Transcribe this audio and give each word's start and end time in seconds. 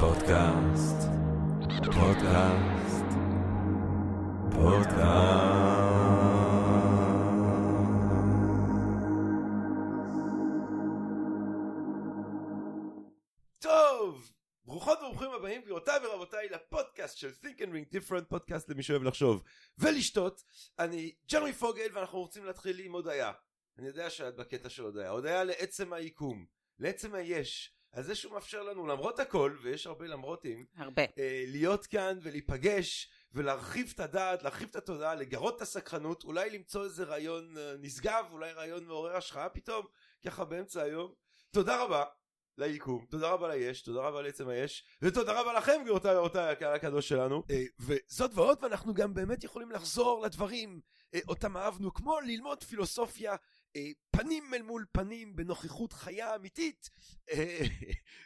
פודקאסט, 0.00 0.96
פודקאסט, 1.84 3.06
פודקאסט. 4.52 5.82
טוב, 13.58 14.32
ברוכות 14.64 14.98
וברוכים 14.98 15.30
הבאים 15.30 15.62
גבירותיי 15.62 16.06
ורבותיי 16.06 16.48
לפודקאסט 16.48 17.16
של 17.16 17.30
Think 17.42 17.58
and 17.58 17.60
Ring 17.60 17.96
Different, 17.96 18.24
פודקאסט 18.28 18.68
למי 18.68 18.82
שאוהב 18.82 19.02
לחשוב 19.02 19.42
ולשתות. 19.78 20.42
אני 20.78 21.14
ג'רמי 21.30 21.52
פוגל 21.52 21.88
ואנחנו 21.92 22.18
רוצים 22.18 22.44
להתחיל 22.44 22.78
עם 22.78 22.92
הודיה. 22.92 23.32
אני 23.78 23.86
יודע 23.86 24.10
שאת 24.10 24.36
בקטע 24.36 24.68
של 24.68 24.82
הודיה. 24.82 25.10
הודיה 25.10 25.44
לעצם 25.44 25.92
היקום, 25.92 26.46
לעצם 26.78 27.14
היש. 27.14 27.81
על 27.92 28.02
זה 28.02 28.14
שהוא 28.14 28.32
מאפשר 28.32 28.62
לנו 28.62 28.86
למרות 28.86 29.18
הכל 29.18 29.56
ויש 29.62 29.86
הרבה 29.86 30.06
למרותים 30.06 30.66
הרבה. 30.76 31.02
אה, 31.02 31.44
להיות 31.46 31.86
כאן 31.86 32.18
ולהיפגש 32.22 33.10
ולהרחיב 33.32 33.92
את 33.94 34.00
הדעת 34.00 34.42
להרחיב 34.42 34.68
את 34.68 34.76
התודעה 34.76 35.14
לגרות 35.14 35.56
את 35.56 35.62
הסקרנות 35.62 36.24
אולי 36.24 36.50
למצוא 36.50 36.84
איזה 36.84 37.04
רעיון 37.04 37.58
אה, 37.58 37.74
נשגב 37.80 38.24
אולי 38.30 38.52
רעיון 38.52 38.84
מעורר 38.84 39.16
השחאה 39.16 39.48
פתאום 39.48 39.86
ככה 40.24 40.44
באמצע 40.44 40.82
היום. 40.82 41.12
תודה 41.50 41.82
רבה 41.82 42.04
ליקום 42.58 43.06
תודה 43.10 43.30
רבה 43.30 43.48
ליש 43.48 43.82
תודה 43.82 44.00
רבה 44.00 44.22
לעצם 44.22 44.48
היש 44.48 44.84
ותודה 45.02 45.40
רבה 45.40 45.52
לכם 45.52 45.80
גבירותיי 45.82 46.16
ורבותיי 46.16 46.52
הקהל 46.52 46.74
הקדוש 46.74 47.08
שלנו. 47.08 47.42
אה, 47.50 47.62
וזאת 47.80 48.30
ועוד 48.34 48.58
ואנחנו 48.62 48.94
גם 48.94 49.14
באמת 49.14 49.44
יכולים 49.44 49.70
לחזור 49.70 50.22
לדברים 50.22 50.80
אה, 51.14 51.20
אותם 51.28 51.56
אהבנו 51.56 51.94
כמו 51.94 52.20
ללמוד 52.20 52.64
פילוסופיה 52.64 53.36
פנים 54.10 54.54
אל 54.54 54.62
מול 54.62 54.86
פנים 54.92 55.36
בנוכחות 55.36 55.92
חיה 55.92 56.34
אמיתית. 56.34 56.90
אה, 57.30 57.60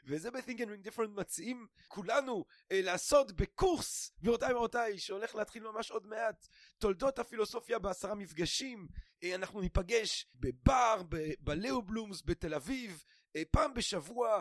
וזה 0.06 0.30
ב-think 0.30 0.58
and 0.58 0.68
ring 0.68 0.88
different 0.88 1.08
מציעים 1.08 1.66
כולנו 1.88 2.44
אה, 2.72 2.80
לעשות 2.82 3.32
בקורס. 3.32 4.12
גבירותיי 4.20 4.52
ורבותיי 4.52 4.98
שהולך 4.98 5.34
להתחיל 5.34 5.62
ממש 5.62 5.90
עוד 5.90 6.06
מעט 6.06 6.48
תולדות 6.78 7.18
הפילוסופיה 7.18 7.78
בעשרה 7.78 8.14
מפגשים. 8.14 8.88
אנחנו 9.34 9.60
ניפגש 9.60 10.26
בבר 10.34 11.02
בלאו 11.40 11.82
בלומס 11.82 12.22
בתל 12.24 12.54
אביב 12.54 13.04
פעם 13.50 13.74
בשבוע 13.74 14.40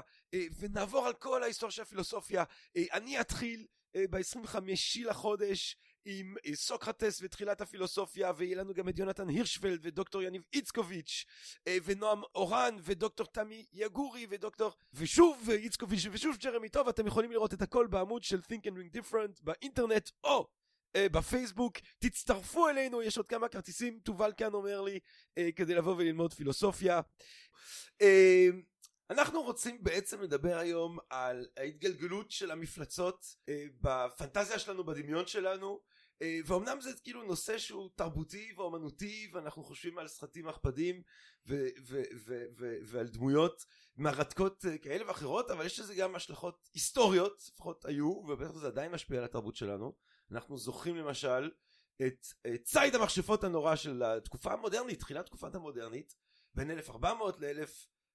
ונעבור 0.60 1.08
על 1.08 1.14
כל 1.14 1.44
ההיסטוריה 1.44 1.72
של 1.72 1.82
הפילוסופיה. 1.82 2.44
אני 2.78 3.22
אתחיל 3.22 3.68
ב-25 3.98 4.60
לחודש 5.06 5.78
עם 6.06 6.36
אה, 6.46 6.56
סוקרטס 6.56 7.20
ותחילת 7.22 7.62
הפילוסופיה 7.62 8.32
ויהיה 8.38 8.58
לנו 8.58 8.74
גם 8.74 8.90
את 8.90 9.00
יונתן 9.00 9.30
הירשפלד 9.30 9.80
ודוקטור 9.84 10.22
יניב 10.22 10.42
איצקוביץ' 10.54 11.26
אה, 11.68 11.78
ונועם 11.86 12.22
אורן 12.36 12.78
ודוקטור 12.84 13.28
תמי 13.28 13.66
יגורי 13.74 14.28
ודוקטור 14.30 14.72
ושוב 14.94 15.50
איצקוביץ' 15.50 16.06
ושוב 16.12 16.38
ג'רמי 16.38 16.70
טוב 16.70 16.88
אתם 16.88 17.08
יכולים 17.08 17.32
לראות 17.32 17.54
את 17.54 17.62
הכל 17.62 17.88
בעמוד 17.88 18.24
של 18.24 18.40
Think 18.40 18.62
and 18.62 18.76
Ring 18.76 18.98
Different 18.98 19.40
באינטרנט 19.42 20.10
או 20.24 20.48
בפייסבוק. 20.98 21.78
תצטרפו 22.00 22.70
אלינו 22.70 23.02
יש 23.02 23.18
עוד 23.18 23.28
כמה 23.28 23.48
כרטיסים 23.48 24.00
תובל 24.00 24.32
כאן 24.38 24.54
אומר 24.54 24.82
לי 24.82 25.00
כדי 25.56 25.76
לבוא 25.76 25.96
וללמוד 25.96 26.34
פילוסופיה. 26.34 27.02
אנחנו 29.10 29.42
רוצים 29.42 29.84
בעצם 29.84 30.22
לדבר 30.22 30.58
היום 30.58 30.98
על 31.10 31.48
ההתגלגלות 31.58 32.32
של 32.32 32.52
המפלצות 32.52 33.26
בפנטזיה 33.82 34.60
שלנו 34.60 34.84
בדמיון 34.84 35.28
שלנו 35.28 35.68
אה, 35.70 35.95
ואומנם 36.46 36.82
זה 36.82 36.90
כאילו 37.04 37.24
נושא 37.24 37.58
שהוא 37.58 37.90
תרבותי 37.96 38.54
ואומנותי 38.58 39.32
ואנחנו 39.34 39.64
חושבים 39.64 39.98
על 39.98 40.08
סרטים 40.08 40.48
הכבדים 40.48 41.02
ועל 42.86 43.08
דמויות 43.08 43.66
מרתקות 43.98 44.66
אה, 44.66 44.78
כאלה 44.78 45.08
ואחרות 45.08 45.52
אבל 45.52 45.66
יש 45.66 45.80
לזה 45.80 45.96
גם 45.96 46.16
השלכות 46.16 46.70
היסטוריות 46.74 47.44
לפחות 47.50 47.86
היו 47.86 48.08
ובטח 48.08 48.56
זה 48.56 48.68
עדיין 48.68 48.92
משפיע 48.92 49.18
על 49.18 49.24
התרבות 49.24 49.56
שלנו. 49.56 49.96
אנחנו 50.32 50.58
זוכרים 50.58 50.96
למשל 50.96 51.52
את, 52.02 52.28
את 52.48 52.64
ציד 52.64 52.96
המכשפות 52.96 53.44
הנורא 53.44 53.76
של 53.76 54.04
התקופה 54.04 54.54
המודרנית 54.54 55.00
תחילת 55.00 55.26
תקופת 55.26 55.56
המודרנית 55.56 56.16
בין 56.54 56.72
1400 56.72 57.40
ל-1000 57.40 57.70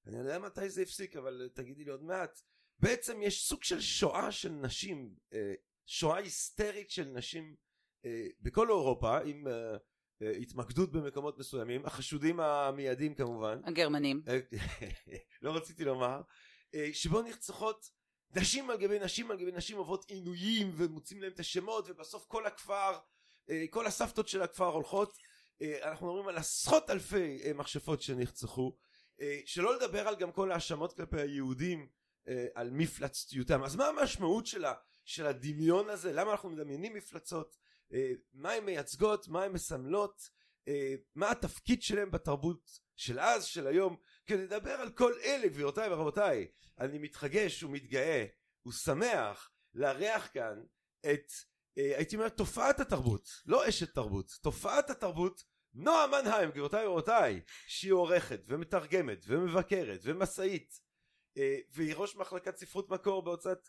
אני 0.07 0.19
יודע 0.19 0.39
מתי 0.39 0.71
זה 0.71 0.83
הפסיק 0.83 1.17
אבל 1.17 1.49
תגידי 1.55 1.85
לי 1.85 1.91
עוד 1.91 2.03
מעט. 2.03 2.41
בעצם 2.79 3.23
יש 3.23 3.49
סוג 3.49 3.65
של 3.65 3.81
שואה 3.81 4.33
של 4.33 4.49
נשים 4.49 5.15
אה, 5.33 5.55
שואה 5.87 6.19
היסטרית 6.19 6.91
של 6.91 7.05
נשים 7.05 7.45
אה, 7.45 7.70
בכל 8.41 8.69
אירופה 8.69 9.19
עם 9.19 9.49
אה, 9.49 9.77
אה, 10.23 10.31
התמקדות 10.31 10.93
במקומות 10.93 11.39
מסוימים 11.39 11.87
החשודים 11.87 12.41
המיידים 12.41 13.15
כמובן. 13.15 13.61
הגרמנים. 13.65 14.23
לא 15.43 15.57
רציתי 15.57 15.85
לומר 15.85 16.21
שבו 16.93 17.23
נרצחות 17.23 17.91
נשים 18.37 18.71
על 18.71 18.77
גבי 18.77 18.99
נשים 18.99 19.31
על 19.31 19.37
גבי 19.37 19.53
נשים 19.53 19.77
עוברות 19.77 20.05
עינויים 20.11 20.73
ומוצאים 20.77 21.23
להם 21.23 21.33
את 21.33 21.41
השמות 21.41 21.85
ובסוף 21.89 22.27
כל 22.27 22.47
הכפר 22.47 22.99
כל 23.71 23.87
הסבתות 23.87 24.29
של 24.29 24.43
הכפר 24.43 24.67
הולכות. 24.67 25.17
אנחנו 25.83 26.07
מדברים 26.07 26.29
על 26.29 26.37
עשרות 26.37 26.91
אלפי 26.91 27.39
מכשפות 27.55 28.03
שנרצחו. 28.03 28.77
שלא 29.45 29.77
לדבר 29.77 30.09
על 30.09 30.17
גם 30.17 30.33
כל 30.33 30.51
ההאשמות 30.51 30.93
כלפי 30.93 31.21
היהודים 31.21 31.89
על 32.55 32.71
מפלצתיותם. 32.71 33.65
אז 33.65 33.77
מה 33.77 33.87
המשמעות 33.87 34.47
שלה 34.47 34.75
של 35.05 35.27
הדמיון 35.27 35.91
הזה? 35.91 36.13
למה 36.13 36.31
אנחנו 36.31 36.51
מדמיינים 36.51 36.95
מפלצות? 36.95 37.57
אה, 37.57 37.70
מה 38.33 38.53
הן 38.53 38.65
מייצגות, 38.65 39.29
מה 39.29 39.45
הן 39.45 39.53
מסמלות, 39.53 40.31
אה, 40.69 40.95
מה 41.15 41.31
התפקיד 41.31 41.83
שלהם 41.83 42.11
בתרבות 42.11 42.81
של 42.97 43.21
אז, 43.21 43.45
של 43.45 43.67
היום, 43.67 43.97
כדי 44.27 44.45
לדבר 44.45 44.71
על 44.73 44.91
כל 44.91 45.13
אלה 45.25 45.49
גבירותיי 45.49 45.93
ורבותיי, 45.93 46.49
אני 46.79 46.99
מתחגש 46.99 47.63
ומתגאה 47.63 48.27
ושמח 48.69 49.51
לארח 49.75 50.31
כאן 50.33 50.63
את, 51.01 51.33
אה, 51.79 51.97
הייתי 51.97 52.17
אומר, 52.17 52.29
תופעת 52.29 52.81
התרבות, 52.81 53.29
לא 53.47 53.69
אשת 53.69 53.95
תרבות, 53.95 54.31
תופעת 54.43 54.91
התרבות 54.91 55.45
נועה 55.75 56.07
מנהיים 56.07 56.51
גבירותיי 56.51 56.87
ורבותיי 56.87 57.41
שהיא 57.67 57.93
עורכת 57.93 58.41
ומתרגמת 58.47 59.25
ומבקרת 59.27 60.01
ומשאית 60.03 60.81
והיא 61.71 61.95
ראש 61.95 62.17
מחלקת 62.17 62.57
ספרות 62.57 62.91
מקור 62.91 63.23
בהוצאת 63.23 63.69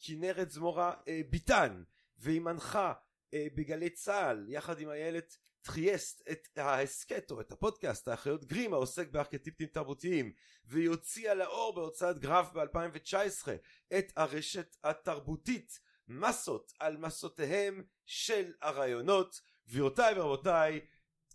כנרת 0.00 0.50
זמורה 0.50 0.94
ביטן 1.30 1.82
והיא 2.18 2.40
מנחה 2.40 2.92
אה, 3.34 3.46
בגלי 3.54 3.90
צה"ל 3.90 4.46
יחד 4.48 4.80
עם 4.80 4.90
איילת 4.90 5.36
טריאסט 5.64 6.22
את 6.30 6.58
ההסכת 6.58 7.30
או 7.30 7.40
את 7.40 7.52
הפודקאסט 7.52 8.08
האחיות 8.08 8.44
גרים 8.44 8.74
העוסק 8.74 9.08
בארכיטיפטים 9.08 9.68
תרבותיים 9.68 10.32
והיא 10.64 10.88
הוציאה 10.88 11.34
לאור 11.34 11.74
בהוצאת 11.74 12.18
גרף 12.18 12.52
ב-2019 12.52 13.48
את 13.98 14.12
הרשת 14.16 14.76
התרבותית 14.84 15.78
מסות 16.08 16.72
על 16.80 16.96
מסותיהם 16.96 17.84
של 18.06 18.52
הרעיונות 18.62 19.40
גבירותיי 19.68 20.20
ורבותיי 20.20 20.80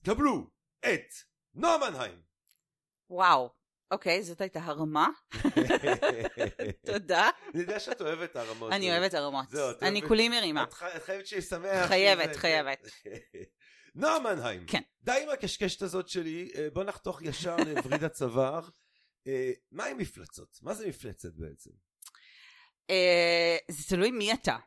קבלו 0.06 0.50
את 0.80 1.14
נועה 1.54 1.90
מנהיים. 1.90 2.22
וואו 3.10 3.59
אוקיי, 3.92 4.24
זאת 4.24 4.42
הייתה 4.42 4.60
הרמה. 4.64 5.08
תודה. 6.86 7.30
אני 7.54 7.62
יודע 7.62 7.80
שאת 7.80 8.02
אוהבת 8.02 8.36
הרמות. 8.36 8.72
אני 8.72 8.92
אוהבת 8.92 9.14
הרמות. 9.14 9.46
אני 9.82 10.02
כולי 10.02 10.30
מרימה. 10.30 10.64
את 10.64 11.04
חייבת 11.04 11.28
שיהיה 11.28 11.42
שמח. 11.42 11.88
חייבת, 11.88 12.36
חייבת. 12.36 12.88
נועה 13.96 14.20
מנהיים. 14.20 14.66
כן. 14.68 14.82
די 15.02 15.24
עם 15.24 15.30
הקשקשת 15.30 15.82
הזאת 15.82 16.10
שלי, 16.10 16.52
אה, 16.56 16.68
בוא 16.74 16.84
נחתוך 16.84 17.22
ישר 17.22 17.56
לווריד 17.58 18.04
הצוואר. 18.04 18.70
אה, 19.28 19.52
מה 19.72 19.86
עם 19.86 19.98
מפלצות? 19.98 20.60
מה 20.62 20.74
זה 20.74 20.88
מפלצת 20.88 21.34
בעצם? 21.36 21.72
אה, 22.90 23.58
זה 23.72 23.84
תלוי 23.96 24.12
מי 24.12 24.34
אתה. 24.34 24.58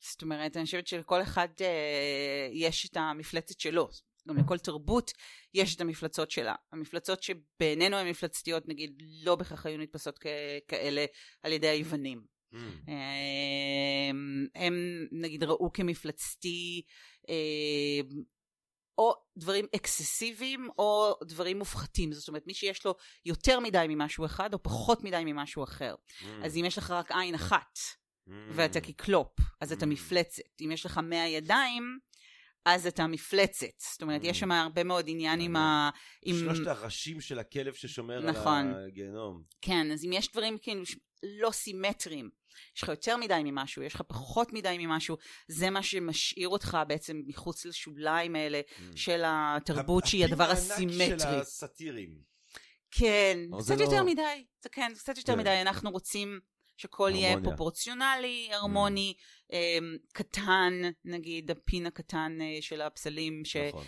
זאת 0.00 0.22
אומרת, 0.22 0.56
אני 0.56 0.64
חושבת 0.64 0.86
שלכל 0.86 1.22
אחד 1.22 1.48
יש 2.52 2.86
את 2.86 2.96
המפלצת 2.96 3.60
שלו. 3.60 3.88
גם 4.28 4.36
לכל 4.36 4.58
תרבות 4.58 5.12
יש 5.54 5.76
את 5.76 5.80
המפלצות 5.80 6.30
שלה. 6.30 6.54
המפלצות 6.72 7.22
שבעינינו 7.22 7.96
הן 7.96 8.08
מפלצתיות 8.08 8.68
נגיד 8.68 9.02
לא 9.22 9.36
בהכרח 9.36 9.66
היו 9.66 9.78
נתפסות 9.78 10.18
כאלה 10.68 11.04
על 11.42 11.52
ידי 11.52 11.68
היוונים. 11.68 12.38
Mm. 12.54 12.56
אמ, 12.88 14.46
הם 14.54 15.06
נגיד 15.12 15.44
ראו 15.44 15.72
כמפלצתי 15.72 16.82
אמ, 17.28 18.22
או 18.98 19.14
דברים 19.36 19.66
אקססיביים 19.76 20.68
או 20.78 21.14
דברים 21.22 21.58
מופחתים 21.58 22.12
זאת 22.12 22.28
אומרת 22.28 22.46
מי 22.46 22.54
שיש 22.54 22.86
לו 22.86 22.94
יותר 23.24 23.60
מדי 23.60 23.86
ממשהו 23.88 24.24
אחד 24.24 24.54
או 24.54 24.62
פחות 24.62 25.04
מדי 25.04 25.22
ממשהו 25.26 25.64
אחר 25.64 25.94
mm. 25.94 26.24
אז 26.44 26.56
אם 26.56 26.64
יש 26.64 26.78
לך 26.78 26.90
רק 26.90 27.12
עין 27.12 27.34
אחת 27.34 27.78
mm. 27.78 28.32
ואתה 28.52 28.80
קיקלופ 28.80 29.34
אז 29.60 29.72
אתה 29.72 29.86
מפלצת 29.86 30.42
אם 30.60 30.70
יש 30.72 30.86
לך 30.86 31.00
מאה 31.02 31.26
ידיים 31.26 31.98
אז 32.64 32.86
אתה 32.86 33.06
מפלצת. 33.06 33.66
זאת 33.92 34.02
אומרת, 34.02 34.20
יש 34.24 34.36
mm. 34.36 34.40
שם 34.40 34.52
הרבה 34.52 34.84
מאוד 34.84 35.04
עניין 35.08 35.40
עם 35.40 35.56
ה... 35.56 35.90
שלושת 36.26 36.66
הראשים 36.66 37.20
של 37.20 37.38
הכלב 37.38 37.74
ששומר 37.74 38.20
נכון. 38.20 38.72
על 38.74 38.86
הגיהנום. 38.86 39.42
כן, 39.60 39.92
אז 39.92 40.04
אם 40.04 40.12
יש 40.12 40.32
דברים 40.32 40.58
כאילו 40.62 40.82
לא 41.22 41.50
סימטריים, 41.50 42.30
יש 42.76 42.82
לך 42.82 42.88
יותר 42.88 43.16
מדי 43.16 43.40
ממשהו, 43.44 43.82
יש 43.82 43.94
לך 43.94 44.02
פחות 44.08 44.52
מדי 44.52 44.76
ממשהו, 44.78 45.16
זה 45.48 45.70
מה 45.70 45.82
שמשאיר 45.82 46.48
אותך 46.48 46.78
בעצם 46.88 47.22
מחוץ 47.26 47.64
לשוליים 47.64 48.36
האלה 48.36 48.60
mm. 48.60 48.82
של 48.96 49.22
התרבות 49.26 50.06
שהיא 50.06 50.24
הדבר 50.24 50.50
הסימטרי. 50.50 50.84
הפים 50.86 51.00
הענק 51.00 51.20
של 51.20 51.40
הסאטירים. 51.40 52.28
כן, 52.90 53.38
קצת 53.58 53.80
יותר 53.80 54.02
לא... 54.02 54.06
מדי, 54.06 54.44
זה 54.62 54.68
כן, 54.68 54.92
קצת 54.94 55.18
יותר 55.18 55.32
כן. 55.32 55.38
מדי, 55.38 55.60
אנחנו 55.60 55.90
רוצים 55.90 56.40
שהכל 56.76 57.10
יהיה. 57.14 57.36
פרופורציונלי, 57.42 58.48
הרמוני, 58.52 59.14
אה, 59.16 59.22
קטן, 60.12 60.72
נגיד 61.04 61.50
הפין 61.50 61.86
הקטן 61.86 62.38
אה, 62.40 62.58
של 62.60 62.80
הפסלים, 62.80 63.42
נכון. 63.68 63.84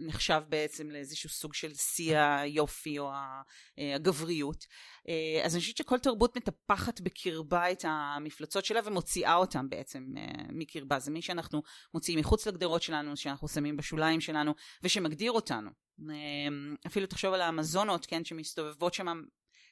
שנחשב 0.00 0.40
בעצם 0.48 0.90
לאיזשהו 0.90 1.30
סוג 1.30 1.54
של 1.54 1.74
שיא 1.74 2.18
היופי 2.18 2.98
או 2.98 3.10
אה, 3.10 3.94
הגבריות. 3.94 4.64
אה, 5.08 5.44
אז 5.44 5.54
אני 5.54 5.60
חושבת 5.60 5.76
שכל 5.76 5.98
תרבות 5.98 6.36
מטפחת 6.36 7.00
בקרבה 7.00 7.72
את 7.72 7.84
המפלצות 7.88 8.64
שלה 8.64 8.80
ומוציאה 8.84 9.34
אותם 9.34 9.68
בעצם 9.68 10.04
אה, 10.16 10.44
מקרבה. 10.52 10.98
זה 10.98 11.10
מי 11.10 11.22
שאנחנו 11.22 11.62
מוציאים 11.94 12.18
מחוץ 12.18 12.46
לגדרות 12.46 12.82
שלנו, 12.82 13.16
שאנחנו 13.16 13.48
שמים 13.48 13.76
בשוליים 13.76 14.20
שלנו, 14.20 14.54
ושמגדיר 14.82 15.32
אותנו. 15.32 15.70
אה, 16.10 16.14
אפילו 16.86 17.06
תחשוב 17.06 17.34
על 17.34 17.40
האמזונות, 17.40 18.06
כן, 18.06 18.24
שמסתובבות 18.24 18.94
שם 18.94 19.22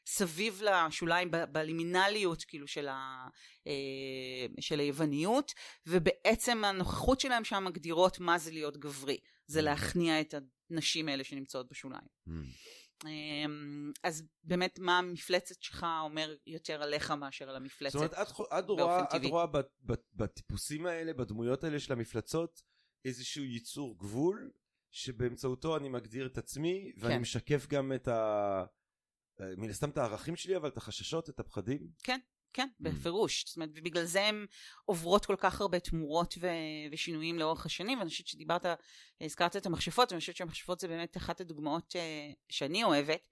סביב 0.07 0.63
לשוליים, 0.63 1.31
בלימינליות 1.53 2.45
כאילו 2.45 2.67
של, 2.67 2.89
ה, 2.89 3.29
אה, 3.67 4.47
של 4.61 4.81
היווניות, 4.81 5.53
ובעצם 5.87 6.65
הנוכחות 6.65 7.21
שלהם 7.21 7.45
שם 7.45 7.65
מגדירות 7.65 8.21
מה 8.21 8.39
זה 8.39 8.51
להיות 8.51 8.77
גברי. 8.77 9.19
זה 9.47 9.63
להכניע 9.63 10.21
את 10.21 10.35
הנשים 10.71 11.09
האלה 11.09 11.25
שנמצאות 11.25 11.69
בשוליים. 11.69 12.07
Mm. 12.29 12.33
אמ, 13.07 13.93
אז 14.03 14.23
באמת 14.45 14.79
מה 14.79 14.99
המפלצת 14.99 15.63
שלך 15.63 15.87
אומר 16.03 16.37
יותר 16.47 16.83
עליך 16.83 17.11
מאשר 17.11 17.51
על 17.51 17.57
המפלצת. 17.57 17.99
זאת 17.99 18.15
אומרת, 18.15 18.29
את, 18.29 18.59
את 18.59 18.67
באופן 18.67 18.83
רואה, 18.83 19.03
את 19.03 19.11
טבעי. 19.11 19.31
רואה 19.31 19.47
בטיפוסים 20.15 20.87
האלה, 20.87 21.13
בדמויות 21.13 21.65
האלה 21.65 21.81
של 21.81 21.93
המפלצות, 21.93 22.63
איזשהו 23.05 23.45
ייצור 23.45 23.99
גבול, 23.99 24.51
שבאמצעותו 24.91 25.77
אני 25.77 25.89
מגדיר 25.89 26.27
את 26.27 26.39
עצמי, 26.39 26.93
ואני 26.97 27.15
כן. 27.15 27.21
משקף 27.21 27.67
גם 27.67 27.93
את 27.93 28.09
ה... 28.09 28.65
אה, 29.41 29.47
מן 29.57 29.71
הסתם 29.71 29.91
את 29.91 29.99
הערכים 29.99 30.37
שלי, 30.37 30.57
אבל 30.57 30.69
את 30.69 30.77
החששות, 30.77 31.31
את 31.31 31.41
הפחדים. 31.41 31.89
כן, 32.03 32.69
Mm. 32.69 32.71
בפירוש. 32.81 33.45
זאת 33.47 33.57
אומרת, 33.57 33.71
ובגלל 33.75 34.05
זה 34.05 34.23
הן 34.23 34.47
עוברות 34.85 35.27
כל 35.27 35.37
כך 35.39 35.61
הרבה 35.61 35.81
תמורות 35.81 36.35
ו- 36.41 36.49
ושינויים 36.93 37.39
לאורך 37.39 37.67
השנים, 37.67 37.99
ואני 37.99 38.11
חושבת 38.11 38.27
שדיברת, 38.27 38.67
הזכרת 39.21 39.57
את 39.57 39.67
המכשפות, 39.67 40.13
ואני 40.13 40.21
חושבת 40.21 40.37
שהמכשפות 40.37 40.81
זה 40.81 40.89
באמת 40.89 41.17
אחת 41.17 41.41
הדוגמאות 41.41 41.97
אה, 41.97 42.31
שאני 42.49 42.85
אוהבת. 42.85 43.31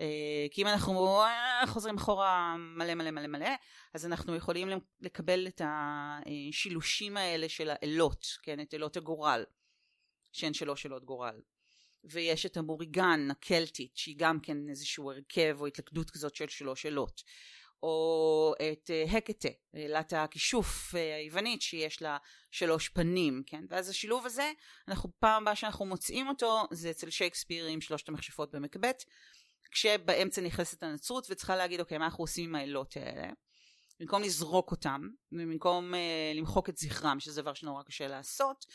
אה, 0.00 0.46
כי 0.50 0.62
אם 0.62 0.66
אנחנו 0.66 1.22
אה, 1.22 1.62
חוזרים 1.66 1.96
אחורה 1.96 2.56
מלא 2.56 2.94
מלא 2.94 3.10
מלא 3.10 3.26
מלא, 3.26 3.48
אז 3.94 4.06
אנחנו 4.06 4.36
יכולים 4.36 4.68
לקבל 5.00 5.46
את 5.46 5.60
השילושים 5.64 7.16
האלה 7.16 7.48
של 7.48 7.70
האלות, 7.70 8.26
כן, 8.42 8.60
את 8.60 8.74
אלות 8.74 8.96
הגורל, 8.96 9.44
שהן 10.32 10.54
שלוש 10.54 10.86
אלות 10.86 11.04
גורל. 11.04 11.40
ויש 12.04 12.46
את 12.46 12.56
המוריגן 12.56 13.28
הקלטית, 13.30 13.96
שהיא 13.96 14.14
גם 14.18 14.40
כן 14.40 14.68
איזשהו 14.68 15.10
הרכב 15.10 15.56
או 15.60 15.66
התלכדות 15.66 16.10
כזאת 16.10 16.34
של 16.34 16.48
שלוש 16.48 16.86
אלות. 16.86 17.22
או 17.82 18.54
את 18.72 18.90
אה, 18.90 19.18
הקטה, 19.18 19.48
אלת 19.76 20.12
הכישוף 20.12 20.94
אה, 20.94 21.16
היוונית 21.16 21.62
שיש 21.62 22.02
לה 22.02 22.16
שלוש 22.50 22.88
פנים, 22.88 23.42
כן? 23.46 23.64
ואז 23.68 23.88
השילוב 23.88 24.26
הזה, 24.26 24.52
אנחנו 24.88 25.10
פעם 25.18 25.42
הבאה 25.42 25.56
שאנחנו 25.56 25.86
מוצאים 25.86 26.28
אותו 26.28 26.64
זה 26.70 26.90
אצל 26.90 27.10
שייקספיר 27.10 27.66
עם 27.66 27.80
שלושת 27.80 28.08
המכשפות 28.08 28.54
במקבט, 28.54 29.04
כשבאמצע 29.70 30.42
נכנסת 30.42 30.82
הנצרות 30.82 31.26
וצריכה 31.30 31.56
להגיד 31.56 31.80
אוקיי 31.80 31.98
מה 31.98 32.04
אנחנו 32.04 32.24
עושים 32.24 32.44
עם 32.48 32.54
האלות 32.54 32.96
האלה 32.96 33.28
במקום 34.00 34.22
לזרוק 34.22 34.70
אותם 34.70 35.00
ובמקום 35.32 35.94
אה, 35.94 36.32
למחוק 36.34 36.68
את 36.68 36.76
זכרם 36.76 37.20
שזה 37.20 37.42
דבר 37.42 37.54
שנורא 37.54 37.82
קשה 37.82 38.08
לעשות 38.08 38.66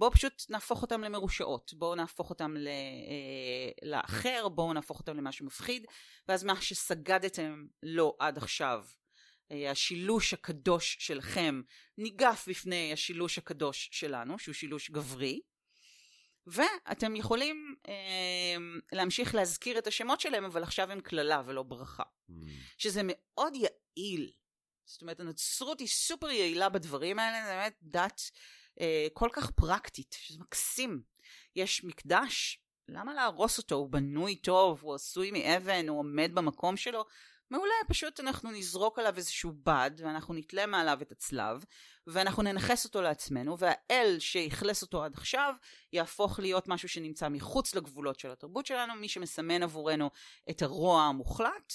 בואו 0.00 0.10
פשוט 0.10 0.42
נהפוך 0.50 0.82
אותם 0.82 1.00
למרושעות 1.00 1.74
בואו 1.74 1.94
נהפוך 1.94 2.30
אותם 2.30 2.56
ל, 2.56 2.68
אה, 2.68 3.88
לאחר 3.88 4.48
בואו 4.48 4.72
נהפוך 4.72 4.98
אותם 4.98 5.16
למשהו 5.16 5.46
מפחיד 5.46 5.86
ואז 6.28 6.44
מה 6.44 6.60
שסגדתם 6.60 7.66
לו 7.82 8.16
עד 8.18 8.38
עכשיו 8.38 8.84
אה, 9.52 9.70
השילוש 9.70 10.34
הקדוש 10.34 10.96
שלכם 11.00 11.62
ניגף 11.98 12.44
בפני 12.48 12.92
השילוש 12.92 13.38
הקדוש 13.38 13.88
שלנו 13.92 14.38
שהוא 14.38 14.54
שילוש 14.54 14.90
גברי 14.90 15.40
ואתם 16.46 17.16
יכולים 17.16 17.74
אה, 17.88 18.56
להמשיך 18.92 19.34
להזכיר 19.34 19.78
את 19.78 19.86
השמות 19.86 20.20
שלהם 20.20 20.44
אבל 20.44 20.62
עכשיו 20.62 20.92
הם 20.92 21.00
קללה 21.00 21.42
ולא 21.46 21.62
ברכה 21.62 22.02
Mm. 22.30 22.32
שזה 22.78 23.00
מאוד 23.04 23.52
יעיל 23.54 24.32
זאת 24.84 25.02
אומרת 25.02 25.20
הנצרות 25.20 25.80
היא 25.80 25.88
סופר 25.88 26.30
יעילה 26.30 26.68
בדברים 26.68 27.18
האלה 27.18 27.46
זה 27.46 27.52
באמת 27.52 27.76
דת 27.82 28.20
אה, 28.80 29.06
כל 29.12 29.28
כך 29.32 29.50
פרקטית 29.50 30.16
שזה 30.18 30.38
מקסים. 30.40 31.02
יש 31.56 31.84
מקדש 31.84 32.60
למה 32.88 33.14
להרוס 33.14 33.58
אותו? 33.58 33.74
הוא 33.74 33.90
בנוי 33.90 34.36
טוב 34.36 34.78
הוא 34.82 34.94
עשוי 34.94 35.30
מאבן 35.30 35.88
הוא 35.88 35.98
עומד 35.98 36.30
במקום 36.34 36.76
שלו? 36.76 37.04
מעולה 37.50 37.74
פשוט 37.88 38.20
אנחנו 38.20 38.50
נזרוק 38.50 38.98
עליו 38.98 39.16
איזשהו 39.16 39.52
בד 39.62 39.90
ואנחנו 39.96 40.34
נתלה 40.34 40.66
מעליו 40.66 40.98
את 41.02 41.12
הצלב 41.12 41.64
ואנחנו 42.06 42.42
ננכס 42.42 42.84
אותו 42.84 43.02
לעצמנו 43.02 43.58
והאל 43.58 44.16
שאכלס 44.18 44.82
אותו 44.82 45.04
עד 45.04 45.14
עכשיו 45.14 45.54
יהפוך 45.92 46.38
להיות 46.38 46.68
משהו 46.68 46.88
שנמצא 46.88 47.28
מחוץ 47.28 47.74
לגבולות 47.74 48.18
של 48.18 48.30
התרבות 48.30 48.66
שלנו 48.66 48.94
מי 48.94 49.08
שמסמן 49.08 49.62
עבורנו 49.62 50.10
את 50.50 50.62
הרוע 50.62 51.02
המוחלט 51.02 51.72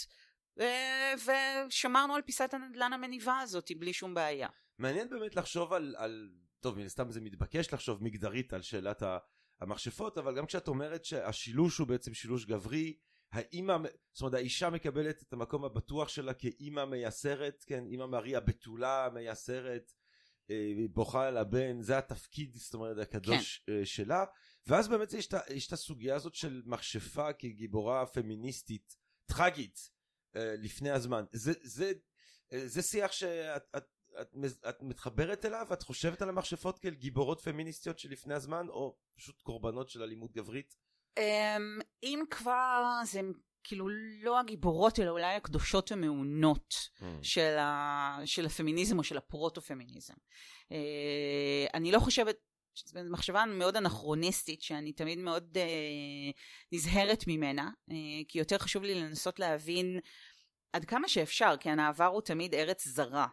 ו- 0.60 1.32
ושמרנו 1.68 2.16
על 2.16 2.22
פיסת 2.22 2.54
הנדלן 2.54 2.94
המניבה 2.94 3.40
הזאת 3.40 3.72
בלי 3.78 3.94
שום 3.94 4.14
בעיה. 4.14 4.48
מעניין 4.80 5.10
באמת 5.10 5.36
לחשוב 5.36 5.74
על, 5.74 5.96
על 5.98 6.30
טוב 6.60 6.78
מן 6.78 6.86
הסתם 6.86 7.12
זה 7.12 7.22
מתבקש 7.22 7.74
לחשוב 7.74 8.04
מגדרית 8.04 8.54
על 8.54 8.62
שאלת 8.62 9.04
המכשפות 9.62 10.18
אבל 10.18 10.36
גם 10.38 10.46
כשאת 10.46 10.68
אומרת 10.68 11.06
שהשילוש 11.06 11.78
הוא 11.78 11.88
בעצם 11.88 12.14
שילוש 12.14 12.46
גברי 12.46 12.98
האימא 13.32 13.78
זאת 14.14 14.22
אומרת 14.22 14.34
האישה 14.34 14.70
מקבלת 14.70 15.24
את 15.24 15.34
המקום 15.34 15.66
הבטוח 15.66 16.08
שלה 16.08 16.34
כאימא 16.34 16.86
מייסרת 16.86 17.64
כן 17.68 17.86
אימא 17.86 18.06
מריה 18.06 18.40
בתולה 18.40 19.10
מייסרת 19.14 19.92
אה, 20.50 20.72
בוכה 20.94 21.28
על 21.28 21.38
הבן 21.38 21.82
זה 21.82 21.98
התפקיד 21.98 22.56
זאת 22.56 22.74
אומרת 22.74 22.98
הקדוש 22.98 23.64
כן. 23.68 23.86
שלה 23.86 24.26
ואז 24.68 24.88
באמת 24.88 25.14
יש, 25.14 25.28
את- 25.28 25.74
הסוגיה 25.74 26.16
הזאת 26.16 26.36
של 26.36 26.62
מכשפה 26.66 27.34
כגיבורה 27.34 28.06
פמיניסטית 28.06 28.96
טרגית 29.26 29.90
אה, 30.36 30.56
לפני 30.58 30.92
הזמן 30.92 31.26
זה 31.32 31.54
זה 31.64 31.92
אה, 32.54 32.68
זה 32.68 32.82
שיח 32.82 33.12
שאת 33.12 33.86
את, 34.22 34.36
את, 34.70 34.82
מתחברת 34.82 35.46
אליו? 35.46 35.68
את 35.74 35.84
חושבת 35.84 36.22
על 36.22 36.30
המכשפות 36.30 36.80
כאל 36.80 36.94
גיבורות 36.94 37.42
פמיניסטיות 37.42 38.00
שלפני 38.00 38.34
הזמן 38.34 38.68
או 38.70 38.96
פשוט 39.16 39.42
קורבנות 39.42 39.90
של 39.90 40.04
אלימות 40.04 40.32
גברית? 40.32 40.76
אמ, 41.18 41.80
אם 42.04 42.24
כבר 42.30 42.84
זה 43.06 43.22
כאילו 43.64 43.88
לא 44.24 44.40
הגיבורות 44.40 45.00
אלא 45.00 45.10
אולי 45.10 45.36
הקדושות 45.36 45.92
המעונות 45.92 46.76
של, 47.22 47.58
ה, 47.58 48.18
של 48.26 48.46
הפמיניזם 48.46 48.98
או 48.98 49.04
של 49.04 49.18
הפרוטו-פמיניזם. 49.18 50.14
אה, 50.72 51.68
אני 51.74 51.92
לא 51.92 52.00
חושבת, 52.00 52.36
זו 52.86 53.00
מחשבה 53.10 53.46
מאוד 53.46 53.76
אנכרוניסטית 53.76 54.62
שאני 54.62 54.94
תמיד 54.94 55.20
מאוד 55.20 55.58
אה, 55.58 56.32
נזהרת 56.72 57.24
ממנה, 57.28 57.70
אה, 57.92 57.96
כי 58.28 58.40
יותר 58.40 58.58
חשוב 58.58 58.84
לי 58.84 58.96
לנסות 58.96 59.40
להבין 59.40 60.00
עד 60.76 60.86
כמה 60.86 61.08
שאפשר, 61.08 61.56
כי 61.60 61.70
המעבר 61.70 62.06
הוא 62.06 62.22
תמיד 62.22 62.56
ארץ 62.56 62.88
זרה, 62.88 63.28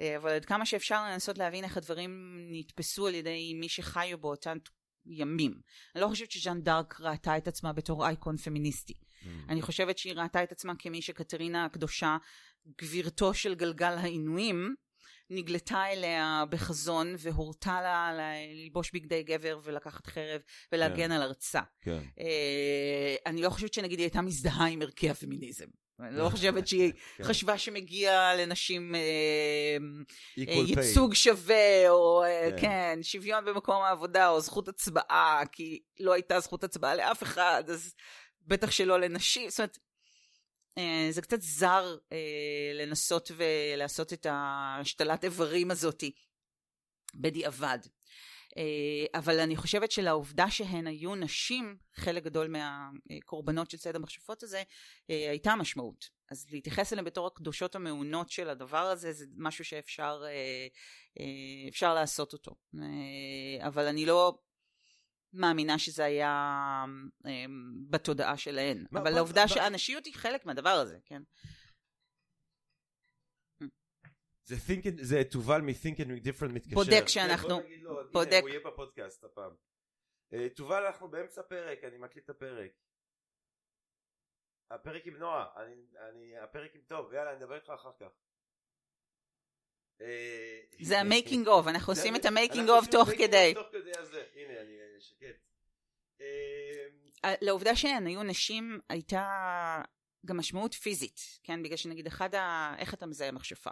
אה, 0.00 0.16
אבל 0.16 0.30
עד 0.30 0.44
כמה 0.44 0.66
שאפשר 0.66 1.04
לנסות 1.04 1.38
להבין 1.38 1.64
איך 1.64 1.76
הדברים 1.76 2.38
נתפסו 2.50 3.06
על 3.06 3.14
ידי 3.14 3.54
מי 3.54 3.68
שחיו 3.68 4.18
באותן 4.18 4.58
ימים. 5.06 5.60
אני 5.94 6.02
לא 6.02 6.08
חושבת 6.08 6.30
שז'אן 6.30 6.62
דארק 6.62 7.00
ראתה 7.00 7.36
את 7.36 7.48
עצמה 7.48 7.72
בתור 7.72 8.06
אייקון 8.06 8.36
פמיניסטי. 8.36 8.94
אני 9.48 9.62
חושבת 9.62 9.98
שהיא 9.98 10.14
ראתה 10.14 10.42
את 10.42 10.52
עצמה 10.52 10.72
כמי 10.78 11.02
שקטרינה 11.02 11.64
הקדושה, 11.64 12.16
גבירתו 12.80 13.34
של 13.34 13.54
גלגל 13.54 13.92
העינויים, 13.98 14.74
נגלתה 15.30 15.86
אליה 15.92 16.44
בחזון 16.50 17.14
והורתה 17.18 17.82
לה 17.82 18.12
ללבוש 18.14 18.90
בגדי 18.94 19.22
גבר 19.22 19.60
ולקחת 19.64 20.06
חרב 20.06 20.40
ולהגן 20.72 20.96
כן. 20.96 21.12
על 21.12 21.22
ארצה. 21.22 21.60
כן 21.80 22.02
אה, 22.20 23.14
אני 23.26 23.42
לא 23.42 23.50
חושבת 23.50 23.74
שנגיד 23.74 23.98
היא 23.98 24.04
הייתה 24.04 24.22
מזדהה 24.22 24.66
עם 24.66 24.82
ערכי 24.82 25.10
הפמיניזם. 25.10 25.66
אני 26.00 26.18
לא 26.18 26.28
חושבת 26.28 26.68
שהיא 26.68 26.92
כן. 27.16 27.24
חשבה 27.24 27.58
שמגיע 27.58 28.34
לנשים 28.36 28.94
אה, 28.94 29.00
אה. 30.38 30.54
ייצוג 30.66 31.14
שווה, 31.14 31.90
או 31.90 32.22
אה, 32.24 32.48
כן. 32.50 32.56
כן, 32.60 32.98
שוויון 33.02 33.44
במקום 33.44 33.82
העבודה, 33.82 34.28
או 34.28 34.40
זכות 34.40 34.68
הצבעה, 34.68 35.42
כי 35.52 35.82
לא 36.00 36.12
הייתה 36.12 36.40
זכות 36.40 36.64
הצבעה 36.64 36.94
לאף 36.94 37.22
אחד, 37.22 37.64
אז 37.68 37.94
בטח 38.46 38.70
שלא 38.70 39.00
לנשים, 39.00 39.50
זאת 39.50 39.58
אומרת, 39.60 39.78
אה, 40.78 41.08
זה 41.10 41.22
קצת 41.22 41.40
זר 41.40 41.96
אה, 42.12 42.18
לנסות 42.74 43.30
ולעשות 43.36 44.12
את 44.12 44.26
השתלת 44.30 45.24
איברים 45.24 45.70
הזאתי 45.70 46.12
בדיעבד. 47.14 47.78
אה, 48.56 48.62
אבל 49.18 49.40
אני 49.40 49.56
חושבת 49.56 49.90
שלעובדה 49.90 50.50
שהן 50.50 50.86
היו 50.86 51.14
נשים, 51.14 51.76
חלק 51.94 52.22
גדול 52.24 52.54
מהקורבנות 53.10 53.70
של 53.70 53.78
ציד 53.78 53.96
המכשפות 53.96 54.42
הזה, 54.42 54.62
אה, 55.10 55.30
הייתה 55.30 55.54
משמעות. 55.56 56.08
אז 56.30 56.46
להתייחס 56.50 56.92
אליהן 56.92 57.04
בתור 57.04 57.26
הקדושות 57.26 57.74
המעונות 57.74 58.30
של 58.30 58.48
הדבר 58.50 58.78
הזה, 58.78 59.12
זה 59.12 59.24
משהו 59.36 59.64
שאפשר 59.64 60.22
אה, 60.26 60.66
אפשר 61.68 61.94
לעשות 61.94 62.32
אותו. 62.32 62.54
אבל 63.66 63.86
אני 63.86 64.06
לא 64.06 64.38
מאמינה 65.32 65.78
שזה 65.78 66.04
היה 66.04 66.84
בתודעה 67.90 68.36
שלהן. 68.36 68.84
מה- 68.90 69.00
אבל 69.00 69.10
מה- 69.12 69.16
העובדה 69.16 69.42
מה- 69.42 69.48
שהנשיות 69.48 70.06
היא 70.06 70.14
חלק 70.14 70.46
מהדבר 70.46 70.70
הזה, 70.70 70.98
כן? 71.04 71.22
זה 74.54 74.74
thinking, 74.74 75.02
זה 75.02 75.22
תובל 75.30 75.60
מ-thinking 75.60 76.06
different 76.26 76.52
מתקשר. 76.52 76.74
בודק 76.74 77.04
שאנחנו- 77.06 77.48
כן, 77.48 77.54
בוא 77.54 77.62
נגיד 77.62 77.82
לו, 77.82 78.00
הנה, 78.00 78.10
בודק. 78.12 78.38
הוא 78.40 78.48
יהיה 78.48 78.60
בפודקאסט 78.60 79.24
הפעם. 79.24 79.52
אה, 80.32 80.48
תובל 80.48 80.86
אנחנו 80.86 81.08
באמצע 81.08 81.42
פרק, 81.42 81.84
אני 81.84 81.98
מקליט 81.98 82.24
את 82.24 82.30
הפרק. 82.30 82.70
הפרק 84.70 85.06
עם 85.06 85.16
נועה, 85.16 85.46
אני, 85.56 85.74
אני, 86.10 86.38
הפרק 86.38 86.74
עם 86.74 86.80
טוב, 86.86 87.12
יאללה, 87.12 87.30
אני 87.32 87.38
אדבר 87.38 87.54
איתך 87.54 87.70
אחר 87.74 87.90
כך. 88.00 88.10
אה, 90.00 90.60
זה 90.82 91.00
ה 91.00 91.07
making 91.07 91.46
of, 91.48 91.66
אנחנו 91.66 91.92
עושים 91.92 92.16
את 92.16 92.24
ה 92.24 92.30
making 92.30 92.68
of 92.68 92.86
תוך 92.90 93.08
כדי. 93.08 93.54
הנה, 94.34 94.60
אני 94.60 94.78
אה, 94.80 95.00
שקט. 95.00 95.36
אה, 96.20 96.26
אה, 97.24 97.34
לעובדה 97.40 97.76
שהן 97.76 98.06
היו 98.06 98.22
נשים 98.22 98.80
הייתה 98.88 99.82
גם 100.26 100.36
משמעות 100.36 100.74
פיזית, 100.74 101.20
כן? 101.42 101.62
בגלל 101.62 101.76
שנגיד 101.76 102.06
אחד 102.06 102.34
ה... 102.34 102.74
איך 102.78 102.94
אתה 102.94 103.06
מזהה 103.06 103.32
מכשפה? 103.32 103.70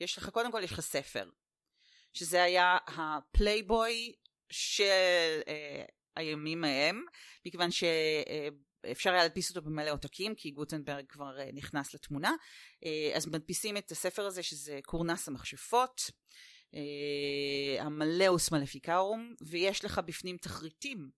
יש 0.00 0.18
לך, 0.18 0.28
קודם 0.28 0.52
כל 0.52 0.60
יש 0.64 0.72
לך 0.72 0.80
ספר, 0.80 1.30
שזה 2.12 2.42
היה 2.42 2.76
הפלייבוי 2.86 4.12
של 4.50 5.40
אה, 5.48 5.84
הימים 6.16 6.64
ההם, 6.64 7.04
מכיוון 7.46 7.70
שאפשר 7.70 9.10
היה 9.12 9.22
להדפיס 9.22 9.50
אותו 9.50 9.62
במלא 9.62 9.90
עותקים, 9.90 10.34
כי 10.34 10.50
גוטנברג 10.50 11.04
כבר 11.08 11.40
אה, 11.40 11.50
נכנס 11.52 11.94
לתמונה, 11.94 12.32
אה, 12.84 13.16
אז 13.16 13.26
מדפיסים 13.26 13.76
את 13.76 13.90
הספר 13.90 14.26
הזה 14.26 14.42
שזה 14.42 14.80
קורנס 14.84 15.28
המכשפות, 15.28 16.10
אה, 16.74 17.82
ה 17.82 17.91
Malleus 17.91 18.52
Maleficarum, 18.52 19.34
ויש 19.48 19.84
לך 19.84 19.98
בפנים 19.98 20.36
תחריטים 20.36 21.10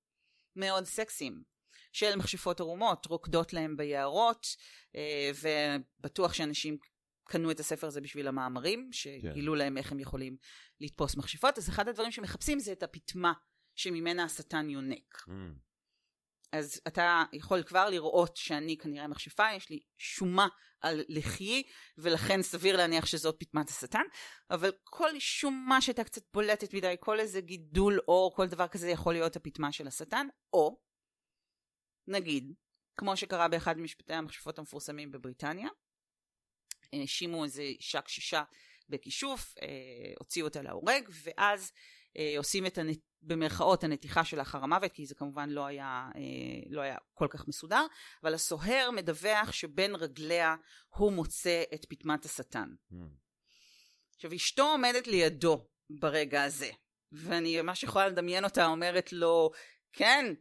מאוד 0.56 0.84
סקסיים 0.84 1.42
של 1.92 2.16
מכשפות 2.16 2.60
ערומות, 2.60 3.06
רוקדות 3.06 3.52
להם 3.52 3.76
ביערות, 3.76 4.46
אה, 4.96 5.30
ובטוח 6.00 6.32
שאנשים 6.32 6.78
קנו 7.28 7.50
את 7.50 7.60
הספר 7.60 7.86
הזה 7.86 8.00
בשביל 8.00 8.28
המאמרים, 8.28 8.88
שגילו 8.92 9.54
להם 9.54 9.78
איך 9.78 9.92
הם 9.92 10.00
יכולים 10.00 10.36
לתפוס 10.80 11.16
מכשפות, 11.16 11.58
אז 11.58 11.68
אחד 11.68 11.88
הדברים 11.88 12.10
שמחפשים 12.10 12.58
זה 12.60 12.72
את 12.72 12.82
הפטמה 12.82 13.32
שממנה 13.74 14.24
השטן 14.24 14.70
יונק. 14.70 15.24
אמ, 15.28 15.54
אז 16.52 16.80
אתה 16.86 17.24
יכול 17.32 17.62
כבר 17.62 17.90
לראות 17.90 18.36
שאני 18.36 18.76
כנראה 18.78 19.08
מכשפה, 19.08 19.52
יש 19.56 19.70
לי 19.70 19.80
שומה 19.96 20.48
על 20.80 21.04
לחיי, 21.08 21.62
ולכן 21.98 22.42
סביר 22.42 22.76
להניח 22.76 23.06
שזאת 23.06 23.36
פטמת 23.38 23.68
השטן, 23.68 24.02
אבל 24.50 24.70
כל 24.84 25.18
שומה 25.18 25.80
שהייתה 25.80 26.04
קצת 26.04 26.22
בולטת 26.34 26.74
מדי, 26.74 26.94
כל 27.00 27.20
איזה 27.20 27.40
גידול 27.40 27.98
עור, 28.04 28.34
כל 28.36 28.46
דבר 28.46 28.68
כזה 28.68 28.90
יכול 28.90 29.12
להיות 29.12 29.36
הפטמה 29.36 29.72
של 29.72 29.86
השטן, 29.86 30.26
או, 30.52 30.80
נגיד, 32.06 32.52
כמו 32.96 33.16
שקרה 33.16 33.48
באחד 33.48 33.78
ממשפטי 33.78 34.14
המכשפות 34.14 34.58
המפורסמים 34.58 35.10
בבריטניה, 35.10 35.68
האשימו 36.92 37.44
איזה 37.44 37.62
אישה 37.62 38.00
קשישה 38.00 38.42
בכישוף, 38.88 39.54
אה, 39.62 39.66
הוציאו 40.18 40.46
אותה 40.46 40.62
להורג, 40.62 41.08
ואז 41.08 41.72
אה, 42.16 42.34
עושים 42.38 42.66
את 42.66 42.78
הנת... 42.78 42.98
במרכאות 43.26 43.84
הנתיחה 43.84 44.24
של 44.24 44.38
לאחר 44.38 44.64
המוות, 44.64 44.92
כי 44.92 45.06
זה 45.06 45.14
כמובן 45.14 45.50
לא 45.50 45.66
היה, 45.66 46.08
אה, 46.16 46.20
לא 46.70 46.80
היה 46.80 46.96
כל 47.14 47.26
כך 47.30 47.48
מסודר, 47.48 47.86
אבל 48.22 48.34
הסוהר 48.34 48.90
מדווח 48.90 49.52
שבין 49.52 49.94
רגליה 49.94 50.56
הוא 50.88 51.12
מוצא 51.12 51.62
את 51.74 51.84
פטמת 51.88 52.24
השטן. 52.24 52.68
אמ. 52.92 53.08
עכשיו 54.14 54.34
אשתו 54.34 54.62
עומדת 54.62 55.06
לידו 55.06 55.66
ברגע 55.90 56.42
הזה, 56.42 56.70
ואני 57.12 57.62
ממש 57.62 57.82
יכולה 57.82 58.08
לדמיין 58.08 58.44
אותה 58.44 58.66
אומרת 58.66 59.12
לו, 59.12 59.50
כן, 59.92 60.34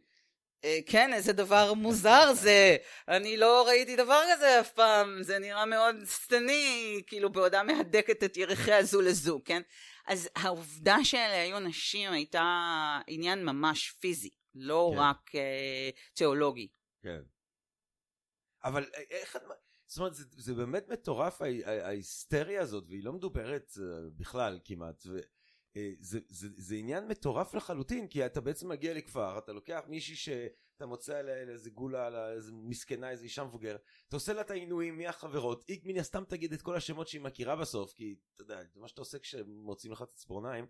כן, 0.86 1.12
איזה 1.14 1.32
דבר 1.32 1.74
מוזר 1.74 2.32
זה, 2.34 2.76
אני 3.08 3.36
לא 3.36 3.66
ראיתי 3.66 3.96
דבר 3.96 4.22
כזה 4.34 4.60
אף 4.60 4.72
פעם, 4.72 5.22
זה 5.22 5.38
נראה 5.38 5.64
מאוד 5.66 5.96
שטני, 6.04 7.02
כאילו 7.06 7.32
בעודה 7.32 7.62
מהדקת 7.62 8.24
את 8.24 8.36
ירחיה 8.36 8.82
זו 8.84 9.00
לזו, 9.00 9.40
כן? 9.44 9.62
אז 10.06 10.28
העובדה 10.36 10.96
שאלה 11.02 11.42
היו 11.42 11.60
נשים 11.60 12.12
הייתה 12.12 12.42
עניין 13.06 13.44
ממש 13.44 13.90
פיזי, 14.00 14.30
לא 14.54 14.90
כן. 14.94 14.98
רק 15.00 15.34
אה, 15.34 15.90
תיאולוגי. 16.14 16.68
כן. 17.02 17.20
אבל 18.64 18.82
א- 18.84 18.96
איך 19.10 19.36
את... 19.36 19.42
זאת 19.86 19.98
אומרת, 19.98 20.14
זה, 20.14 20.24
זה 20.30 20.54
באמת 20.54 20.88
מטורף 20.88 21.42
ההי- 21.42 21.64
ההי- 21.64 21.80
ההיסטריה 21.80 22.60
הזאת, 22.60 22.84
והיא 22.88 23.04
לא 23.04 23.12
מדוברת 23.12 23.72
אה, 23.78 23.84
בכלל 24.16 24.58
כמעט. 24.64 25.02
ו, 25.06 25.16
אה, 25.16 25.20
זה, 26.00 26.18
זה, 26.28 26.48
זה 26.56 26.74
עניין 26.74 27.08
מטורף 27.08 27.54
לחלוטין, 27.54 28.08
כי 28.08 28.26
אתה 28.26 28.40
בעצם 28.40 28.68
מגיע 28.68 28.94
לכפר, 28.94 29.38
אתה 29.38 29.52
לוקח 29.52 29.80
מישהי 29.88 30.16
שאתה 30.16 30.86
מוצא 30.86 31.18
עליה 31.18 31.36
איזה 31.36 31.70
גולה, 31.70 32.06
על 32.06 32.16
איזה 32.16 32.52
מסכנה, 32.52 33.10
איזה 33.10 33.24
אישה 33.24 33.44
מבוגרת, 33.44 33.82
אתה 34.08 34.16
עושה 34.16 34.32
לה 34.32 34.40
את 34.40 34.50
העינויים, 34.50 34.98
מי 34.98 35.06
החברות, 35.06 35.64
היא 35.68 35.80
מן 35.84 35.98
הסתם 35.98 36.24
תגיד 36.28 36.52
את 36.52 36.62
כל 36.62 36.76
השמות 36.76 37.08
שהיא 37.08 37.20
מכירה 37.20 37.56
בסוף, 37.56 37.92
כי 37.92 38.16
אתה 38.34 38.42
יודע, 38.42 38.62
זה 38.74 38.80
מה 38.80 38.88
שאתה 38.88 39.00
עושה 39.00 39.18
כשמוצאים 39.18 39.92
לך 39.92 40.02
את 40.02 40.10
הציפורניים. 40.12 40.66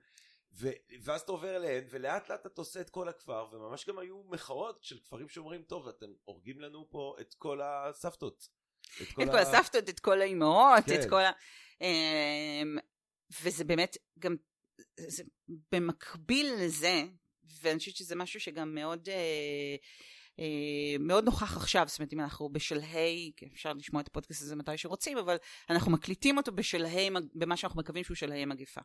ו- 0.52 0.70
ואז 1.02 1.20
אתה 1.20 1.32
עובר 1.32 1.56
אליהן 1.56 1.84
ולאט 1.90 2.28
לאט 2.28 2.46
אתה 2.46 2.60
עושה 2.60 2.80
את 2.80 2.90
כל 2.90 3.08
הכפר 3.08 3.46
וממש 3.52 3.88
גם 3.88 3.98
היו 3.98 4.22
מחאות 4.22 4.82
של 4.82 4.98
כפרים 4.98 5.28
שאומרים 5.28 5.62
טוב 5.62 5.88
אתם 5.88 6.06
הורגים 6.24 6.60
לנו 6.60 6.90
פה 6.90 7.16
את 7.20 7.34
כל 7.34 7.60
הסבתות. 7.62 8.48
את 9.02 9.08
כל 9.14 9.38
הסבתות, 9.38 9.88
את 9.88 10.00
כל 10.00 10.20
האימהות, 10.20 10.84
כן. 10.86 11.00
את 11.00 11.10
כל 11.10 11.20
ה... 11.20 11.30
אמ, 11.80 12.78
וזה 13.42 13.64
באמת 13.64 13.96
גם, 14.18 14.36
זה 14.96 15.22
במקביל 15.72 16.52
לזה, 16.58 17.04
ואני 17.62 17.78
חושבת 17.78 17.96
שזה 17.96 18.16
משהו 18.16 18.40
שגם 18.40 18.74
מאוד... 18.74 19.08
אה, 19.08 19.76
אה, 20.38 20.98
מאוד 21.00 21.24
נוכח 21.24 21.56
עכשיו, 21.56 21.84
זאת 21.88 21.98
אומרת 21.98 22.12
אם 22.12 22.20
אנחנו 22.20 22.48
בשלהי, 22.48 23.32
אפשר 23.52 23.72
לשמוע 23.72 24.02
את 24.02 24.08
הפודקאסט 24.08 24.42
הזה 24.42 24.56
מתי 24.56 24.78
שרוצים, 24.78 25.18
אבל 25.18 25.36
אנחנו 25.70 25.92
מקליטים 25.92 26.36
אותו 26.36 26.52
בשלהי, 26.52 27.10
במה 27.34 27.56
שאנחנו 27.56 27.80
מקווים 27.80 28.04
שהוא 28.04 28.14
שלהי 28.14 28.44
מגפה. 28.44 28.80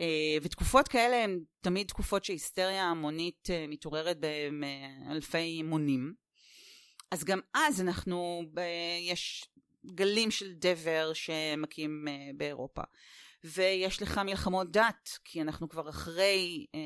אה, 0.00 0.36
ותקופות 0.42 0.88
כאלה 0.88 1.24
הן 1.24 1.40
תמיד 1.60 1.86
תקופות 1.86 2.24
שהיסטריה 2.24 2.84
המונית 2.84 3.50
אה, 3.50 3.66
מתעוררת 3.68 4.16
באלפי 4.20 5.62
מונים. 5.62 6.14
אז 7.10 7.24
גם 7.24 7.40
אז 7.54 7.80
אנחנו, 7.80 8.42
ב... 8.54 8.60
יש 9.00 9.48
גלים 9.86 10.30
של 10.30 10.52
דבר 10.52 11.12
שמכים 11.12 12.08
אה, 12.08 12.30
באירופה. 12.36 12.82
ויש 13.44 14.02
לך 14.02 14.18
מלחמות 14.18 14.70
דת, 14.72 15.08
כי 15.24 15.40
אנחנו 15.42 15.68
כבר 15.68 15.88
אחרי 15.88 16.66
אה, 16.74 16.80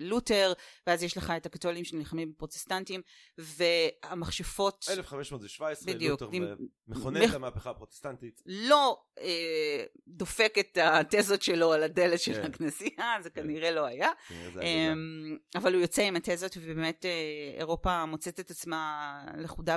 לותר, 0.00 0.52
ואז 0.86 1.02
יש 1.02 1.16
לך 1.16 1.32
את 1.36 1.46
הקתולים 1.46 1.84
שנלחמים 1.84 2.32
בפרוטסטנטים, 2.32 3.00
והמכשפות 3.38 4.84
1517 4.90 5.94
בדיוק, 5.94 6.20
לותר 6.22 6.36
עם- 6.36 6.56
מכונן 6.88 7.22
מח- 7.24 7.30
את 7.30 7.34
המהפכה 7.34 7.70
הפרוטסטנטית. 7.70 8.42
לא 8.46 9.02
אה, 9.20 9.84
דופק 10.08 10.54
את 10.60 10.78
התזות 10.82 11.42
שלו 11.42 11.72
על 11.72 11.82
הדלת 11.82 12.20
של 12.20 12.34
כן. 12.34 12.44
הכנסייה, 12.44 13.14
זה 13.22 13.30
כן. 13.30 13.42
כנראה 13.42 13.70
לא 13.70 13.84
היה. 13.86 14.10
גדול. 14.50 14.62
אמ, 14.62 15.36
אבל 15.54 15.74
הוא 15.74 15.82
יוצא 15.82 16.02
עם 16.02 16.16
התזות 16.16 16.56
ובאמת 16.56 17.04
אה, 17.04 17.10
אירופה 17.58 18.04
מוצאת 18.06 18.40
את 18.40 18.50
עצמה 18.50 19.02
לכודה 19.38 19.76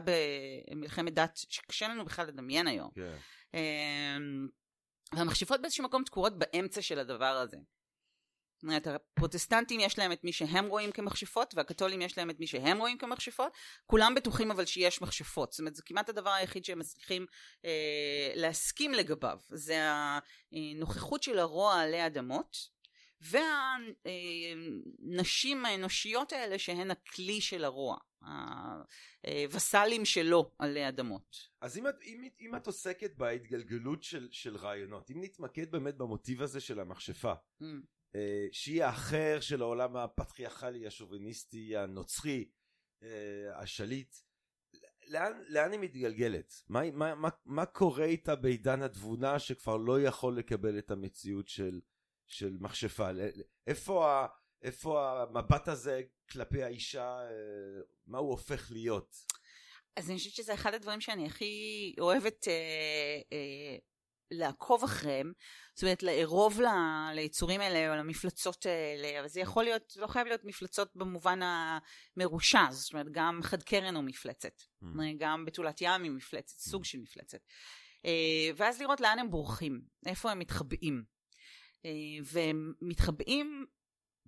במלחמת 0.71 1.13
דת 1.13 1.37
שקשה 1.49 1.87
לנו 1.87 2.05
בכלל 2.05 2.27
לדמיין 2.27 2.67
היום. 2.67 2.89
כן. 2.95 3.15
אמ, 3.53 4.47
והמכשפות 5.15 5.61
באיזשהו 5.61 5.83
מקום 5.83 6.03
תקועות 6.03 6.37
באמצע 6.37 6.81
של 6.81 6.99
הדבר 6.99 7.25
הזה. 7.25 7.57
זאת 8.61 8.63
אומרת, 8.63 8.87
הפרוטסטנטים 8.87 9.79
יש 9.79 9.99
להם 9.99 10.11
את 10.11 10.23
מי 10.23 10.33
שהם 10.33 10.67
רואים 10.67 10.91
כמכשפות, 10.91 11.53
והקתולים 11.57 12.01
יש 12.01 12.17
להם 12.17 12.29
את 12.29 12.39
מי 12.39 12.47
שהם 12.47 12.77
רואים 12.77 12.97
כמכשפות. 12.97 13.53
כולם 13.85 14.15
בטוחים 14.15 14.51
אבל 14.51 14.65
שיש 14.65 15.01
מכשפות. 15.01 15.51
זאת 15.51 15.59
אומרת, 15.59 15.75
זה 15.75 15.81
כמעט 15.85 16.09
הדבר 16.09 16.29
היחיד 16.29 16.65
שהם 16.65 16.79
מצליחים 16.79 17.25
אה, 17.65 18.31
להסכים 18.35 18.93
לגביו. 18.93 19.39
זה 19.49 19.77
הנוכחות 20.51 21.23
של 21.23 21.39
הרוע 21.39 21.81
עלי 21.81 22.05
אדמות, 22.05 22.57
והנשים 23.21 24.85
האנושיות 25.65 26.33
האלה 26.33 26.59
שהן 26.59 26.91
הכלי 26.91 27.41
של 27.41 27.63
הרוע. 27.63 27.97
הווסלים 29.27 30.05
שלו 30.05 30.51
עלי 30.59 30.87
אדמות. 30.87 31.49
אז 31.61 31.77
אם 31.77 31.87
את, 31.87 31.95
אם, 32.03 32.27
אם 32.39 32.55
את 32.55 32.67
עוסקת 32.67 33.15
בהתגלגלות 33.15 34.03
של, 34.03 34.27
של 34.31 34.57
רעיונות, 34.57 35.11
אם 35.11 35.21
נתמקד 35.21 35.71
באמת 35.71 35.97
במוטיב 35.97 36.41
הזה 36.41 36.59
של 36.59 36.79
המכשפה, 36.79 37.33
Mm. 37.61 37.65
אה, 38.15 38.47
שהיא 38.51 38.83
האחר 38.83 39.39
של 39.39 39.61
העולם 39.61 39.97
הפטריארכלי, 39.97 40.87
השוביניסטי, 40.87 41.77
הנוצרי, 41.77 42.49
אה, 43.03 43.59
השליט, 43.59 44.15
לאן, 45.07 45.33
לאן 45.47 45.71
היא 45.71 45.79
מתגלגלת? 45.79 46.53
מה, 46.69 46.91
מה, 46.91 47.15
מה, 47.15 47.29
מה 47.45 47.65
קורה 47.65 48.05
איתה 48.05 48.35
בעידן 48.35 48.81
התבונה 48.81 49.39
שכבר 49.39 49.77
לא 49.77 50.01
יכול 50.01 50.37
לקבל 50.37 50.79
את 50.79 50.91
המציאות 50.91 51.47
של, 51.47 51.79
של 52.31 52.57
מכשפה? 52.59 53.09
איפה, 53.67 54.11
ה, 54.11 54.27
איפה 54.61 55.21
המבט 55.21 55.67
הזה 55.67 56.01
כלפי 56.31 56.63
האישה, 56.63 57.19
אה, 57.21 57.27
מה 58.07 58.17
הוא 58.17 58.29
הופך 58.29 58.67
להיות? 58.71 59.15
אז 59.95 60.09
אני 60.09 60.17
חושבת 60.17 60.33
שזה 60.33 60.53
אחד 60.53 60.73
הדברים 60.73 61.01
שאני 61.01 61.25
הכי 61.25 61.53
אוהבת 61.99 62.47
אה, 62.47 62.53
אה, 63.33 63.77
לעקוב 64.31 64.83
אחריהם, 64.83 65.33
זאת 65.75 65.83
אומרת 65.83 66.03
לארוב 66.03 66.61
ל- 66.61 67.11
ליצורים 67.15 67.61
האלה 67.61 67.91
או 67.91 67.95
למפלצות 67.99 68.65
האלה, 68.65 69.19
אבל 69.19 69.27
זה 69.27 69.39
יכול 69.39 69.63
להיות, 69.63 69.93
לא 69.95 70.07
חייב 70.07 70.27
להיות 70.27 70.43
מפלצות 70.43 70.91
במובן 70.95 71.39
המרושע, 72.17 72.71
זאת 72.71 72.93
אומרת 72.93 73.07
גם 73.11 73.39
חד 73.43 73.63
קרן 73.63 73.95
הוא 73.95 74.03
מפלצת, 74.03 74.61
Mm. 74.83 74.85
גם 75.17 75.45
בתולת 75.45 75.81
ים 75.81 76.03
היא 76.03 76.11
מפלצת, 76.11 76.59
סוג 76.59 76.85
של 76.85 76.97
מפלצת. 76.97 77.39
אה, 78.05 78.49
ואז 78.55 78.81
לראות 78.81 78.99
לאן 79.01 79.19
הם 79.19 79.31
בורחים, 79.31 79.81
איפה 80.05 80.31
הם 80.31 80.39
מתחבאים. 80.39 81.03
אה, 81.85 81.91
והם 82.23 82.73
מתחבאים 82.81 83.65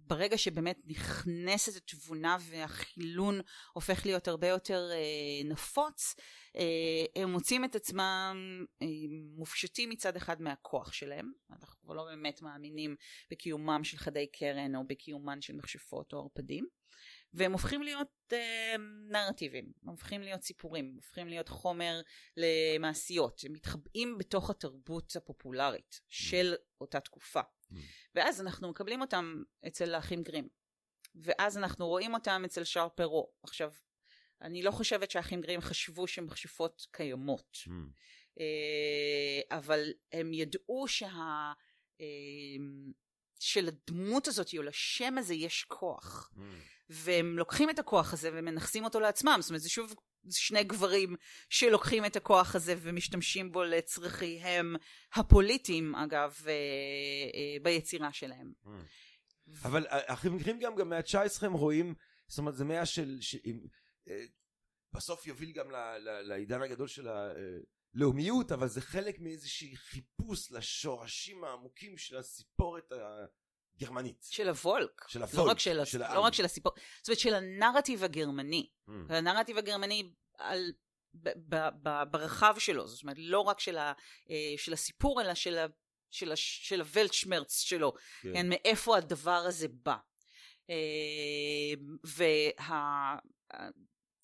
ברגע 0.07 0.37
שבאמת 0.37 0.79
נכנסת 0.85 1.75
התבונה 1.75 2.37
והחילון 2.41 3.41
הופך 3.73 4.05
להיות 4.05 4.27
הרבה 4.27 4.47
יותר 4.47 4.89
אה, 4.91 5.49
נפוץ, 5.49 6.15
אה, 6.55 7.21
הם 7.21 7.31
מוצאים 7.31 7.65
את 7.65 7.75
עצמם 7.75 8.65
מופשטים 9.35 9.89
מצד 9.89 10.15
אחד 10.15 10.41
מהכוח 10.41 10.93
שלהם, 10.93 11.31
אנחנו 11.51 11.93
לא 11.93 12.03
באמת 12.05 12.41
מאמינים 12.41 12.95
בקיומם 13.31 13.83
של 13.83 13.97
חדי 13.97 14.27
קרן 14.27 14.75
או 14.75 14.87
בקיומן 14.87 15.41
של 15.41 15.55
מכשפות 15.55 16.13
או 16.13 16.19
ערפדים, 16.19 16.67
והם 17.33 17.51
הופכים 17.51 17.83
להיות 17.83 18.07
אה, 18.33 18.75
נרטיבים, 19.09 19.71
הם 19.83 19.89
הופכים 19.89 20.21
להיות 20.21 20.41
סיפורים, 20.41 20.85
הם 20.85 20.95
הופכים 20.95 21.27
להיות 21.27 21.49
חומר 21.49 22.01
למעשיות, 22.37 23.41
הם 23.45 23.53
מתחבאים 23.53 24.17
בתוך 24.17 24.49
התרבות 24.49 25.15
הפופולרית 25.15 26.01
של 26.09 26.55
אותה 26.81 26.99
תקופה. 26.99 27.41
Mm. 27.41 27.75
ואז 28.15 28.41
אנחנו 28.41 28.69
מקבלים 28.69 29.01
אותם 29.01 29.43
אצל 29.67 29.95
האחים 29.95 30.23
גרים. 30.23 30.47
ואז 31.15 31.57
אנחנו 31.57 31.87
רואים 31.87 32.13
אותם 32.13 32.41
אצל 32.45 32.63
שר 32.63 32.87
פרו. 32.89 33.31
עכשיו, 33.43 33.71
אני 34.41 34.63
לא 34.63 34.71
חושבת 34.71 35.11
שהאחים 35.11 35.41
גרים 35.41 35.61
חשבו 35.61 36.07
שמכשפות 36.07 36.87
קיימות. 36.91 37.57
Mm. 37.67 37.71
אה, 38.39 39.57
אבל 39.57 39.93
הם 40.11 40.33
ידעו 40.33 40.87
שה... 40.87 41.53
אה, 42.01 42.05
שלדמות 43.43 44.27
הזאת 44.27 44.47
או 44.57 44.63
לשם 44.63 45.17
הזה 45.17 45.33
יש 45.33 45.63
כוח. 45.63 46.31
Mm. 46.35 46.39
והם 46.93 47.37
לוקחים 47.37 47.69
את 47.69 47.79
הכוח 47.79 48.13
הזה 48.13 48.29
ומנכסים 48.33 48.83
אותו 48.83 48.99
לעצמם. 48.99 49.37
זאת 49.41 49.49
אומרת, 49.49 49.61
זה 49.61 49.69
שוב 49.69 49.93
שני 50.31 50.63
גברים 50.63 51.15
שלוקחים 51.49 52.05
את 52.05 52.15
הכוח 52.15 52.55
הזה 52.55 52.75
ומשתמשים 52.77 53.51
בו 53.51 53.63
לצרכיהם 53.63 54.75
הפוליטיים, 55.13 55.95
אגב, 55.95 56.37
אה, 56.47 56.51
אה, 56.51 57.63
ביצירה 57.63 58.13
שלהם. 58.13 58.53
Mm. 58.65 58.69
אבל 59.63 59.85
האחים 59.89 60.37
גרים 60.37 60.59
גם, 60.59 60.75
גם 60.75 60.89
מהמאה 60.89 60.97
ה-19 60.97 61.45
הם 61.45 61.53
רואים, 61.53 61.95
זאת 62.27 62.37
אומרת 62.37 62.55
זה 62.55 62.65
מאה 62.65 62.85
של, 62.85 63.17
ש- 63.21 63.35
אה, 64.07 64.25
בסוף 64.93 65.27
יוביל 65.27 65.51
גם 65.51 65.71
ל- 65.71 65.97
ל- 65.97 66.21
לעידן 66.21 66.61
הגדול 66.61 66.87
של 66.87 67.07
הלאומיות, 67.95 68.51
אבל 68.51 68.67
זה 68.67 68.81
חלק 68.81 69.19
מאיזשהי 69.19 69.75
חיפוש 69.75 70.51
לשורשים 70.51 71.43
העמוקים 71.43 71.97
של 71.97 72.17
הסיפורת 72.17 72.91
הגרמנית. 73.75 74.27
של 74.29 74.49
הוולק. 74.49 75.07
של 75.07 75.19
לא 75.19 75.25
הפולק, 75.25 75.51
רק 75.51 75.59
של, 75.59 75.85
של 75.85 75.99
לא. 75.99 76.19
רק 76.19 76.33
של 76.33 76.45
הסיפור, 76.45 76.73
זאת 77.01 77.07
אומרת 77.07 77.19
של 77.19 77.33
הנרטיב 77.33 78.03
הגרמני. 78.03 78.69
Mm. 78.87 78.91
הנרטיב 79.09 79.57
הגרמני 79.57 80.09
על, 80.37 80.71
ב, 81.13 81.29
ב, 81.49 81.69
ב, 81.83 82.03
ברחב 82.11 82.55
שלו, 82.59 82.87
זאת 82.87 83.03
אומרת 83.03 83.17
לא 83.19 83.39
רק 83.39 83.59
של, 83.59 83.77
ה, 83.77 83.93
אה, 84.29 84.53
של 84.57 84.73
הסיפור 84.73 85.21
אלא 85.21 85.33
של, 85.33 85.57
ה, 85.57 85.65
של, 86.11 86.31
ה, 86.31 86.35
של 86.35 86.79
הוולטשמרץ 86.79 87.59
שלו, 87.59 87.93
כן. 88.21 88.33
כן, 88.33 88.49
מאיפה 88.49 88.97
הדבר 88.97 89.31
הזה 89.47 89.67
בא. 89.67 89.95
אה, 90.69 90.75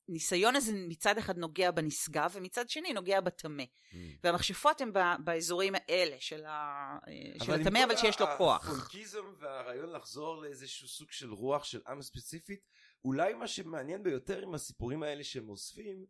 והניסיון 0.10 0.56
הזה 0.56 0.72
מצד 0.75 1.18
אחד 1.18 1.38
נוגע 1.38 1.72
בנשגב 1.72 2.32
ומצד 2.34 2.70
שני 2.70 2.94
נוגע 2.94 3.22
בטמא. 3.22 3.63
Mm. 3.63 3.96
והמכשפות 4.24 4.82
הן 4.82 4.94
ב- 4.94 5.24
באזורים 5.24 5.75
האלה 5.75 6.16
של, 6.20 6.46
ה, 6.46 6.98
אה, 7.08 7.46
של 7.46 7.54
עם 7.54 7.62
הטמא 7.62 7.84
אבל 7.84 7.96
כל 7.96 8.01
שיש 8.01 8.20
לו 8.20 8.25
כוח. 8.38 8.70
הפולקיזם 8.70 9.25
והרעיון 9.39 9.92
לחזור 9.92 10.42
לאיזשהו 10.42 10.88
סוג 10.88 11.12
של 11.12 11.34
רוח 11.34 11.63
של 11.63 11.82
עם 11.88 12.01
ספציפית, 12.01 12.60
אולי 13.06 13.34
מה 13.34 13.48
שמעניין 13.48 14.04
ביותר 14.04 14.42
עם 14.42 14.54
הסיפורים 14.54 15.04
האלה 15.04 15.24
שהם 15.24 15.50
אוספים, 15.50 16.06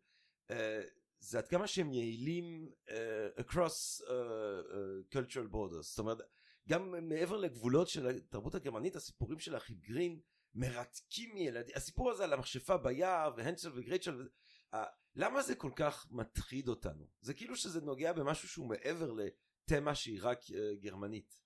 אה, 0.52 0.82
זה 1.20 1.38
עד 1.38 1.48
כמה 1.48 1.68
שהם 1.68 1.94
יעילים 1.94 2.70
אה, 2.90 3.28
across 3.40 4.04
אה, 4.10 4.14
אה, 4.14 5.22
cultural 5.22 5.54
borders. 5.54 5.82
זאת 5.82 6.00
אומרת, 6.00 6.18
גם 6.70 7.10
מעבר 7.10 7.38
לגבולות 7.38 7.88
של 7.88 8.08
התרבות 8.08 8.56
הגרמנית, 8.56 8.96
הסיפורים 8.96 9.40
של 9.40 9.54
האחים 9.54 9.76
גרין 9.80 10.20
מרתקים 10.56 11.38
ילדים. 11.38 11.76
הסיפור 11.76 12.12
הזה 12.12 12.24
על 12.24 12.34
המכשפה 12.34 12.78
ביער 12.78 13.32
והנסל 13.38 13.72
וגרייצ'ל, 13.76 14.28
אה, 14.74 14.84
למה 15.16 15.42
זה 15.42 15.56
כל 15.56 15.72
כך 15.76 16.08
מטריד 16.12 16.68
אותנו? 16.68 17.08
זה 17.22 17.34
כאילו 17.34 17.56
שזה 17.56 17.82
נוגע 17.82 18.14
במשהו 18.14 18.48
שהוא 18.50 18.70
מעבר 18.70 19.12
לתמה 19.12 19.96
שהיא 19.96 20.20
רק 20.22 20.40
אה, 20.52 20.76
גרמנית. 20.82 21.40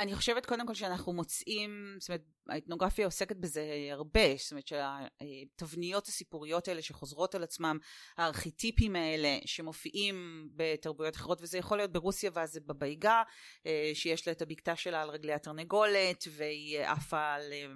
אני 0.00 0.14
חושבת 0.14 0.46
קודם 0.46 0.66
כל 0.66 0.74
שאנחנו 0.74 1.12
מוצאים, 1.12 1.96
זאת 2.00 2.08
אומרת, 2.08 2.22
האתנוגרפיה 2.48 3.04
עוסקת 3.04 3.36
בזה 3.36 3.62
הרבה, 3.92 4.36
זאת 4.36 4.50
אומרת 4.50 4.66
שהתבניות 4.66 6.06
הסיפוריות 6.06 6.68
האלה 6.68 6.82
שחוזרות 6.82 7.34
על 7.34 7.42
עצמם, 7.42 7.78
הארכיטיפים 8.16 8.96
האלה 8.96 9.38
שמופיעים 9.44 10.48
בתרבויות 10.56 11.16
אחרות, 11.16 11.42
וזה 11.42 11.58
יכול 11.58 11.76
להיות 11.76 11.92
ברוסיה 11.92 12.30
ואז 12.34 12.50
זה 12.50 12.60
בבייגה, 12.60 13.22
אה, 13.66 13.90
שיש 13.94 14.26
לה 14.26 14.32
את 14.32 14.42
הבקתה 14.42 14.76
שלה 14.76 15.02
על 15.02 15.10
רגלי 15.10 15.32
התרנגולת, 15.32 16.24
והיא 16.30 16.80
עפה 16.80 17.34
על 17.34 17.52
אה, 17.52 17.66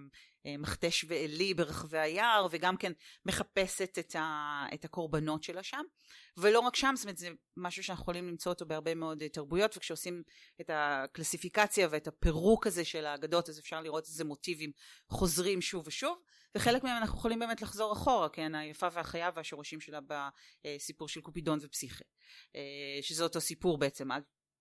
מכתש 0.45 1.05
ועלי 1.09 1.55
ברחבי 1.55 1.99
היער, 1.99 2.47
וגם 2.51 2.77
כן 2.77 2.93
מחפשת 3.27 3.99
את, 3.99 4.17
ה, 4.17 4.65
את 4.75 4.85
הקורבנות 4.85 5.43
שלה 5.43 5.63
שם. 5.63 5.83
ולא 6.37 6.61
רק 6.61 6.77
שם, 6.77 6.93
זאת 6.97 7.05
אומרת, 7.05 7.19
זה 7.19 7.29
משהו 7.57 7.85
שאנחנו 7.85 8.03
יכולים 8.03 8.29
למצוא 8.29 8.53
אותו 8.53 8.67
בהרבה 8.67 8.95
מאוד 8.95 9.23
אה, 9.23 9.29
תרבויות, 9.29 9.77
וכשעושים 9.77 10.23
את 10.61 10.71
הקלסיפיקציה 10.73 11.89
ואת 11.91 12.07
הפירוק 12.07 12.67
הזה 12.67 12.85
של 12.85 13.07
האגדות, 13.07 13.49
אז 13.49 13.59
אפשר 13.59 13.81
לראות 13.81 14.07
איזה 14.07 14.25
מוטיבים 14.25 14.71
חוזרים 15.09 15.61
שוב 15.61 15.87
ושוב, 15.87 16.19
וחלק 16.55 16.85
מהם 16.85 16.97
אנחנו 16.97 17.19
יכולים 17.19 17.39
באמת 17.39 17.63
לחזור 17.63 17.93
אחורה, 17.93 18.29
כן, 18.29 18.55
היפה 18.55 18.89
והחיה 18.93 19.31
והשורשים 19.35 19.81
שלה 19.81 19.99
בסיפור 20.65 21.09
של 21.09 21.21
קופידון 21.21 21.59
ופסיכה, 21.63 22.05
אה, 22.57 23.03
שזה 23.03 23.25
אותו 23.25 23.41
סיפור 23.41 23.79
בעצם, 23.79 24.09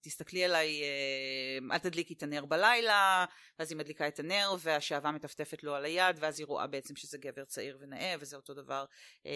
תסתכלי 0.02 0.44
עליי, 0.44 0.82
אה, 0.84 1.76
אל 1.76 1.78
תדליקי 1.78 2.14
את 2.14 2.24
הנר 2.24 2.46
בלילה, 2.46 3.26
ואז 3.60 3.72
היא 3.72 3.78
מדליקה 3.78 4.08
את 4.08 4.20
הנר 4.20 4.56
והשעווה 4.60 5.12
מטפטפת 5.12 5.64
לו 5.64 5.76
על 5.76 5.86
היד, 5.86 6.16
ואז 6.20 6.40
היא 6.40 6.46
רואה 6.48 6.68
בעצם 6.68 6.96
שזה 6.96 7.18
גבר 7.18 7.46
צעיר 7.46 7.78
ונאה, 7.82 8.16
וזה 8.20 8.36
אותו 8.36 8.54
דבר 8.54 8.86
אה, 9.26 9.32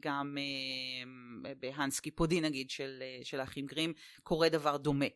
גם 0.00 0.36
אה, 0.38 1.54
בהאנס 1.54 2.00
קיפודי 2.00 2.40
נגיד 2.40 2.70
של, 2.70 3.02
של 3.22 3.40
האחים 3.40 3.66
גרים, 3.66 3.92
קורה 4.22 4.48
דבר 4.48 4.76
דומה. 4.76 5.06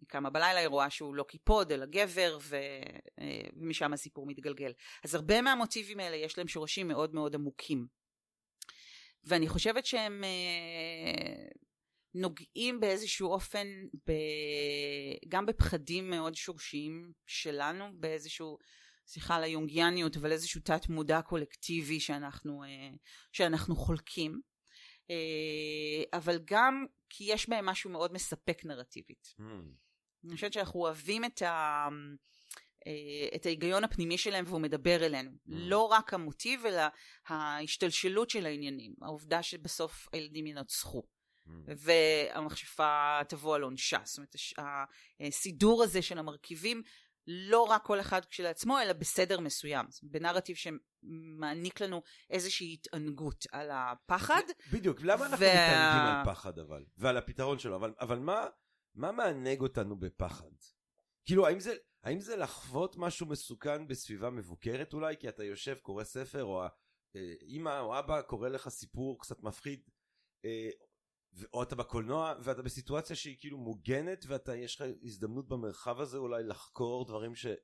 היא 0.00 0.08
קמה 0.08 0.30
בלילה, 0.30 0.60
היא 0.60 0.68
רואה 0.68 0.90
שהוא 0.90 1.14
לא 1.14 1.22
קיפוד 1.22 1.72
אלא 1.72 1.86
גבר, 1.86 2.38
ו, 2.42 2.56
ומשם 3.56 3.92
הסיפור 3.92 4.26
מתגלגל. 4.26 4.72
אז 5.04 5.14
הרבה 5.14 5.42
מהמוטיבים 5.42 6.00
האלה 6.00 6.16
יש 6.16 6.38
להם 6.38 6.48
שורשים 6.48 6.88
מאוד 6.88 7.14
מאוד 7.14 7.34
עמוקים. 7.34 7.86
ואני 9.24 9.48
חושבת 9.48 9.86
שהם 9.86 10.24
נוגעים 12.16 12.80
באיזשהו 12.80 13.28
אופן 13.28 13.66
ב... 14.08 14.12
גם 15.28 15.46
בפחדים 15.46 16.10
מאוד 16.10 16.34
שורשיים 16.34 17.12
שלנו, 17.26 17.84
באיזשהו, 17.94 18.58
סליחה 19.06 19.36
על 19.36 19.42
היונגיאניות, 19.42 20.16
אבל 20.16 20.32
איזשהו 20.32 20.60
תת 20.60 20.88
מודע 20.88 21.22
קולקטיבי 21.22 22.00
שאנחנו, 22.00 22.64
אה, 22.64 22.90
שאנחנו 23.32 23.76
חולקים. 23.76 24.40
אה, 25.10 26.18
אבל 26.18 26.38
גם 26.44 26.86
כי 27.10 27.24
יש 27.24 27.48
בהם 27.48 27.66
משהו 27.66 27.90
מאוד 27.90 28.12
מספק 28.12 28.64
נרטיבית. 28.64 29.34
Hmm. 29.40 29.42
אני 30.24 30.34
חושבת 30.34 30.52
שאנחנו 30.52 30.80
אוהבים 30.80 31.24
את, 31.24 31.42
ה... 31.42 31.88
אה, 32.86 33.28
את 33.34 33.46
ההיגיון 33.46 33.84
הפנימי 33.84 34.18
שלהם 34.18 34.44
והוא 34.48 34.60
מדבר 34.60 35.06
אלינו. 35.06 35.30
לא 35.46 35.82
רק 35.82 36.14
המוטיב 36.14 36.66
אלא 36.66 36.82
ההשתלשלות 37.26 38.30
של 38.30 38.46
העניינים. 38.46 38.94
העובדה 39.02 39.42
שבסוף 39.42 40.08
הילדים 40.12 40.46
ינצחו. 40.46 41.15
Hmm. 41.46 41.50
והמכשפה 41.76 43.18
תבוא 43.28 43.54
על 43.54 43.62
עונשה. 43.62 43.98
זאת 44.04 44.18
אומרת, 44.18 44.34
הסידור 45.20 45.82
הזה 45.82 46.02
של 46.02 46.18
המרכיבים, 46.18 46.82
לא 47.26 47.62
רק 47.62 47.84
כל 47.84 48.00
אחד 48.00 48.24
כשלעצמו, 48.24 48.80
אלא 48.80 48.92
בסדר 48.92 49.40
מסוים. 49.40 49.86
בנרטיב 50.02 50.56
שמעניק 50.56 51.80
לנו 51.80 52.02
איזושהי 52.30 52.72
התענגות 52.74 53.44
על 53.52 53.70
הפחד. 53.72 54.42
בדיוק, 54.72 55.00
למה 55.00 55.26
אנחנו 55.26 55.46
וה- 55.46 55.52
מתענגים 55.52 56.16
על 56.16 56.24
פחד 56.34 56.58
אבל? 56.58 56.84
ועל 56.96 57.16
הפתרון 57.16 57.58
שלו, 57.58 57.76
אבל, 57.76 57.94
אבל 58.00 58.18
מה, 58.18 58.46
מה 58.94 59.12
מענג 59.12 59.60
אותנו 59.60 59.96
בפחד? 60.00 60.50
כאילו, 61.24 61.46
האם 61.46 61.60
זה, 61.60 61.74
האם 62.04 62.20
זה 62.20 62.36
לחוות 62.36 62.96
משהו 62.98 63.26
מסוכן 63.26 63.86
בסביבה 63.86 64.30
מבוקרת 64.30 64.92
אולי? 64.92 65.16
כי 65.16 65.28
אתה 65.28 65.44
יושב, 65.44 65.76
קורא 65.82 66.04
ספר, 66.04 66.44
או 66.44 66.62
האמא 67.14 67.80
או 67.80 67.98
אבא 67.98 68.22
קורא 68.22 68.48
לך 68.48 68.68
סיפור 68.68 69.20
קצת 69.20 69.42
מפחיד, 69.42 69.80
אה, 70.44 70.70
או 71.52 71.62
אתה 71.62 71.76
בקולנוע, 71.76 72.34
ואתה 72.40 72.62
בסיטואציה 72.62 73.16
שהיא 73.16 73.36
כאילו 73.40 73.58
מוגנת, 73.58 74.24
ואתה, 74.28 74.56
יש 74.56 74.74
לך 74.80 74.84
הזדמנות 75.02 75.48
במרחב 75.48 76.00
הזה 76.00 76.18
אולי 76.18 76.42
לחקור 76.44 77.04
דברים 77.04 77.34
שאין 77.34 77.56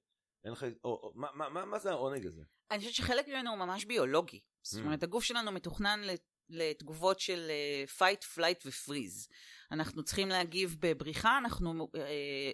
לך, 0.53 0.63
או, 0.85 0.91
או 0.91 1.13
מה, 1.15 1.29
מה, 1.35 1.49
מה, 1.49 1.65
מה 1.65 1.79
זה 1.79 1.91
העונג 1.91 2.27
הזה? 2.27 2.43
אני 2.71 2.79
חושבת 2.79 2.95
שחלק 2.95 3.29
ממנו 3.29 3.51
הוא 3.51 3.59
ממש 3.59 3.85
ביולוגי. 3.85 4.41
זאת 4.63 4.81
Mm. 4.81 4.85
אומרת, 4.85 5.03
הגוף 5.03 5.25
שלנו 5.25 5.53
מתוכנן 5.53 6.01
לת- 6.05 6.27
לתגובות 6.49 7.21
של 7.21 7.51
fight, 7.99 8.39
flight 8.39 8.67
ו-freeze. 8.67 9.29
אנחנו 9.71 10.05
צריכים 10.05 10.29
להגיב 10.29 10.77
בבריחה, 10.81 11.39
אנחנו, 11.39 11.89
אה, 11.97 12.01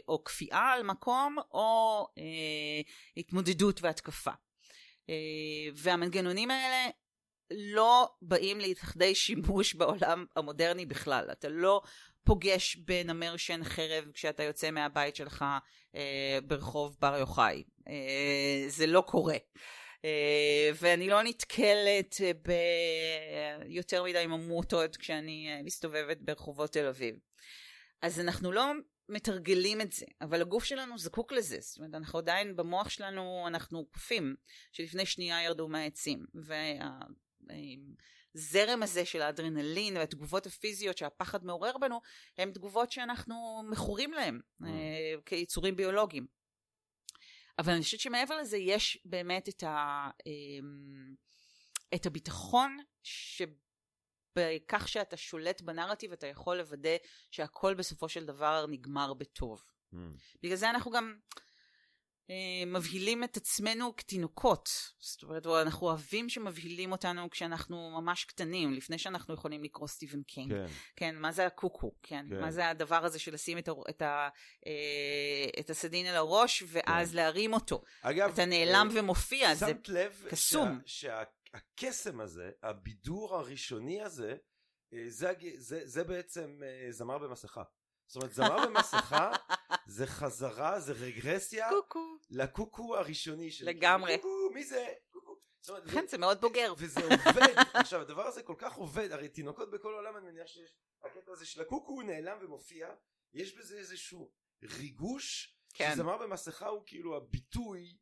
או 0.09 0.25
קפיאה 0.25 0.73
על 0.73 0.83
מקום, 0.83 1.37
או 1.53 2.07
אה, 2.19 2.23
התמודדות 3.17 3.83
והתקפה. 3.83 4.31
אה, 5.09 5.15
והמנגנונים 5.75 6.51
האלה 6.51 6.91
לא 7.51 8.11
באים 8.23 8.61
לכדי 8.61 9.15
שימוש 9.15 9.75
בעולם 9.75 10.25
המודרני 10.37 10.87
בכלל. 10.87 11.29
אתה 11.33 11.49
לא 11.49 11.83
פוגש 12.25 12.77
בנמר 12.77 13.37
שן 13.37 13.65
חרב 13.65 14.05
כשאתה 14.15 14.43
יוצא 14.43 14.71
מהבית 14.71 15.17
שלך 15.17 15.45
אה, 15.95 16.39
ברחוב 16.47 16.97
בר 17.01 17.17
יוחאי. 17.17 17.65
אה, 17.89 18.65
זה 18.69 18.87
לא 18.87 19.01
קורה. 19.01 19.37
אה, 20.05 20.71
ואני 20.81 21.09
לא 21.09 21.23
נתקלת 21.23 22.17
ביותר 23.65 24.05
מדי 24.05 24.27
ממוטות 24.27 24.97
כשאני 24.97 25.49
אה, 25.49 25.63
מסתובבת 25.63 26.19
ברחובות 26.21 26.73
תל 26.73 26.87
אביב. 26.87 27.15
אז 28.03 28.21
אנחנו 28.21 28.53
לא 28.53 28.73
מתרגלים 29.09 29.81
את 29.81 29.93
זה, 29.93 30.07
אבל 30.21 30.41
הגוף 30.41 30.65
שלנו 30.65 30.99
זקוק 30.99 31.33
לזה, 31.33 31.57
זאת 31.61 31.79
אומרת 31.79 31.95
אנחנו 31.95 32.19
עדיין 32.19 32.57
במוח 32.57 32.89
שלנו 32.89 33.45
אנחנו 33.47 33.87
קופים 33.87 34.35
שלפני 34.73 35.07
שנייה 35.07 35.43
ירדו 35.43 35.69
מהעצים 35.69 36.27
והזרם 37.49 38.83
הזה 38.83 39.05
של 39.05 39.23
האדרנלין 39.23 39.97
והתגובות 39.97 40.47
הפיזיות 40.47 40.99
שהפחד 40.99 41.45
מעורר 41.45 41.79
בנו 41.79 42.01
הם 42.39 42.53
תגובות 42.53 42.93
שאנחנו 42.93 43.63
מכורים 43.71 44.13
להם 44.13 44.41
mm. 44.63 44.67
כיצורים 45.27 45.77
ביולוגיים. 45.77 46.27
אבל 47.59 47.73
אני 47.73 47.83
חושבת 47.83 48.01
שמעבר 48.01 48.37
לזה 48.37 48.57
יש 48.57 48.99
באמת 49.05 49.49
את, 49.49 49.63
ה, 49.63 50.11
אמ, 50.27 51.15
את 51.95 52.07
הביטחון 52.07 52.77
ש... 53.03 53.43
בכך 54.39 54.89
שאתה 54.89 55.17
שולט 55.17 55.61
בנרטיב 55.61 56.13
אתה 56.13 56.27
יכול 56.27 56.57
לוודא 56.57 56.97
שהכל 57.31 57.75
בסופו 57.75 58.09
של 58.09 58.27
דבר 58.27 58.67
נגמר 58.69 59.15
בטוב. 59.15 59.65
Mm. 59.95 59.97
בגלל 60.43 60.57
זה 60.57 60.71
אנחנו 60.71 60.91
גם 60.91 61.15
אה, 61.39 61.43
מבהילים 62.67 63.25
את 63.25 63.37
עצמנו 63.37 63.97
כתינוקות. 63.97 64.69
זאת 64.99 65.23
אומרת, 65.23 65.47
אנחנו 65.47 65.87
אוהבים 65.87 66.29
שמבהילים 66.29 66.93
אותנו 66.93 67.31
כשאנחנו 67.31 67.91
ממש 67.91 68.25
קטנים, 68.25 68.75
לפני 68.75 68.99
שאנחנו 68.99 69.35
יכולים 69.35 69.65
לקרוא 69.65 69.89
סטיבן 69.89 70.23
קינג. 70.23 70.53
כן. 70.53 70.67
כן, 70.97 71.17
מה 71.17 71.33
זה 71.33 71.47
הקוקו? 71.47 71.93
כן. 72.03 72.27
כן. 72.29 72.41
מה 72.41 72.51
זה 72.51 72.69
הדבר 72.69 73.05
הזה 73.05 73.19
של 73.19 73.35
לשים 73.35 73.59
את, 73.59 73.69
את, 73.91 74.03
ה, 74.03 74.29
אה, 74.67 75.61
את 75.61 75.71
הסדין 75.71 76.07
על 76.07 76.17
הראש 76.17 76.65
ואז 76.67 77.11
כן. 77.11 77.17
להרים 77.17 77.53
אותו. 77.53 77.83
אגב, 78.03 78.33
אתה 78.33 78.45
נעלם 78.45 78.89
אה, 78.91 79.01
ומופיע, 79.01 79.55
זה 79.55 79.67
קסום. 80.29 80.81
שמת 80.87 81.09
לב 81.09 81.23
שהקסם 81.79 82.21
הזה, 82.21 82.51
הבידור 82.63 83.37
הראשוני 83.37 84.03
הזה, 84.03 84.37
אה, 84.93 85.05
זה, 85.09 85.33
זה, 85.57 85.81
זה 85.85 86.05
בעצם 86.05 86.61
אה, 86.63 86.93
זמר 86.93 87.19
במסכה. 87.19 87.63
זאת 88.07 88.17
אומרת, 88.17 88.33
זמר 88.33 88.67
במסכה 88.67 89.33
זה 89.87 90.07
חזרה, 90.07 90.81
זה 90.81 90.93
רגרסיה. 90.93 91.69
קוקו. 91.71 92.19
לקוקו 92.31 92.97
הראשוני 92.97 93.51
של... 93.51 93.67
לגמרי. 93.67 94.17
קוקו, 94.17 94.51
מי 94.55 94.65
זה? 94.65 94.87
כן, 95.93 96.07
זה 96.07 96.19
מאוד 96.19 96.41
בוגר. 96.41 96.75
וזה 96.79 97.01
עובד. 97.01 97.55
עכשיו, 97.75 98.01
הדבר 98.01 98.27
הזה 98.27 98.43
כל 98.43 98.55
כך 98.59 98.75
עובד, 98.75 99.13
הרי 99.13 99.29
תינוקות 99.29 99.71
בכל 99.71 99.95
העולם, 99.95 100.17
אני 100.17 100.27
מניח 100.27 100.47
שיש 100.47 100.75
הקטע 101.05 101.33
הזה 101.33 101.47
של 101.47 101.61
הקוקו 101.61 102.03
נעלם 102.03 102.39
ומופיע, 102.41 102.89
יש 103.35 103.57
בזה 103.59 103.79
איזשהו 103.79 104.33
ריגוש, 104.63 105.57
כן. 105.75 105.91
שזמר 105.95 106.19
במסכה 106.19 106.69
הוא 106.69 106.83
כאילו 106.87 107.17
הביטוי 107.17 107.97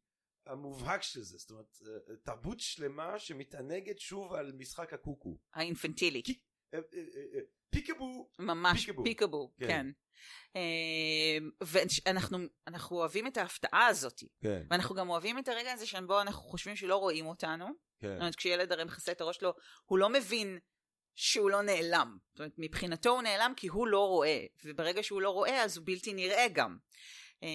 המובהק 0.46 1.02
של 1.02 1.22
זה, 1.22 1.38
זאת 1.38 1.50
אומרת, 1.50 1.78
אה, 1.86 2.16
תרבות 2.16 2.60
שלמה 2.60 3.18
שמתענגת 3.18 3.98
שוב 3.98 4.32
על 4.32 4.52
משחק 4.52 4.92
הקוקו. 4.92 5.38
האינפנטילי. 5.54 6.22
אה, 6.28 6.32
אה, 6.32 6.34
פיקבו. 7.70 8.28
ממש 8.38 8.86
פיקבו, 8.86 9.04
פיקבו 9.04 9.52
כן. 9.58 9.66
כן. 9.66 9.86
אמ, 10.56 11.50
ואנחנו 11.60 12.96
אוהבים 12.96 13.26
את 13.26 13.36
ההפתעה 13.36 13.86
הזאת. 13.86 14.22
כן. 14.40 14.62
ואנחנו 14.70 14.94
גם 14.94 15.08
אוהבים 15.08 15.38
את 15.38 15.48
הרגע 15.48 15.72
הזה 15.72 15.86
שבו 15.86 16.20
אנחנו 16.20 16.42
חושבים 16.42 16.76
שלא 16.76 16.96
רואים 16.96 17.26
אותנו. 17.26 17.66
כן. 18.00 18.08
זאת 18.12 18.20
אומרת, 18.20 18.34
כשילד 18.34 18.72
הרי 18.72 18.84
מכסה 18.84 19.12
את 19.12 19.20
הראש 19.20 19.36
שלו, 19.36 19.54
הוא 19.84 19.98
לא 19.98 20.08
מבין 20.08 20.58
שהוא 21.14 21.50
לא 21.50 21.62
נעלם. 21.62 22.18
זאת 22.30 22.38
אומרת, 22.38 22.52
מבחינתו 22.58 23.10
הוא 23.10 23.22
נעלם 23.22 23.52
כי 23.56 23.68
הוא 23.68 23.86
לא 23.86 24.08
רואה, 24.08 24.46
וברגע 24.64 25.02
שהוא 25.02 25.22
לא 25.22 25.30
רואה 25.30 25.62
אז 25.62 25.76
הוא 25.76 25.86
בלתי 25.86 26.14
נראה 26.14 26.46
גם. 26.52 26.76
אה, 27.42 27.48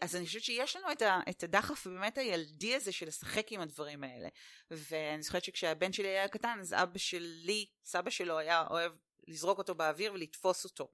אז 0.00 0.16
אני 0.16 0.26
חושבת 0.26 0.42
שיש 0.42 0.76
לנו 0.76 0.86
את, 1.30 1.42
הדחף 1.42 1.86
באמת 1.86 2.18
הילדי 2.18 2.74
הזה 2.74 2.92
של 2.92 3.06
לשחק 3.06 3.52
עם 3.52 3.60
הדברים 3.60 4.04
האלה. 4.04 4.28
ואני 4.70 5.22
זוכרת 5.22 5.44
שכשהבן 5.44 5.92
שלי 5.92 6.08
היה 6.08 6.28
קטן, 6.28 6.58
אז 6.60 6.74
אבא 6.74 6.98
שלי, 6.98 7.66
סבא 7.84 8.10
שלו 8.10 8.38
היה 8.38 8.66
אוהב 8.70 8.92
לזרוק 9.28 9.58
אותו 9.58 9.74
באוויר 9.74 10.12
ולתפוס 10.12 10.64
אותו. 10.64 10.88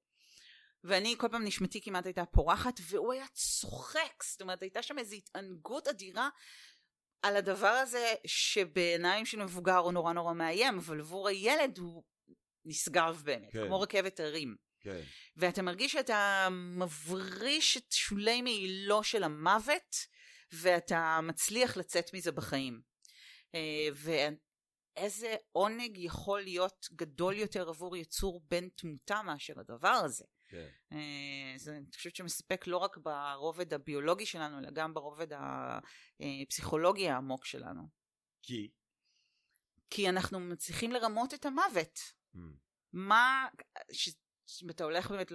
ואני 0.85 1.15
כל 1.19 1.29
פעם 1.29 1.45
נשמתי 1.45 1.81
כמעט 1.81 2.07
הייתה 2.07 2.25
פורחת 2.25 2.81
והוא 2.83 3.13
היה 3.13 3.27
צוחק 3.33 4.23
זאת 4.25 4.43
אומרת 4.43 4.63
הייתה 4.63 4.83
שם 4.83 4.99
איזו 4.99 5.17
התענגות 5.17 5.89
אדירה 5.89 6.29
על 7.23 7.37
הדבר 7.37 7.67
הזה 7.67 8.15
שבעיניים 8.27 9.27
של 9.27 9.43
מבוגר 9.43 9.77
הוא 9.77 9.93
נורא 9.93 10.13
נורא 10.13 10.33
מאיים 10.33 10.79
אבל 10.79 11.01
עבור 11.01 11.29
הילד 11.29 11.79
הוא 11.79 12.03
נשגב 12.65 13.23
באמת 13.25 13.53
כן. 13.53 13.67
כמו 13.67 13.81
רכבת 13.81 14.21
הרים 14.21 14.57
כן. 14.83 15.01
ואתה 15.37 15.63
מרגיש 15.63 15.93
שאתה 15.93 16.49
מבריש 16.51 17.77
את 17.77 17.93
שולי 17.93 18.43
מעילו 18.43 19.05
של 19.05 19.23
המוות 19.23 19.97
ואתה 20.53 21.21
מצליח 21.23 21.77
לצאת 21.77 22.15
מזה 22.15 22.33
בחיים 22.33 22.81
אה, 23.55 23.89
איזה 24.97 25.37
עונג 25.53 25.99
יכול 25.99 26.41
להיות 26.41 26.87
גדול 26.93 27.37
יותר 27.37 27.69
עבור 27.69 27.97
יצור 27.97 28.43
בן 28.51 28.69
תמותה 28.69 29.23
מאשר 29.23 29.61
הדבר 29.61 29.89
הזה. 29.89 30.25
כן. 30.49 30.69
אה, 30.93 31.55
זה 31.57 31.77
אני 31.77 31.87
חושבת 31.95 32.17
שמספק 32.17 32.67
לא 32.67 32.77
רק 32.77 32.97
ברובד 32.97 33.75
הביולוגי 33.75 34.27
שלנו, 34.27 34.59
אלא 34.59 34.71
גם 34.71 34.95
ברובד 34.95 35.27
הפסיכולוגי 36.21 37.09
העמוק 37.09 37.45
שלנו. 37.45 37.83
כי? 38.43 38.71
כי 39.91 40.09
אנחנו 40.09 40.41
מצליחים 40.41 40.93
לרמות 40.93 41.35
את 41.35 41.47
המוות. 41.47 41.99
Mm. 42.35 42.39
מה, 42.93 43.49
אם 44.63 44.71
אתה 44.71 44.85
הולך 44.85 45.11
באמת 45.11 45.33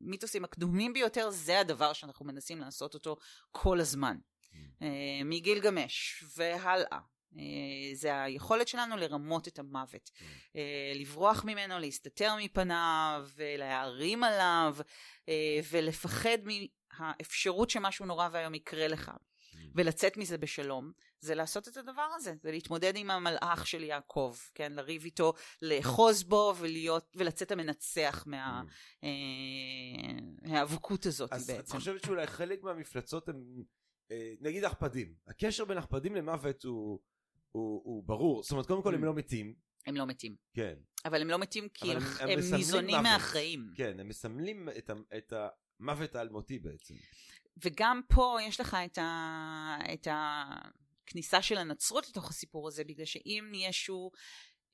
למיתוסים 0.00 0.44
הקדומים 0.44 0.92
ביותר, 0.92 1.30
זה 1.30 1.60
הדבר 1.60 1.92
שאנחנו 1.92 2.26
מנסים 2.26 2.60
לעשות 2.60 2.94
אותו 2.94 3.16
כל 3.50 3.80
הזמן. 3.80 4.16
Mm. 4.16 4.56
אה, 4.82 5.24
מגילגמש 5.24 6.24
והלאה. 6.36 6.98
אה, 7.38 7.94
זה 7.94 8.22
היכולת 8.22 8.68
שלנו 8.68 8.96
לרמות 8.96 9.48
את 9.48 9.58
המוות, 9.58 10.10
mm. 10.14 10.22
אה, 10.56 10.92
לברוח 10.94 11.44
ממנו, 11.44 11.78
להסתתר 11.78 12.36
מפניו, 12.36 13.28
להערים 13.58 14.24
עליו 14.24 14.76
ולפחד 15.70 16.38
מהאפשרות 16.44 17.70
שמשהו 17.70 18.06
נורא 18.06 18.28
ואיום 18.32 18.54
יקרה 18.54 18.88
לך. 18.88 19.10
ולצאת 19.74 20.16
מזה 20.16 20.38
בשלום, 20.38 20.92
זה 21.20 21.34
לעשות 21.34 21.68
את 21.68 21.76
הדבר 21.76 22.08
הזה, 22.14 22.34
זה 22.42 22.50
להתמודד 22.50 22.96
עם 22.96 23.10
המלאך 23.10 23.66
של 23.66 23.82
יעקב, 23.82 24.36
כן, 24.54 24.72
לריב 24.72 25.04
איתו, 25.04 25.32
לאחוז 25.62 26.22
בו 26.22 26.54
ולהיות, 26.58 27.16
ולצאת 27.16 27.52
המנצח 27.52 28.26
מההיאבקות 30.42 31.06
mm. 31.06 31.08
הזאת 31.08 31.32
אז 31.32 31.46
בעצם. 31.46 31.60
אז 31.60 31.66
את 31.66 31.72
חושבת 31.72 32.02
שאולי 32.02 32.26
חלק 32.26 32.62
מהמפלצות 32.62 33.28
הם, 33.28 33.64
נגיד 34.40 34.64
עכפדים, 34.64 35.14
הקשר 35.26 35.64
בין 35.64 35.78
עכפדים 35.78 36.14
למוות 36.14 36.64
הוא 36.64 37.00
הוא, 37.52 37.82
הוא 37.84 38.04
ברור, 38.06 38.42
זאת 38.42 38.52
אומרת 38.52 38.66
קודם 38.66 38.82
כל 38.82 38.94
הם 38.94 39.02
mm. 39.02 39.06
לא 39.06 39.14
מתים. 39.14 39.54
הם 39.86 39.96
לא 39.96 40.06
מתים. 40.06 40.36
כן. 40.54 40.74
אבל 41.04 41.22
הם 41.22 41.28
לא 41.28 41.38
מתים 41.38 41.68
כי 41.68 41.92
הם, 41.92 41.98
הם, 42.20 42.28
הם 42.28 42.38
ניזונים 42.56 43.02
מהחיים. 43.02 43.72
כן, 43.76 44.00
הם 44.00 44.08
מסמלים 44.08 44.68
את, 44.68 44.90
את 45.16 45.32
המוות 45.80 46.14
האלמותי 46.14 46.58
בעצם. 46.58 46.94
וגם 47.56 48.00
פה 48.08 48.38
יש 48.42 48.60
לך 48.60 48.76
את, 48.84 48.98
ה, 48.98 49.76
את 49.94 50.08
הכניסה 50.10 51.42
של 51.42 51.58
הנצרות 51.58 52.08
לתוך 52.08 52.30
הסיפור 52.30 52.68
הזה, 52.68 52.84
בגלל 52.84 53.06
שאם 53.06 53.52
ישו 53.54 54.10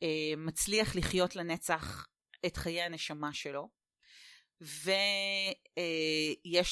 אה, 0.03 0.33
מצליח 0.37 0.97
לחיות 0.97 1.37
לנצח 1.37 2.07
את 2.47 2.57
חיי 2.57 2.83
הנשמה 2.83 3.33
שלו, 3.33 3.69
ויש 4.61 5.57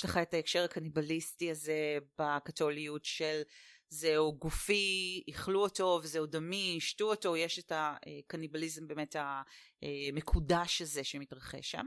אה, 0.04 0.10
לך 0.10 0.16
את 0.16 0.34
ההקשר 0.34 0.64
הקניבליסטי 0.64 1.50
הזה 1.50 1.98
בקתוליות 2.18 3.04
של 3.04 3.42
זהו 3.90 4.38
גופי, 4.38 5.22
איכלו 5.28 5.62
אותו 5.62 6.00
וזהו 6.02 6.26
דמי, 6.26 6.74
ישתו 6.76 7.04
אותו, 7.10 7.36
יש 7.36 7.58
את 7.58 7.72
הקניבליזם 7.74 8.88
באמת 8.88 9.16
המקודש 9.82 10.82
הזה 10.82 11.04
שמתרחש 11.04 11.70
שם. 11.70 11.86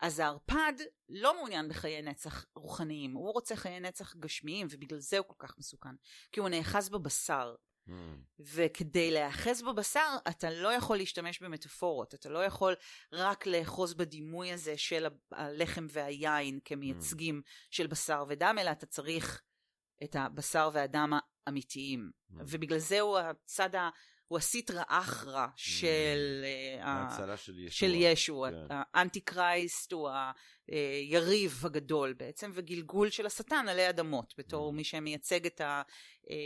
אז 0.00 0.18
הערפד 0.18 0.72
לא 1.08 1.36
מעוניין 1.36 1.68
בחיי 1.68 2.02
נצח 2.02 2.44
רוחניים, 2.54 3.12
הוא 3.12 3.32
רוצה 3.32 3.56
חיי 3.56 3.80
נצח 3.80 4.16
גשמיים 4.16 4.66
ובגלל 4.70 4.98
זה 4.98 5.18
הוא 5.18 5.26
כל 5.26 5.46
כך 5.46 5.58
מסוכן, 5.58 5.94
כי 6.32 6.40
הוא 6.40 6.48
נאחז 6.48 6.88
בבשר. 6.88 7.54
Mm. 7.88 7.92
וכדי 8.38 9.10
להיאחז 9.10 9.62
בבשר 9.62 10.16
אתה 10.28 10.50
לא 10.50 10.72
יכול 10.72 10.96
להשתמש 10.96 11.42
במטאפורות, 11.42 12.14
אתה 12.14 12.28
לא 12.28 12.44
יכול 12.44 12.74
רק 13.12 13.46
לאחוז 13.46 13.94
בדימוי 13.94 14.52
הזה 14.52 14.76
של 14.76 15.06
הלחם 15.32 15.86
והיין 15.90 16.58
כמייצגים 16.64 17.42
mm. 17.44 17.48
של 17.70 17.86
בשר 17.86 18.24
ודם, 18.28 18.56
אלא 18.60 18.70
אתה 18.70 18.86
צריך 18.86 19.42
את 20.04 20.16
הבשר 20.16 20.70
והדם 20.72 21.12
האמיתיים. 21.46 22.10
Mm. 22.10 22.34
ובגלל 22.38 22.78
זה 22.78 23.00
הוא 23.00 23.18
הצד 23.18 23.74
ה... 23.74 23.88
הוא 24.28 24.38
הסיטרא 24.38 24.82
אחרא 24.88 25.46
של, 25.56 26.44
mm. 26.44 26.84
ההצלה 26.84 27.36
של 27.36 27.58
ישוע, 27.58 27.88
של 27.88 27.94
ישוע. 27.94 28.50
כן. 28.50 28.74
האנטי 28.94 29.20
קרייסט 29.20 29.92
הוא 29.92 30.10
היריב 30.68 31.62
הגדול 31.66 32.12
בעצם, 32.12 32.50
וגלגול 32.54 33.10
של 33.10 33.26
השטן 33.26 33.68
עלי 33.68 33.88
אדמות, 33.88 34.34
בתור. 34.38 34.72
מי 34.72 34.84
שמייצג 34.84 35.46
את, 35.46 35.60
ה, 35.60 35.82
אה, 36.30 36.36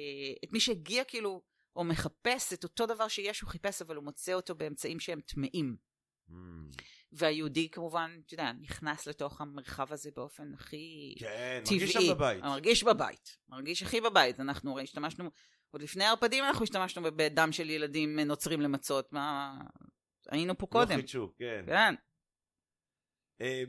את 0.44 0.52
מי 0.52 0.60
שהגיע 0.60 1.04
כאילו, 1.04 1.42
או 1.76 1.84
מחפש 1.84 2.52
את 2.52 2.64
אותו 2.64 2.86
דבר 2.86 3.08
שישו 3.08 3.46
חיפש, 3.46 3.82
אבל 3.82 3.96
הוא 3.96 4.04
מוצא 4.04 4.32
אותו 4.32 4.54
באמצעים 4.54 5.00
שהם 5.00 5.20
טמאים. 5.20 5.76
והיהודי 7.12 7.68
כמובן, 7.70 8.18
אתה 8.26 8.34
יודע, 8.34 8.52
נכנס 8.60 9.06
לתוך 9.06 9.40
המרחב 9.40 9.92
הזה 9.92 10.10
באופן 10.16 10.54
הכי 10.54 11.14
כן, 11.18 11.62
טבעי. 11.64 11.78
מרגיש 11.78 11.92
שם 11.92 12.14
בבית. 12.14 12.42
מרגיש 12.42 12.84
בבית. 12.84 13.36
מרגיש 13.48 13.82
הכי 13.82 14.00
בבית. 14.00 14.40
אנחנו 14.40 14.72
הרי 14.72 14.82
השתמשנו, 14.82 15.30
עוד 15.72 15.82
לפני 15.82 16.04
הערפדים 16.04 16.44
אנחנו 16.44 16.64
השתמשנו 16.64 17.02
בדם 17.16 17.48
של 17.52 17.70
ילדים 17.70 18.18
נוצרים 18.18 18.60
למצות. 18.60 19.12
מה... 19.12 19.54
היינו 20.30 20.58
פה 20.58 20.66
קודם. 20.66 20.90
לא 20.90 20.96
חידשו, 20.96 21.32
כן. 21.38 21.64
כן. 21.66 21.94
אה, 23.40 23.62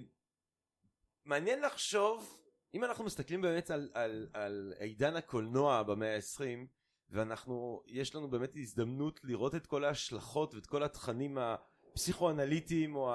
מעניין 1.26 1.62
לחשוב, 1.62 2.39
אם 2.74 2.84
אנחנו 2.84 3.04
מסתכלים 3.04 3.42
באמת 3.42 3.72
על, 3.72 3.89
על, 3.94 4.28
על 4.34 4.74
עידן 4.80 5.16
הקולנוע 5.16 5.84
במאה 5.84 6.16
ה-20, 6.16 6.68
ואנחנו, 7.10 7.84
יש 7.88 8.16
לנו 8.16 8.30
באמת 8.30 8.56
הזדמנות 8.56 9.20
לראות 9.24 9.56
את 9.56 9.68
כל 9.68 9.84
ההשלכות 9.84 10.56
ואת 10.56 10.66
כל 10.66 10.84
התכנים 10.84 11.38
הפסיכואנליטיים 11.38 12.96
או 12.96 13.13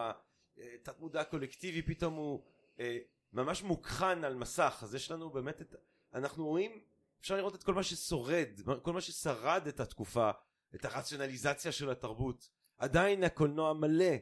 התת 0.56 1.00
מודע 1.00 1.20
הקולקטיבי, 1.20 1.82
פתאום 1.82 2.14
הוא 2.14 2.44
אה, 2.80 2.98
ממש 3.32 3.62
מוכחן 3.62 4.24
על 4.24 4.34
מסך, 4.34 4.80
אז 4.82 4.94
יש 4.94 5.10
לנו 5.10 5.30
באמת 5.30 5.60
את, 5.60 5.74
אנחנו 6.14 6.46
רואים, 6.46 6.80
אפשר 7.20 7.36
לראות 7.36 7.54
את 7.54 7.62
כל 7.62 7.74
מה 7.74 7.82
ששורד, 7.82 8.48
כל 8.82 8.92
מה 8.92 9.00
ששרד 9.00 9.66
את 9.68 9.80
התקופה, 9.80 10.30
את 10.74 10.84
הרציונליזציה 10.84 11.72
של 11.72 11.90
התרבות. 11.90 12.48
עדיין 12.78 13.24
הקולנוע 13.24 13.72
מלא 13.72 14.14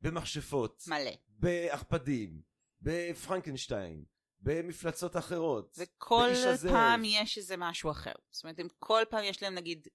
במכשפות, 0.00 0.84
מלא. 0.86 1.10
בעכפדים, 1.28 2.42
בפרנקנשטיין, 2.80 4.04
במפלצות 4.40 5.16
אחרות. 5.16 5.76
וכל. 5.78 6.28
פעם 6.68 7.02
יש 7.04 7.38
איזה 7.38 7.56
משהו 7.56 7.90
אחר. 7.90 8.12
זאת 8.30 8.44
אומרת, 8.44 8.60
אם 8.60 8.68
כל 8.78 9.02
פעם 9.10 9.24
יש 9.24 9.42
להם 9.42 9.54
נגיד, 9.54 9.88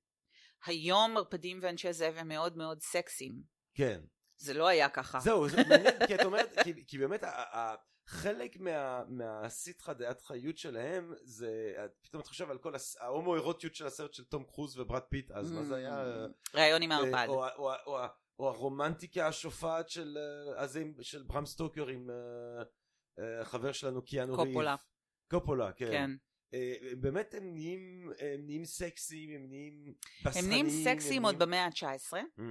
היום 0.66 1.14
מרפדים 1.14 1.60
ואנשי 1.62 1.94
זאב 1.94 2.14
הם 2.18 2.28
מאוד 2.28 2.58
מאוד 2.58 2.82
סקסיים. 2.82 3.42
כן. 3.74 4.02
זה 4.38 4.54
לא 4.54 4.68
היה 4.68 4.90
ככה. 4.90 5.20
זהו, 5.20 5.50
זה 5.50 5.58
מעניין, 5.70 6.08
כי 6.08 6.16
את 6.16 6.26
אומרת, 6.26 6.56
כי, 6.64 6.86
כי 6.88 6.98
באמת 6.98 7.24
ה- 7.24 7.58
ה- 7.58 7.76
חלק 8.08 8.58
מה, 8.60 9.04
מהסיטחא 9.08 9.94
דעת 9.94 10.22
חיות 10.22 10.58
שלהם 10.58 11.14
זה, 11.24 11.74
פתאום 12.02 12.22
את 12.22 12.28
חושב 12.28 12.52
על 12.52 12.58
כל 12.58 12.76
הס- 12.76 12.98
ההומואירוטיות 13.00 13.76
של 13.76 13.86
הסרט 13.88 14.14
של 14.14 14.24
תום 14.24 14.44
קרוז 14.44 14.80
וברד 14.80 15.02
פיט, 15.02 15.32
אז 15.32 15.52
מה 15.52 15.64
זה 15.64 15.76
היה? 15.76 16.26
ראיון 16.54 16.82
עם 16.82 16.92
אה, 16.92 16.98
הערפד. 16.98 17.26
או, 17.30 17.46
או, 17.48 17.72
או, 17.88 18.00
ה- 18.00 18.08
או 18.40 18.48
הרומנטיקה 18.50 19.28
השופעת 19.28 19.90
של, 19.90 20.18
אה, 20.58 20.82
עם- 20.82 20.94
של 21.02 21.24
ברם 21.24 21.46
סטוקר 21.46 21.88
עם 21.88 22.10
אה, 22.10 22.64
אה, 23.20 23.42
החבר 23.42 23.72
שלנו 23.72 24.02
קיאנו 24.02 24.38
ריב. 24.38 24.48
קופולה. 24.48 24.76
קופולה, 25.32 25.72
כן. 25.72 25.92
כן. 25.92 26.12
באמת 27.02 27.34
הם 27.34 27.54
נהיים, 27.54 28.12
הם 28.20 28.46
נהיים 28.46 28.66
סקסיים, 28.66 29.30
הם 29.36 29.48
נהיים 29.50 29.94
בשרניים. 30.26 30.44
הם 30.46 30.50
נהיים 30.50 30.70
סקסיים 30.70 31.26
עוד 31.26 31.36
נהיים- 31.36 31.50
במאה 31.50 31.66
ה-19. 31.66 32.14
Mm, 32.40 32.42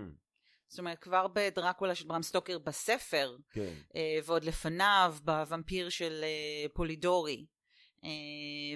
זאת 0.69 0.79
אומרת, 0.79 0.99
כבר 0.99 1.27
בדרקולה 1.33 1.95
של 1.95 2.07
ברם 2.07 2.23
סטוקר 2.23 2.59
בספר, 2.59 3.37
כן. 3.51 3.75
אה, 3.97 4.19
ועוד 4.25 4.45
לפניו 4.45 5.17
בוומפיר 5.23 5.89
של 5.89 6.25
אה, 6.25 6.69
פולידורי. 6.75 7.47
אה, 8.05 8.11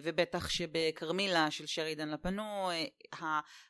ובטח 0.03 0.48
שבכרמילה 0.48 1.50
של 1.50 1.66
שרידן 1.66 2.09
לפנו, 2.09 2.70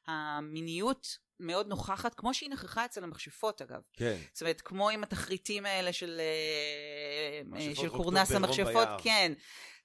המיניות 0.06 1.06
מאוד 1.40 1.66
נוכחת, 1.66 2.14
כמו 2.14 2.35
שהיא 2.35 2.50
נכחה 2.50 2.85
אצל 2.85 3.04
המכשפות 3.04 3.62
אגב. 3.62 3.80
כן. 3.92 4.16
זאת 4.33 4.42
אומרת, 4.42 4.61
כמו 4.61 4.90
עם 4.90 5.02
התחריטים 5.02 5.66
האלה 5.66 5.92
של, 5.92 6.20
של 7.74 7.88
קורנס 7.88 8.33
המכשפות. 8.33 8.88
כן. 9.02 9.33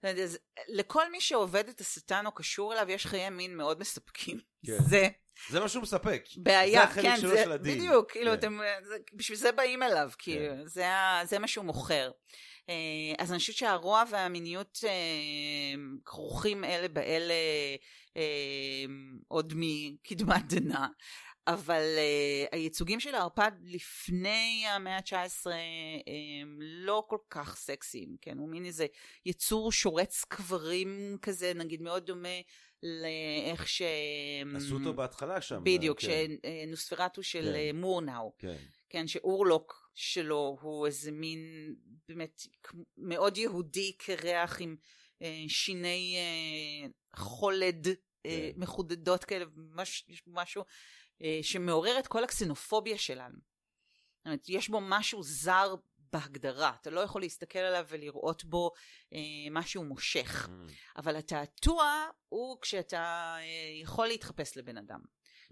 אומרת, 0.06 0.30
לכל 0.68 1.12
מי 1.12 1.22
שעובד 1.22 1.70
את 1.70 1.82
השטן 1.82 2.26
או 2.26 2.32
קשור 2.32 2.74
אליו, 2.74 2.90
יש 2.90 3.06
חיי 3.06 3.30
מין 3.30 3.58
מאוד 3.58 3.80
מספקים. 3.80 4.40
כן. 4.66 4.78
זה 4.90 5.08
זה 5.50 5.60
מה 5.60 5.70
שהוא 5.70 5.84
מספק. 5.84 6.26
בעיה, 6.38 6.80
זה 6.80 6.84
החלק 6.84 7.06
כן, 7.06 7.18
שלו 7.18 7.30
זה, 7.30 7.44
של 7.44 7.52
הדין. 7.52 7.78
בדיוק, 7.78 8.12
כאילו 8.12 8.32
כן. 8.32 8.38
אתם, 8.38 8.60
זה, 8.84 8.96
בשביל 9.14 9.38
זה 9.38 9.52
באים 9.52 9.84
אליו, 9.84 10.12
כאילו, 10.18 10.56
כן. 10.56 10.68
זה, 10.68 10.86
זה 11.24 11.40
מה 11.40 11.48
שהוא 11.48 11.66
מוכר. 11.66 12.12
אה, 12.70 13.14
אז 13.18 13.32
אני 13.32 13.40
חושבת 13.40 13.56
שהרוע 13.56 14.04
והמיניות 14.10 14.80
אה, 14.88 15.82
כרוכים 16.06 16.64
אלה 16.64 16.88
באלה 16.88 17.34
אה, 18.18 18.86
עוד 19.28 19.54
מקדמת 19.56 20.54
דנא. 20.54 20.86
אבל 21.48 21.84
הייצוגים 22.52 23.00
של 23.00 23.16
הערפד 23.16 23.52
לפני 23.64 24.66
המאה 24.68 24.98
ה-19 24.98 25.48
הם 26.42 26.60
לא 26.62 27.04
כל 27.08 27.18
כך 27.30 27.56
סקסיים, 27.56 28.16
כן? 28.22 28.38
הוא 28.38 28.50
מין 28.50 28.66
איזה 28.66 28.86
יצור 29.26 29.72
שורץ 29.72 30.24
קברים 30.28 31.18
כזה, 31.22 31.54
נגיד 31.56 31.82
מאוד 31.82 32.06
דומה 32.06 32.30
לאיך 32.84 33.68
ש... 33.68 33.82
עשו 34.56 34.76
אותו 34.76 34.94
בהתחלה 34.94 35.42
שם. 35.42 35.62
בדיוק, 35.64 36.02
כן. 36.02 36.08
שנוספרטו 36.66 37.24
של 37.24 37.44
כן. 37.44 37.56
אה, 37.56 37.72
מורנאו, 37.74 38.34
כן. 38.38 38.56
כן, 38.90 39.08
שאורלוק 39.08 39.92
שלו 39.96 40.58
הוא 40.62 40.86
איזה 40.86 41.12
מין 41.12 41.40
באמת 42.10 42.42
מאוד 42.98 43.38
יהודי 43.38 43.94
קרח 43.98 44.62
עם 44.62 44.76
אה, 45.22 45.44
שיני 45.48 46.16
אה, 46.18 46.88
חולד 47.16 47.88
כן. 48.24 48.52
מחודדות 48.56 49.24
כאלה, 49.24 49.46
מש, 49.56 50.06
משהו 50.28 50.64
שמעורר 51.42 52.00
את 52.00 52.08
כל 52.08 52.24
הקסנופוביה 52.24 52.98
שלנו. 52.98 53.38
זאת 53.38 54.26
אומרת, 54.26 54.50
יש 54.50 54.70
בו 54.70 54.80
משהו 54.82 55.24
זר 55.24 55.76
בהגדרה, 56.16 56.72
אתה 56.82 56.90
לא 56.90 57.00
יכול 57.00 57.22
להסתכל 57.22 57.60
עליו 57.60 57.86
ולראות 57.90 58.46
בו 58.46 58.72
אה, 59.14 59.20
משהו 59.52 59.84
מושך. 59.84 60.48
Mm, 60.48 60.72
אבל 60.98 61.16
התעתוע 61.16 62.06
הוא 62.30 62.58
כשאתה 62.62 63.36
אה, 63.40 63.82
יכול 63.82 64.08
להתחפש 64.08 64.58
לבן 64.58 64.78
אדם. 64.78 65.00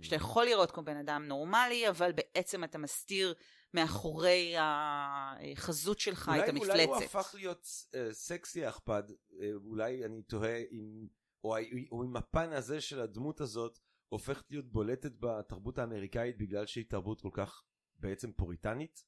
שאתה 0.02 0.16
יכול 0.16 0.46
לראות 0.46 0.72
כמו 0.72 0.84
בן 0.84 0.98
אדם 0.98 1.24
נורמלי, 1.28 1.90
אבל 1.90 2.12
בעצם 2.12 2.64
אתה 2.64 2.78
מסתיר 2.78 3.34
מאחורי 3.74 4.56
החזות 4.60 6.00
שלך 6.00 6.28
אולי, 6.30 6.40
את 6.40 6.50
אולי 6.58 6.84
הוא 6.86 6.96
המפלצת. 6.96 7.16
הפך 7.16 7.36
להיות 7.36 7.68
אה, 7.96 8.14
סקסי 8.14 8.66
העכפד, 8.66 9.04
אה, 9.42 9.50
אולי 9.56 10.06
אני 10.06 10.22
תוהה 10.24 10.58
אם, 10.72 11.08
או, 11.44 11.58
ה- 11.58 11.62
או 11.92 12.04
אם 12.04 12.16
הפן 12.16 12.54
הזה 12.54 12.82
של 12.82 13.00
הדמות 13.00 13.42
הזאת 13.42 13.80
הופכת 14.10 14.52
להיות 14.52 14.72
בולטת 14.72 15.12
בתרבות 15.20 15.78
האמריקאית 15.78 16.38
בגלל 16.38 16.66
שהיא 16.66 16.86
תרבות 16.90 17.22
כל 17.22 17.32
כך 17.34 17.64
בעצם 17.96 18.32
פוריטנית? 18.32 19.04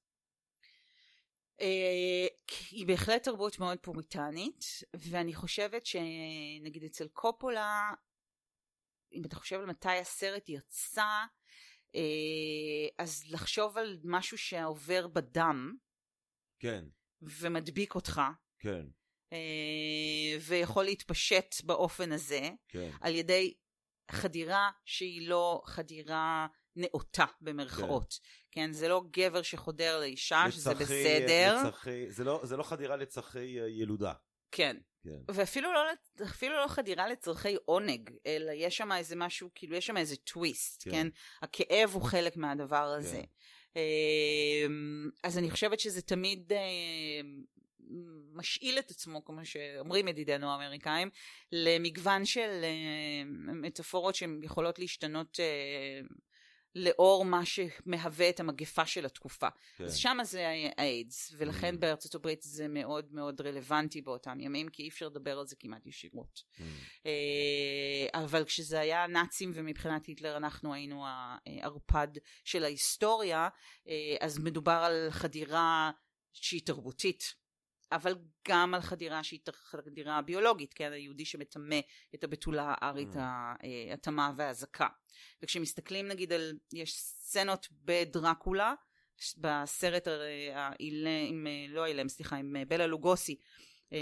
אה, 1.61 2.27
היא 2.71 2.87
בהחלט 2.87 3.23
תרבות 3.23 3.59
מאוד 3.59 3.77
פוריטנית, 3.81 4.65
ואני 4.95 5.33
חושבת 5.33 5.85
שנגיד 5.85 6.83
אצל 6.85 7.07
קופולה, 7.07 7.93
אם 9.13 9.21
אתה 9.25 9.35
חושב 9.35 9.55
על 9.55 9.65
מתי 9.65 9.89
הסרט 9.89 10.49
יצא, 10.49 11.23
אה, 11.95 12.87
אז 12.97 13.23
לחשוב 13.31 13.77
על 13.77 13.99
משהו 14.03 14.37
שעובר 14.37 15.07
בדם. 15.07 15.75
כן, 16.59 16.85
ומדביק 17.21 17.95
אותך, 17.95 18.21
כן, 18.59 18.85
אה, 19.33 20.37
ויכול 20.41 20.83
להתפשט 20.83 21.55
באופן 21.63 22.11
הזה, 22.11 22.49
כן. 22.67 22.91
על 23.01 23.15
ידי 23.15 23.53
חדירה 24.11 24.71
שהיא 24.85 25.27
לא 25.27 25.61
חדירה 25.65 26.47
נאותה 26.75 27.25
במרכאות. 27.41 28.19
כן, 28.51 28.71
זה 28.71 28.87
לא 28.87 29.03
גבר 29.11 29.41
שחודר 29.41 29.99
לאישה, 29.99 30.45
שזה 30.51 30.69
לצרכי- 30.71 30.83
בסדר. 30.83 31.57
לצרכי, 31.59 32.11
זה, 32.11 32.23
לא, 32.23 32.39
זה 32.43 32.57
לא 32.57 32.63
חדירה 32.63 32.95
לצרכי 32.95 33.61
אה, 33.61 33.67
ילודה. 33.67 34.13
כן. 34.51 34.77
כן. 35.03 35.33
ואפילו 35.35 35.73
לא, 35.73 35.79
אפילו 36.25 36.55
לא 36.63 36.67
חדירה 36.67 37.07
לצורכי 37.09 37.55
עונג, 37.65 38.09
אלא 38.25 38.51
יש 38.51 38.77
שם 38.77 38.91
איזה 38.91 39.15
משהו, 39.15 39.49
כאילו 39.55 39.75
יש 39.75 39.85
שם 39.85 39.97
איזה 39.97 40.15
טוויסט, 40.15 40.83
כן. 40.83 40.91
כן? 40.91 41.07
הכאב 41.41 41.89
הוא 41.93 42.01
חלק 42.01 42.37
מהדבר 42.37 42.83
הזה. 42.97 43.21
כן. 43.73 43.79
אמ, 43.79 45.09
אז 45.23 45.37
אני 45.37 45.51
חושבת 45.51 45.79
שזה 45.79 46.01
תמיד 46.01 46.53
אמ, 46.53 47.43
משאיל 48.33 48.79
את 48.79 48.91
עצמו, 48.91 49.25
כמו 49.25 49.45
שאומרים 49.45 50.07
ידידינו 50.07 50.51
האמריקאים, 50.51 51.09
למגוון 51.51 52.25
של 52.25 52.61
אמ, 52.63 53.61
מטאפורות 53.61 54.15
שהן 54.15 54.39
יכולות 54.43 54.79
להשתנות 54.79 55.39
לאור 56.75 57.25
מה 57.25 57.41
שמהווה 57.45 58.29
את 58.29 58.39
המגפה 58.39 58.85
של 58.85 59.05
התקופה. 59.05 59.47
כן. 59.77 59.83
אז 59.83 59.95
שמה 59.95 60.23
זה 60.23 60.47
האיידס, 60.77 61.33
ולכן 61.37 61.75
Mm. 61.75 61.77
בארצות 61.77 62.15
הברית 62.15 62.41
זה 62.41 62.67
מאוד 62.67 63.13
מאוד 63.13 63.41
רלוונטי 63.41 64.01
באותם 64.01 64.39
ימים, 64.39 64.69
כי 64.69 64.83
אי 64.83 64.87
אפשר 64.87 65.07
לדבר 65.07 65.39
על 65.39 65.47
זה 65.47 65.55
כמעט 65.55 65.85
ישירות. 65.87 66.43
Mm, 66.57 66.61
אה, 67.05 68.23
אבל 68.23 68.43
כשזה 68.43 68.79
היה 68.79 69.07
נאצים 69.07 69.51
ומבחינת 69.53 70.05
היטלר 70.05 70.37
אנחנו 70.37 70.73
היינו 70.73 71.05
הערפד 71.05 72.07
של 72.43 72.63
ההיסטוריה, 72.63 73.49
אה, 73.87 74.15
אז 74.19 74.39
מדובר 74.39 74.81
על 74.85 75.07
חדירה 75.09 75.91
שהיא 76.33 76.61
תרבותית. 76.65 77.44
אבל 77.91 78.15
גם 78.47 78.73
על 78.73 78.81
חדירה 78.81 79.23
שהיא 79.23 79.39
חדירה 79.53 80.21
ביולוגית, 80.21 80.73
כן, 80.73 80.91
היהודי 80.91 81.25
שמטמא 81.25 81.79
את 82.15 82.23
הבתולה 82.23 82.73
הארית 82.77 83.15
Mm. 83.15 83.19
ה- 83.19 83.55
אה, 83.63 83.93
הטמא 83.93 84.29
והאזעקה. 84.37 84.87
וכשמסתכלים 85.43 86.07
נגיד 86.07 86.33
על, 86.33 86.53
יש 86.73 86.93
סצנות 86.97 87.67
בדרקולה, 87.71 88.73
בסרט 89.37 90.07
הרי 90.07 90.49
האילם, 90.53 91.47
אה, 91.47 91.65
לא 91.69 91.83
האילם, 91.83 92.09
סליחה, 92.09 92.35
עם 92.35 92.55
אה, 92.55 92.65
בלה 92.65 92.87
לוגוסי, 92.87 93.35
אה, 93.93 93.99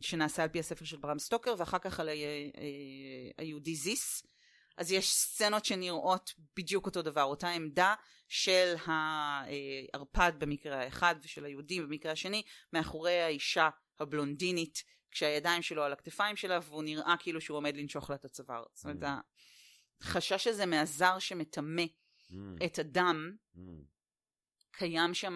שנעשה 0.00 0.42
על 0.42 0.48
פי 0.48 0.58
הספר 0.58 0.84
של 0.84 0.96
ברם 0.96 1.18
סטוקר, 1.18 1.54
ואחר 1.58 1.78
כך 1.78 2.00
על 2.00 2.08
אה, 2.08 2.14
היהודי 3.38 3.74
זיס, 3.74 4.22
אז 4.76 4.92
יש 4.92 5.12
סצנות 5.12 5.64
שנראות 5.64 6.34
בדיוק 6.56 6.86
אותו 6.86 7.02
דבר, 7.02 7.22
אותה 7.22 7.48
עמדה 7.48 7.94
של 8.28 8.74
הערפד 8.86 10.32
במקרה 10.38 10.82
האחד 10.82 11.14
ושל 11.22 11.44
היהודים 11.44 11.82
במקרה 11.82 12.12
השני, 12.12 12.42
מאחורי 12.72 13.20
האישה 13.20 13.68
הבלונדינית, 14.00 14.84
כשהידיים 15.10 15.62
שלו 15.62 15.82
על 15.82 15.92
הכתפיים 15.92 16.36
שלה 16.36 16.58
והוא 16.62 16.82
נראה 16.82 17.14
כאילו 17.18 17.40
שהוא 17.40 17.56
עומד 17.56 17.76
לנשוך 17.76 18.10
לה 18.10 18.16
את 18.16 18.24
הצוואר. 18.24 18.64
זאת 18.74 18.84
אומרת, 18.84 19.02
Mm. 19.02 20.02
החשש 20.02 20.46
הזה 20.46 20.66
מהזר 20.66 21.18
שמטמא 21.18 21.82
Mm, 22.30 22.64
את 22.64 22.78
הדם, 22.78 23.36
mm, 23.56 23.58
קיים 24.70 25.14
שם 25.14 25.34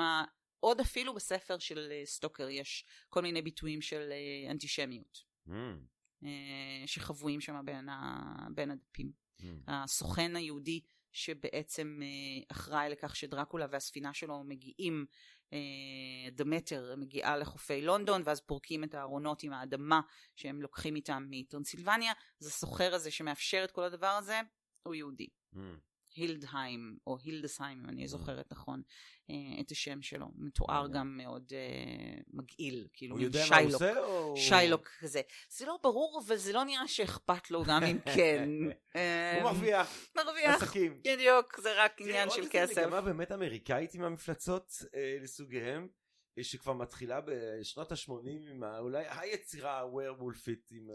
עוד 0.61 0.81
אפילו 0.81 1.15
בספר 1.15 1.59
של 1.59 1.89
אה, 1.93 2.03
סטוקר 2.07 2.49
יש 2.49 2.85
כל 3.09 3.23
מיני 3.23 3.43
ביטויים 3.43 3.83
של 3.83 4.13
אה, 4.13 4.51
אנטישמיות 4.51 5.19
mm, 5.49 5.53
אה, 6.25 6.87
שחבויים 6.87 7.41
שם 7.41 7.61
בין, 7.65 7.89
ה... 7.89 8.23
בין 8.55 8.71
הדפים. 8.71 9.13
Mm. 9.43 9.47
הסוכן 9.69 10.37
היהודי 10.37 10.81
שבעצם 11.13 12.01
אה, 12.03 12.43
אחראי 12.53 12.89
לכך 12.91 13.17
שדרקולה 13.17 13.67
והספינה 13.71 14.15
שלו 14.15 14.45
מגיעים, 14.45 15.07
אה, 15.53 15.59
דמטר 16.33 16.95
מגיעה 16.97 17.37
לחופי 17.37 17.83
לונדון 17.83 18.23
ואז 18.25 18.41
פורקים 18.41 18.85
את 18.85 18.95
הארונות 18.95 19.43
עם 19.43 19.53
האדמה 19.53 20.01
שהם 20.37 20.63
לוקחים 20.63 20.97
איתם 20.97 21.27
מטרנסילבניה, 21.31 22.13
אז 22.41 22.47
הסוחר 22.47 22.95
הזה 22.95 23.11
שמאפשר 23.11 23.65
את 23.65 23.71
כל 23.71 23.85
הדבר 23.85 24.07
הזה 24.07 24.41
הוא 24.83 24.95
יהודי. 24.95 25.29
mm. 25.55 25.59
הילדהיים 26.15 26.97
או 27.07 27.19
הילדסהיים 27.25 27.79
אם 27.85 27.89
אני 27.89 28.05
Mm. 28.05 28.07
זוכרת 28.07 28.53
נכון 28.53 28.83
אה, 29.31 29.61
את 29.61 29.71
השם 29.71 30.03
שלו 30.03 30.27
מתואר 30.37 30.83
מעניין. 30.83 30.93
גם 30.93 31.17
מאוד 31.17 31.53
אה, 31.53 32.21
מגעיל 32.33 32.89
כאילו 32.93 33.15
הוא 33.15 33.19
מין 33.19 33.27
יודע 33.27 33.45
מה 33.51 33.59
הוא 33.59 33.71
שיילוק 33.71 33.83
עושה 33.83 34.01
או... 34.01 34.37
שיילוק 34.37 34.89
כזה 35.01 35.21
זה 35.51 35.67
לא 35.67 35.79
ברור 35.83 36.23
אבל 36.27 36.37
זה 36.37 36.53
לא 36.53 36.65
נראה 36.65 36.89
שאכפת 36.89 37.51
לו 37.51 37.65
גם 37.65 37.83
אם 37.83 37.99
כן 38.17 38.49
אה, 38.97 39.43
הוא 39.43 39.51
מרוויח 39.51 40.07
מרוויח 40.17 40.63
עסקים. 40.63 41.01
בדיוק 41.05 41.61
זה 41.61 41.85
רק 41.85 42.01
עניין 42.01 42.29
עוד 42.29 42.37
של 42.37 42.49
כסף 42.51 42.79
מגמה 42.79 43.01
באמת 43.01 43.33
אמריקאית 43.33 43.95
עם 43.95 44.03
המפלצות 44.03 44.73
אה, 44.95 45.17
לסוגיהם, 45.23 45.89
אה, 46.39 46.45
שכבר 46.45 46.73
מתחילה 46.73 47.21
בשנות 47.27 47.93
ה-80 47.93 48.51
עם 48.51 48.65
אולי 48.65 49.05
היצירה 49.09 49.81
הוורוולפית 49.81 50.69
עם 50.73 50.89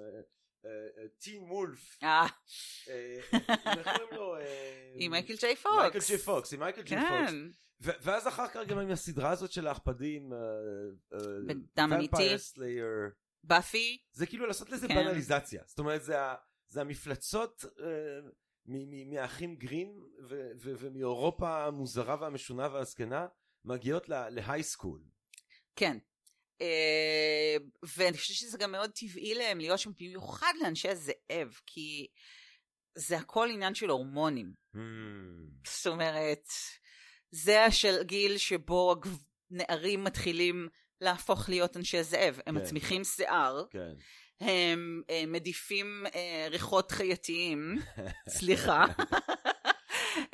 Teen 1.17 1.41
Wolf, 1.43 1.97
אה, 2.03 2.25
איך 3.77 3.83
קוראים 3.83 4.09
לו? 4.11 4.35
אה, 4.39 4.93
עם 4.95 5.11
מייקל 5.11 5.35
ג'יי 5.35 5.55
פוקס 5.55 5.75
מייקל 5.81 5.99
ג'יי 6.07 6.17
פוקס, 6.17 6.53
עם 6.53 6.59
מייקל 6.59 6.81
ג'יי 6.81 6.97
פוקס. 6.99 7.31
כן 7.31 7.35
ואז 7.79 8.27
אחר 8.27 8.47
כך 8.47 8.67
גם 8.67 8.79
עם 8.79 8.91
הסדרה 8.91 9.31
הזאת 9.31 9.51
של 9.51 9.67
הערפדים, 9.67 10.33
אה, 10.33 10.37
בדם 11.47 11.93
אמיתי. 11.93 12.35
באפי 13.43 13.97
זה 14.11 14.25
כאילו 14.25 14.45
לעשות 14.45 14.69
לזה 14.69 14.87
כן. 14.87 14.95
בנליזציה, 14.95 15.63
זאת 15.65 15.79
אומרת 15.79 16.03
זה, 16.03 16.81
המפלצות 16.81 17.65
אה, 17.79 18.29
מהאחים 19.05 19.55
גרין 19.55 19.99
ומאירופה 20.59 21.65
המוזרה 21.65 22.17
והמשונה 22.21 22.73
והזקנה 22.73 23.27
מגיעות 23.65 24.09
ל- 24.09 24.29
להיי 24.29 24.63
סקול. 24.63 25.01
כן. 25.75 25.97
אה, 26.61 27.55
ואני 27.97 28.17
חושבת 28.17 28.37
שזה 28.37 28.57
גם 28.57 28.71
מאוד 28.71 28.91
טבעי 28.91 29.35
להם 29.35 29.59
להיות 29.59 29.79
שם 29.79 29.91
במיוחד 29.99 30.53
לאנשי 30.61 30.89
הזאב 30.89 31.59
כי 31.65 32.07
זה 32.95 33.17
הכל 33.17 33.49
עניין 33.51 33.75
של 33.75 33.89
הורמונים. 33.89 34.53
Hmm, 34.75 34.79
זאת 35.67 35.87
אומרת 35.87 36.47
זה 37.31 37.65
השל 37.65 38.03
גיל 38.03 38.37
שבו 38.37 38.95
נערים 39.51 40.03
מתחילים 40.03 40.67
להפוך 41.01 41.49
להיות 41.49 41.77
אנשי 41.77 42.03
זאב 42.03 42.39
הם 42.45 42.55
כן. 42.55 42.61
מצמיחים 42.61 43.03
שיער 43.03 43.63
כן. 43.71 43.93
הם 44.39 45.01
אה, 45.09 45.23
מדיפים 45.27 46.05
אה, 46.15 46.47
ריחות 46.49 46.91
חייתיים. 46.91 47.75
סליחה. 48.37 48.85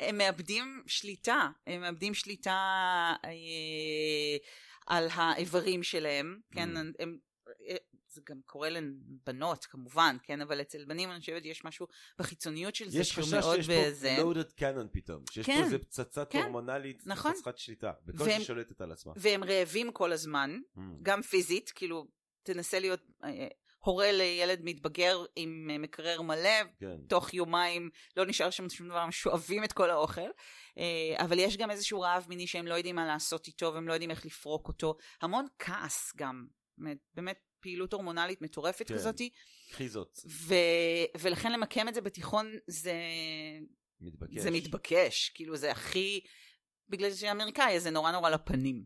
הם 0.00 0.18
מאבדים 0.18 0.82
שליטה. 0.86 1.48
הם 1.66 1.80
מאבדים 1.80 2.14
שליטה 2.14 2.52
אה, 3.24 3.30
על 4.86 5.08
האיברים 5.12 5.82
שלהם 5.82 6.40
כן 6.54 6.76
Mm. 6.76 6.78
הם, 6.98 7.18
אה, 7.68 7.76
זה 8.08 8.20
גם 8.28 8.40
קורה 8.46 8.68
לבנות 8.70 9.64
כמובן 9.64 10.16
כן 10.22 10.40
אבל 10.40 10.60
אצל 10.60 10.84
בנים 10.84 11.10
אני 11.10 11.20
חושבת 11.20 11.44
יש 11.44 11.64
משהו 11.64 11.86
בחיצוניות 12.18 12.74
של 12.74 12.88
זה 12.90 12.98
יש 12.98 13.12
חשש 13.18 13.44
שיש 13.54 13.68
פה 13.68 14.22
loaded 14.22 14.60
cannon 14.60 14.88
פתאום, 14.92 15.24
שיש 15.30 15.46
כן, 15.46 15.58
פה 15.58 15.64
איזה 15.64 15.78
פצצה 15.78 16.24
כן, 16.24 16.38
הורמונלית 16.42 17.02
נכון. 17.06 17.32
חסרת 17.32 17.58
שליטה, 17.58 17.92
בקושי 18.06 18.30
והם- 18.30 18.42
שולטת 18.42 18.80
על 18.80 18.92
עצמה. 18.92 19.12
והם 19.16 19.44
רעבים 19.44 19.92
כל 19.92 20.12
הזמן 20.12 20.58
Hmm, 20.76 20.80
גם 21.02 21.22
פיזית 21.22 21.70
כאילו 21.74 22.06
תנסה 22.42 22.78
להיות 22.78 23.00
אה, 23.24 23.46
הורה 23.84 24.12
לילד 24.12 24.60
מתבגר 24.64 25.24
עם 25.36 25.70
אה, 25.72 25.78
מקרר 25.78 26.22
מלא 26.22 26.62
כן. 26.80 26.96
תוך 27.08 27.34
יומיים 27.34 27.90
לא 28.16 28.26
נשאר 28.26 28.50
שם 28.50 28.68
שום 28.68 28.88
דבר, 28.88 28.98
הם 28.98 29.12
שואבים 29.12 29.64
את 29.64 29.72
כל 29.72 29.90
האוכל. 29.90 30.30
אה, 30.78 31.24
אבל 31.24 31.38
יש 31.38 31.56
גם 31.56 31.70
איזשהו 31.70 32.00
רעב 32.00 32.26
מיני 32.28 32.46
שהם 32.46 32.66
לא 32.66 32.74
יודעים 32.74 32.96
מה 32.96 33.06
לעשות 33.06 33.46
איתו 33.46 33.74
והם 33.74 33.88
לא 33.88 33.92
יודעים 33.92 34.10
איך 34.10 34.26
לפרוק 34.26 34.68
אותו. 34.68 34.96
המון 35.20 35.46
כעס 35.58 36.12
גם. 36.16 36.46
באמת, 37.14 37.38
פעילות 37.60 37.92
הורמונלית 37.92 38.42
מטורפת 38.42 38.88
כן. 38.88 38.94
כזאתי. 38.94 39.30
קחי 39.70 39.88
זאת, 39.88 40.18
ו... 40.26 40.54
ולכן 41.20 41.52
למקם 41.52 41.88
את 41.88 41.94
זה 41.94 42.00
בתיכון 42.00 42.52
זה... 42.66 42.94
מתבקש. 44.00 44.38
זה 44.38 44.50
מתבקש. 44.50 45.28
כאילו 45.34 45.56
זה 45.56 45.70
הכי... 45.70 46.20
בגלל 46.88 47.10
שזה 47.10 47.32
אמריקאי 47.32 47.80
זה 47.80 47.90
נורא 47.90 48.12
נורא 48.12 48.30
לפנים. 48.30 48.84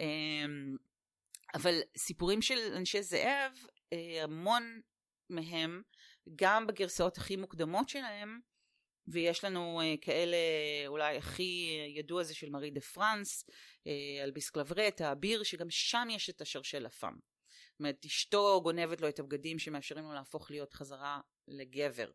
אמ, 0.00 0.76
אבל 1.54 1.80
סיפורים 1.96 2.42
של 2.42 2.58
אנשי 2.76 3.02
זאב, 3.02 3.52
המון 4.22 4.80
מהם, 5.30 5.82
גם 6.36 6.66
בגרסאות 6.66 7.18
הכי 7.18 7.36
מוקדמות 7.36 7.88
שלהם, 7.88 8.40
ויש 9.08 9.44
לנו 9.44 9.80
אה, 9.80 9.94
כאלה, 10.00 10.36
אולי 10.86 11.16
הכי 11.16 11.78
ידוע 11.96 12.22
זה 12.22 12.34
של 12.34 12.50
מארי 12.50 12.70
דה 12.70 12.80
פרנס, 12.80 13.44
אה, 13.86 14.22
על 14.22 14.30
ביסקלברט, 14.30 15.00
האביר, 15.00 15.42
שגם 15.42 15.70
שם 15.70 16.08
יש 16.10 16.30
את 16.30 16.40
השרשל 16.40 16.78
לפ"ם. 16.78 17.14
זאת 17.70 17.80
אומרת, 17.80 18.04
אשתו 18.06 18.60
גונבת 18.62 19.00
לו 19.00 19.08
את 19.08 19.18
הבגדים 19.18 19.58
שמאפשרים 19.58 20.04
לו 20.04 20.14
להפוך 20.14 20.50
להיות 20.50 20.74
חזרה 20.74 21.20
לגבר, 21.48 22.10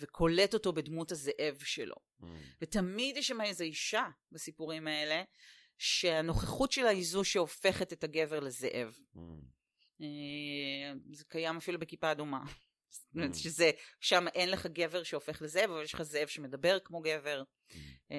וקולט 0.00 0.54
אותו 0.54 0.72
בדמות 0.72 1.12
הזאב 1.12 1.58
שלו. 1.64 1.94
Hmm, 2.22 2.26
ותמיד 2.62 3.16
יש 3.16 3.28
שם 3.28 3.40
איזו 3.40 3.64
אישה 3.64 4.08
בסיפורים 4.32 4.86
האלה, 4.86 5.22
שהנוכחות 5.78 6.72
שלה 6.72 6.88
היא 6.88 7.04
זו 7.04 7.24
שהופכת 7.24 7.92
את 7.92 8.04
הגבר 8.04 8.40
לזאב. 8.40 8.98
hmm. 9.16 9.18
אה, 10.00 10.06
זה 11.12 11.24
קיים 11.28 11.56
אפילו 11.56 11.78
בכיפה 11.78 12.12
אדומה. 12.12 12.40
זאת 12.90 13.14
אומרת 13.14 13.30
Mm. 13.34 13.36
שזה, 13.38 13.70
שם 14.00 14.24
אין 14.34 14.50
לך 14.50 14.66
גבר 14.66 15.02
שהופך 15.02 15.42
לזאב, 15.42 15.70
אבל 15.70 15.82
יש 15.82 15.94
לך 15.94 16.02
זאב 16.02 16.26
שמדבר 16.28 16.78
כמו 16.84 17.00
גבר, 17.00 17.42
Mm. 17.42 17.74
אה, 18.12 18.16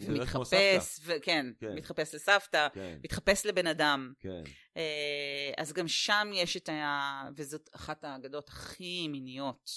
ומתחפש, 0.00 1.00
וכן, 1.04 1.46
כן. 1.60 1.74
מתחפש 1.74 2.14
לסבתא, 2.14 2.68
כן, 2.74 2.98
מתחפש 3.04 3.46
לבן 3.46 3.66
אדם. 3.66 4.12
כן. 4.20 4.42
אה, 4.76 5.50
אז 5.56 5.72
גם 5.72 5.88
שם 5.88 6.30
יש 6.34 6.56
את 6.56 6.68
ה... 6.68 7.22
וזאת 7.36 7.68
אחת 7.74 8.04
האגדות 8.04 8.48
הכי 8.48 9.08
מיניות. 9.08 9.70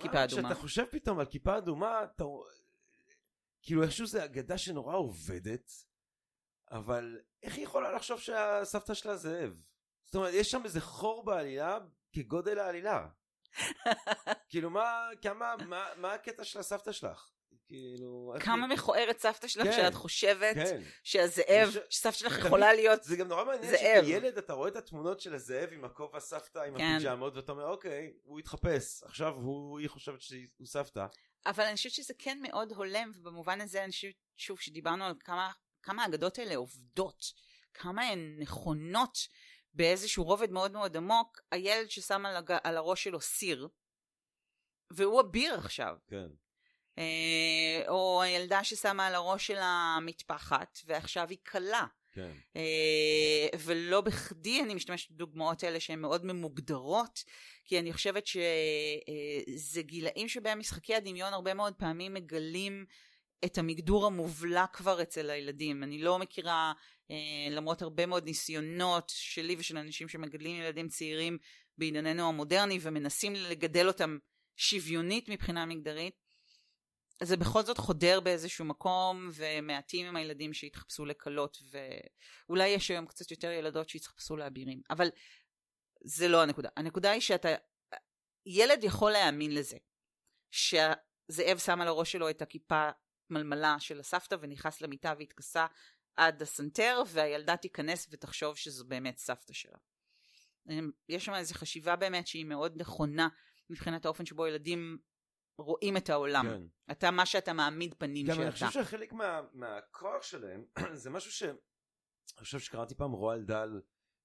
כיפה- 0.00 0.24
אדומה. 0.24 0.26
כשאתה 0.48 0.54
חושב 0.54 0.84
פתאום 0.90 1.18
על 1.18 1.26
כיפה 1.26 1.58
אדומה. 1.58 2.00
כאילו 3.62 3.82
איכשהו 3.82 4.06
זו 4.06 4.24
אגדה 4.24 4.58
שנורא 4.58 4.96
עובדת, 4.96 5.72
אבל 6.72 7.18
איך 7.42 7.54
היא 7.56 7.64
יכולה 7.64 7.92
לחשוב 7.92 8.20
שהסבתא 8.20 8.94
שלה 8.94 9.16
זאב? 9.16 9.52
זאת 10.04 10.14
אומרת, 10.14 10.34
יש 10.34 10.50
שם 10.50 10.64
איזה 10.64 10.80
חור 10.80 11.24
בעלילה 11.24 11.78
כגודל 12.12 12.58
העלילה. 12.58 13.06
כאילו 14.50 14.70
מה, 14.70 15.08
כמה, 15.22 15.54
מה, 15.68 15.86
מה 15.96 16.12
הקטע 16.14 16.44
של 16.44 16.58
הסבתא 16.58 16.92
שלך? 16.92 17.28
כאילו... 17.66 18.34
כמה 18.40 18.66
היא- 18.66 18.74
מכוערת 18.74 19.18
סבתא 19.18 19.48
שלך 19.48 19.64
כן, 19.64 19.72
שאת 19.72 19.94
חושבת 19.94 20.54
כן. 20.54 20.80
שהזאב, 21.02 21.68
יש- 21.68 21.78
שסבתא 21.90 22.16
שלך 22.16 22.32
תמיד- 22.32 22.46
יכולה 22.46 22.72
להיות 22.72 23.04
זה 23.04 23.16
גם 23.16 23.28
נורא 23.28 23.44
מעניין 23.44 23.70
זאב. 23.72 24.04
שכילד 24.04 24.38
אתה 24.38 24.52
רואה 24.52 24.68
את 24.68 24.76
התמונות 24.76 25.20
של 25.20 25.34
הזאב 25.34 25.68
עם 25.72 25.84
הכובע 25.84 26.20
סבתא 26.20 26.58
עם 26.58 26.78
כן. 26.78 26.94
הפיג'מות 26.96 27.36
ואתה 27.36 27.52
אומר 27.52 27.66
אוקיי 27.66 28.12
הוא 28.22 28.38
התחפש 28.38 29.02
עכשיו 29.02 29.32
הוא 29.34 29.78
היא 29.80 29.88
חושבת 29.88 30.20
שהוא 30.20 30.38
סבתא 30.66 31.06
אבל 31.46 31.64
אני 31.64 31.76
חושבת 31.76 31.92
שזה 31.92 32.14
כן 32.18 32.38
מאוד 32.42 32.72
הולם 32.72 33.10
ובמובן 33.14 33.60
הזה 33.60 33.84
אני 33.84 33.92
חושבת 33.92 34.14
שוב 34.36 34.60
שדיברנו 34.60 35.04
על 35.04 35.14
כמה 35.24 35.50
כמה 35.82 36.02
האגדות 36.02 36.38
האלה 36.38 36.56
עובדות 36.56 37.32
כמה 37.74 38.02
הן 38.02 38.36
נכונות 38.38 39.18
באיזשהו 39.74 40.24
רובד 40.24 40.50
מאוד 40.50 40.72
מאוד 40.72 40.96
עמוק 40.96 41.40
הילד 41.50 41.90
ששם 41.90 42.26
על, 42.26 42.36
הג... 42.36 42.56
על 42.64 42.76
הראש 42.76 43.04
שלו 43.04 43.20
סיר 43.20 43.68
והוא 44.90 45.20
אביר 45.20 45.54
עכשיו. 45.54 45.96
כן. 46.06 46.28
אה, 46.98 47.82
או 47.88 48.22
הילדה 48.22 48.64
ששמה 48.64 49.06
על 49.06 49.14
הראש 49.14 49.46
שלה 49.46 49.98
מטפחת 50.02 50.78
ועכשיו 50.86 51.26
היא 51.30 51.38
כלה 51.50 51.86
כן. 52.12 52.32
אה, 52.56 53.58
ולא 53.58 54.00
בכדי 54.00 54.62
אני 54.62 54.74
משתמשת 54.74 55.10
בדוגמאות 55.10 55.62
האלה 55.64 55.80
שהן 55.80 56.00
מאוד 56.00 56.24
ממוגדרות 56.24 57.24
כי 57.64 57.78
אני 57.78 57.92
חושבת 57.92 58.26
שזה 58.26 59.82
גילאים 59.82 60.28
שבהם 60.28 60.58
משחקי 60.58 60.94
הדמיון 60.94 61.32
הרבה 61.32 61.54
מאוד 61.54 61.74
פעמים 61.74 62.14
מגלים 62.14 62.86
את 63.44 63.58
המגדור 63.58 64.06
המובלע 64.06 64.66
כבר 64.72 65.02
אצל 65.02 65.30
הילדים 65.30 65.82
אני 65.82 65.98
לא 65.98 66.18
מכירה 66.18 66.72
אה, 67.10 67.50
למרות 67.50 67.82
הרבה 67.82 68.06
מאוד 68.06 68.24
ניסיונות 68.24 69.12
שלי 69.14 69.56
ושל 69.58 69.78
אנשים 69.78 70.08
שמגדלים 70.08 70.56
ילדים 70.56 70.88
צעירים 70.88 71.38
בענייננו 71.78 72.28
המודרני 72.28 72.78
ומנסים 72.82 73.34
לגדל 73.34 73.88
אותם 73.88 74.18
שוויונית 74.56 75.28
מבחינה 75.28 75.66
מגדרית, 75.66 76.14
זה 77.22 77.36
בכל 77.36 77.62
זאת 77.62 77.78
חודר 77.78 78.20
באיזשהו 78.20 78.64
מקום, 78.64 79.30
ומעטים 79.34 80.06
עם 80.06 80.16
הילדים 80.16 80.54
שהתחפשו 80.54 81.04
לכלות, 81.04 81.58
ואולי 81.70 82.68
יש 82.68 82.90
היום 82.90 83.06
קצת 83.06 83.30
יותר 83.30 83.50
ילדות 83.50 83.88
שהתחפשו 83.88 84.36
לאבירים, 84.36 84.80
אבל 84.90 85.08
זה 86.04 86.28
לא 86.28 86.42
הנקודה. 86.42 86.68
הנקודה 86.76 87.10
היא 87.10 87.20
שאתה, 87.20 87.48
ילד 88.46 88.84
יכול 88.84 89.12
להאמין 89.12 89.54
לזה, 89.54 89.76
שהזאב 90.50 91.58
שם 91.58 91.80
על 91.80 91.88
הראש 91.88 92.12
שלו 92.12 92.30
את 92.30 92.42
הכיפה 92.42 92.90
מלמלה 93.32 93.76
של 93.80 94.00
הסבתא 94.00 94.36
ונכנס 94.40 94.80
למיטה 94.80 95.14
והתכסה 95.18 95.66
עד 96.16 96.42
הסנטר, 96.42 97.02
והילדה 97.06 97.56
תיכנס 97.56 98.08
ותחשוב 98.10 98.56
שזו 98.56 98.84
באמת 98.84 99.18
סבתא 99.18 99.52
שלה. 99.52 99.78
יש 101.08 101.24
שם 101.24 101.34
איזו 101.34 101.54
חשיבה 101.54 101.96
באמת 101.96 102.26
שהיא 102.26 102.44
מאוד 102.44 102.80
נכונה 102.80 103.28
מבחינת 103.70 104.04
האופן 104.04 104.26
שבו 104.26 104.46
ילדים 104.46 104.98
רואים 105.58 105.96
את 105.96 106.10
העולם. 106.10 106.46
כן. 106.48 106.92
אתה 106.92 107.10
מה 107.10 107.26
שאתה 107.26 107.52
מעמיד 107.52 107.94
פנים 107.98 108.26
גם 108.26 108.34
שאתה. 108.34 108.42
גם 108.42 108.48
אני 108.48 108.52
חושב 108.52 108.84
שחלק 108.84 109.12
מה, 109.12 109.40
מהכוח 109.52 110.22
שלהם 110.22 110.64
זה 111.02 111.10
משהו 111.10 111.32
ש... 111.32 111.42
אני 111.42 112.44
חושב 112.44 112.58
שקראתי 112.58 112.94
פעם 112.94 113.12
רועל 113.12 113.44
דל 113.44 113.80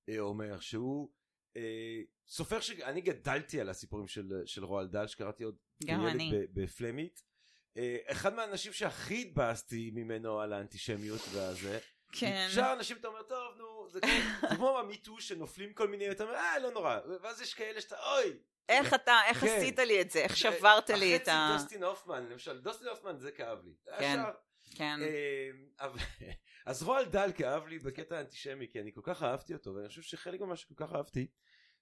אה, 0.09 0.19
אומר 0.19 0.59
שהוא 0.59 1.11
אה, 1.57 2.01
סופר 2.27 2.59
שאני 2.59 3.01
גדלתי 3.01 3.61
על 3.61 3.69
הסיפורים 3.69 4.07
של, 4.07 4.33
של 4.45 4.65
רועל 4.65 4.87
דל 4.87 5.07
שקראתי 5.07 5.43
עוד 5.43 5.55
כילד 5.83 6.21
בפלמית. 6.53 7.23
אה, 7.77 7.97
אחד 8.05 8.33
מהאנשים 8.33 8.73
שהכי 8.73 9.21
התבאסתי 9.21 9.91
ממנו 9.93 10.41
על 10.41 10.53
האנטישמיות 10.53 11.21
והזה. 11.31 11.79
כן. 12.11 12.47
שאר 12.49 12.73
אנשים 12.73 12.97
אתה 12.97 13.07
אומר 13.07 13.23
טוב 13.23 13.57
נו 13.57 13.89
זה 13.89 13.99
כמו 14.55 14.79
המיטו 14.79 15.21
שנופלים 15.21 15.73
כל 15.73 15.87
מיני 15.87 16.11
אתה 16.11 16.23
אומר 16.23 16.35
אה 16.35 16.59
לא 16.59 16.71
נורא 16.71 16.99
ואז 17.21 17.41
יש 17.41 17.53
כאלה 17.53 17.81
שאתה 17.81 17.95
אוי 17.99 18.37
איך 18.69 18.93
אתה, 18.93 19.19
איך 19.27 19.37
כן. 19.37 19.47
עשית 19.47 19.79
לי 19.79 20.01
את 20.01 20.11
זה? 20.11 20.19
איך 20.19 20.37
שברת 20.37 20.89
לי 20.89 21.15
את 21.15 21.27
ה... 21.27 21.31
החצי 21.31 21.63
דוסטין 21.63 21.83
הופמן, 21.83 22.25
למשל, 22.29 22.59
דוסטין 22.59 22.87
הופמן 22.87 23.17
זה 23.17 23.31
כאב 23.31 23.63
לי. 23.65 23.73
כן, 23.99 24.19
כן. 24.75 24.99
אה, 25.01 25.87
אז 26.65 26.83
רועל 26.83 27.05
דל 27.05 27.31
כאב 27.37 27.67
לי 27.67 27.79
בקטע 27.79 28.17
האנטישמי, 28.17 28.67
כי 28.71 28.81
אני 28.81 28.91
כל 28.93 29.01
כך 29.03 29.23
אהבתי 29.23 29.53
אותו, 29.53 29.75
ואני 29.75 29.87
חושב 29.87 30.01
שחלק 30.01 30.41
ממה 30.41 30.55
שכל 30.55 30.73
כך 30.77 30.93
אהבתי, 30.93 31.27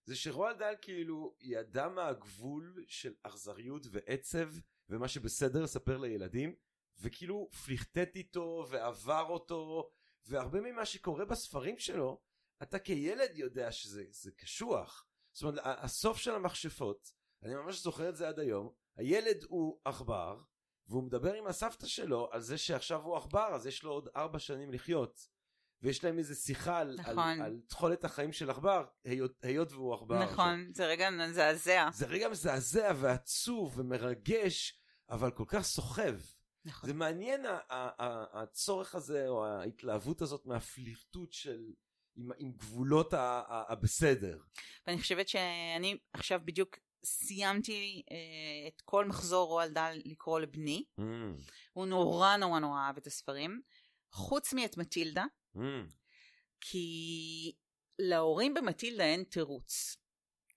זה 0.04 0.16
שרועל 0.16 0.56
דל 0.56 0.74
כאילו 0.82 1.36
ידע 1.40 1.88
מהגבול 1.88 2.84
של 2.88 3.14
אכזריות 3.24 3.88
ועצב, 3.92 4.50
ומה 4.90 5.08
שבסדר 5.08 5.64
לספר 5.64 5.98
לילדים, 5.98 6.56
וכאילו 7.00 7.50
פליכטט 7.66 8.16
איתו 8.16 8.66
ועבר 8.70 9.26
אותו, 9.30 9.90
והרבה 10.26 10.62
ממה 10.62 10.86
שקורה 10.86 11.26
בספרים 11.26 11.78
שלו, 11.78 12.22
אתה 12.64 12.80
כילד 12.80 13.30
יודע 13.34 13.72
שזה 13.72 14.32
קשוח. 14.38 15.06
זאת 15.36 15.44
אומרת 15.44 15.60
הסוף 15.66 16.18
של 16.18 16.36
המכשפות 16.36 17.14
אני 17.44 17.56
ממש 17.56 17.84
זוכר 17.84 18.10
את 18.10 18.16
זה 18.16 18.28
עד 18.28 18.40
היום 18.40 18.74
הילד 18.96 19.44
הוא 19.48 19.80
עכבר 19.86 20.42
והוא 20.88 21.04
מדבר 21.04 21.34
עם 21.34 21.48
הסבתא 21.48 21.88
שלו 21.88 22.30
על 22.32 22.42
זה 22.42 22.58
שעכשיו 22.58 23.02
הוא 23.02 23.18
עכבר 23.18 23.56
אז 23.56 23.68
יש 23.68 23.84
לו 23.84 23.92
עוד 23.92 24.10
ארבע 24.16 24.40
שנים 24.40 24.72
לחיות 24.72 25.28
ויש 25.86 26.04
להם 26.04 26.18
איזה 26.18 26.36
שיחה 26.36 26.80
על, 26.80 26.96
נכון. 27.00 27.20
על, 27.20 27.42
על 27.42 27.60
תכולת 27.68 28.04
החיים 28.04 28.34
של 28.34 28.50
עכבר 28.50 28.86
היות, 29.04 29.32
היות 29.44 29.72
והוא 29.72 29.94
עכבר 29.94 30.24
נכון 30.24 30.60
עכשיו. 30.60 30.76
זה 30.76 30.86
רגע 30.86 31.10
מזעזע 31.10 31.90
זה 31.94 32.06
רגע 32.06 32.30
מזעזע 32.30 32.94
ועצוב 32.96 33.80
ומרגש 33.80 34.80
אבל 35.10 35.32
כל 35.32 35.44
כך 35.48 35.62
סוחב 35.62 36.16
נכון. 36.66 36.90
זה 36.90 36.94
מעניין 36.94 37.46
הצורך 38.34 38.96
הזה 38.96 39.28
או 39.28 39.46
ההתלהבות 39.46 40.22
הזאת 40.22 40.46
מהפלירטוט 40.46 41.34
של 41.34 41.64
עם, 42.16 42.32
עם 42.38 42.52
גבולות 42.52 43.14
הבסדר. 43.50 44.40
ואני 44.88 45.02
חושבת 45.02 45.28
שאני 45.28 45.98
עכשיו 46.14 46.40
בדיוק 46.46 46.78
סיימתי 47.06 48.04
אה, 48.12 48.68
את 48.68 48.82
כל 48.82 49.06
מחזור 49.06 49.48
רועל 49.48 49.70
דל 49.70 50.02
לקרוא 50.06 50.40
לבני. 50.40 50.84
Mm. 51.00 51.04
הוא 51.74 51.86
נורא 51.86 52.38
נורא 52.38 52.60
נורא 52.60 52.80
אהב 52.80 52.98
את 52.98 53.08
הספרים. 53.08 53.62
חוץ 54.12 54.54
מאת 54.54 54.78
מטילדה. 54.78 55.26
Mm. 55.56 55.94
כי 56.62 57.52
להורים 58.00 58.54
במטילדה 58.54 59.04
אין 59.04 59.24
תירוץ. 59.24 59.98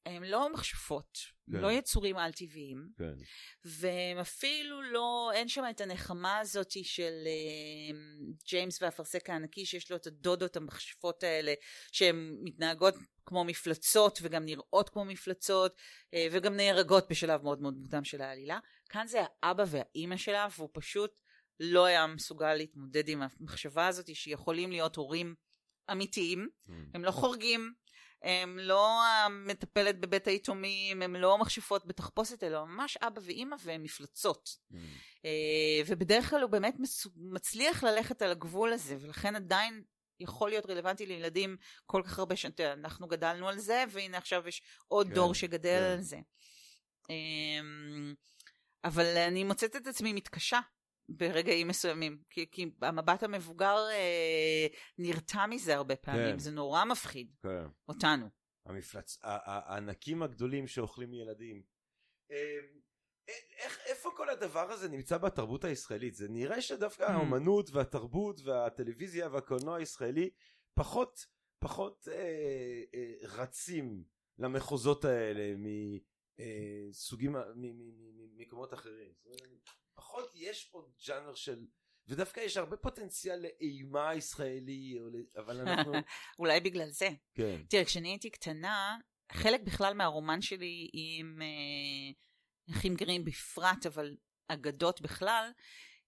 הם 0.07 0.25
לא 0.25 0.53
מכשפות, 0.53 1.19
כן. 1.53 1.59
לא 1.59 1.73
יצורים 1.73 2.17
על 2.17 2.33
טבעיים, 2.33 2.89
כן. 2.99 3.15
והם 3.65 4.19
אפילו 4.19 4.83
לא, 4.83 5.31
אין 5.35 5.49
שם 5.49 5.65
את 5.71 5.81
הנחמה 5.81 6.39
הזאת 6.39 6.71
של 6.71 7.13
uh, 7.25 7.97
ג'יימס 8.49 8.83
והאפרסק 8.83 9.31
הענקי 9.31 9.67
שיש 9.67 9.91
לו 9.91 9.97
את 9.97 10.07
הדודות 10.07 10.57
המכשפות 10.57 11.23
האלה 11.23 11.55
שהן 11.93 12.37
מתנהגות 12.43 12.95
כמו 13.27 13.45
מפלצות 13.45 14.19
וגם 14.23 14.45
נראות 14.45 14.89
כמו 14.89 15.05
מפלצות 15.05 15.73
uh, 15.73 16.17
וגם 16.33 16.57
נהרגות 16.57 17.09
בשלב 17.11 17.43
מאוד 17.43 17.61
מאוד 17.61 17.75
מוקדם 17.75 18.05
של 18.05 18.23
העלילה. 18.23 18.59
כאן 18.89 19.07
זה 19.07 19.19
האבא 19.43 19.65
והאימא 19.67 20.17
שלה 20.17 20.49
והוא 20.57 20.71
פשוט 20.73 21.11
לא 21.61 21.85
היה 21.85 22.07
מסוגל 22.07 22.55
להתמודד 22.55 23.09
עם 23.09 23.23
המחשבה 23.23 23.87
הזאת 23.87 24.17
שיכולים 24.17 24.71
להיות 24.71 24.97
הורים 24.97 25.35
אמיתיים, 25.93 26.49
mm. 26.49 26.73
הם 26.95 27.05
לא 27.05 27.11
חורגים, 27.11 27.73
הם 28.23 28.59
לא 28.59 29.05
המטפלת 29.07 30.01
בבית 30.01 30.27
היתומים, 30.27 31.03
הם 31.03 31.17
לא 31.17 31.39
מכשפות 31.39 31.87
בתחפושת, 31.87 32.43
אלא 32.43 32.65
ממש 32.65 32.97
אבא 32.97 33.21
ואימא 33.25 33.57
והם 33.65 33.83
מפלצות. 33.83 34.49
Mm. 34.49 34.77
אה, 35.25 35.83
ובדרך 35.87 36.31
כלל 36.31 36.43
הוא 36.43 36.51
באמת 36.51 36.75
מצליח 37.17 37.85
ללכת 37.85 38.23
על 38.23 38.31
הגבול 38.31 38.73
הזה, 38.73 38.97
ולכן 39.01 39.37
עדיין 39.37 39.83
יכול 40.21 40.51
להיות 40.51 40.67
רלוונטי 40.67 41.07
לילדים 41.07 41.57
כל 41.87 42.03
כך 42.05 42.19
הרבה 42.19 42.37
שנים. 42.37 42.55
אנחנו 42.61 43.09
גדלנו 43.09 43.49
על 43.49 43.59
זה, 43.59 43.85
והנה 43.91 44.19
עכשיו 44.19 44.49
יש 44.49 44.63
עוד 44.89 45.09
כן, 45.09 45.15
דור 45.15 45.35
שגדל 45.35 45.79
כן. 45.79 45.93
על 45.93 46.01
זה. 46.01 46.19
אמ, 47.11 48.15
אבל 48.85 49.17
אני 49.17 49.45
מוצאת 49.45 49.77
את 49.77 49.87
עצמי 49.87 50.13
מתקשה 50.13 50.61
ברגעים 51.09 51.69
מסוימים, 51.69 52.23
כי, 52.31 52.51
כי 52.51 52.71
המבט 52.83 53.23
המבוגר 53.23 53.77
אה, 53.91 54.67
נרתע 54.99 55.47
מזה 55.47 55.77
הרבה 55.77 55.97
פעמים, 55.97 56.33
כן. 56.33 56.39
זה 56.39 56.51
נורא 56.51 56.85
מפחיד 56.85 57.35
כן. 57.43 57.67
אותנו. 57.89 58.27
המפלץ, 58.67 59.19
הענקים 59.23 60.23
הגדולים 60.23 60.67
שאוכלים 60.67 61.15
ילדים. 61.15 61.63
אמ, 62.31 62.81
איך, 63.59 63.79
איפה 63.87 64.11
כל 64.17 64.29
הדבר 64.29 64.71
הזה 64.73 64.89
נמצא 64.89 65.19
בתרבות 65.19 65.65
הישראלית? 65.65 66.15
זה 66.15 66.29
נראה 66.29 66.63
שדווקא 66.63 67.03
mm. 67.03 67.11
האומנות 67.11 67.71
והתרבות 67.71 68.41
והטלוויזיה 68.45 69.29
והקולנוע 69.29 69.77
הישראלי 69.77 70.31
פחות, 70.75 71.27
פחות 71.59 72.09
אה, 72.09 72.83
אה, 72.95 73.15
רצים 73.23 74.05
למחוזות 74.39 75.05
האלה 75.05 75.55
מסוגים, 76.89 77.37
אה, 77.37 77.43
ממקומות 77.57 78.75
אחרים. 78.75 79.13
פחות 79.99 80.33
יש 80.35 80.65
פה 80.65 80.89
ג'אנר 81.07 81.35
של 81.35 81.67
ודווקא 82.09 82.41
יש 82.41 82.57
הרבה 82.57 82.77
פוטנציאל 82.77 83.43
לאימה 83.43 84.15
ישראלי 84.15 84.99
אבל 85.37 85.61
אנחנו 85.61 85.93
אולי 86.39 86.61
בגלל 86.61 86.91
זה 86.91 87.09
כן. 87.35 87.61
תראה 87.69 87.85
כשאני 87.85 88.09
הייתי 88.09 88.31
קטנה 88.31 88.99
חלק 89.33 89.61
בכלל 89.61 89.95
מהרומן 89.95 90.41
שלי 90.43 90.91
עם 90.93 91.43
אה, 91.43 92.77
אחים 92.77 92.95
גרים 92.95 93.25
בפרט 93.25 93.87
אבל 93.87 94.17
אגדות 94.49 95.01
בכלל 95.01 95.51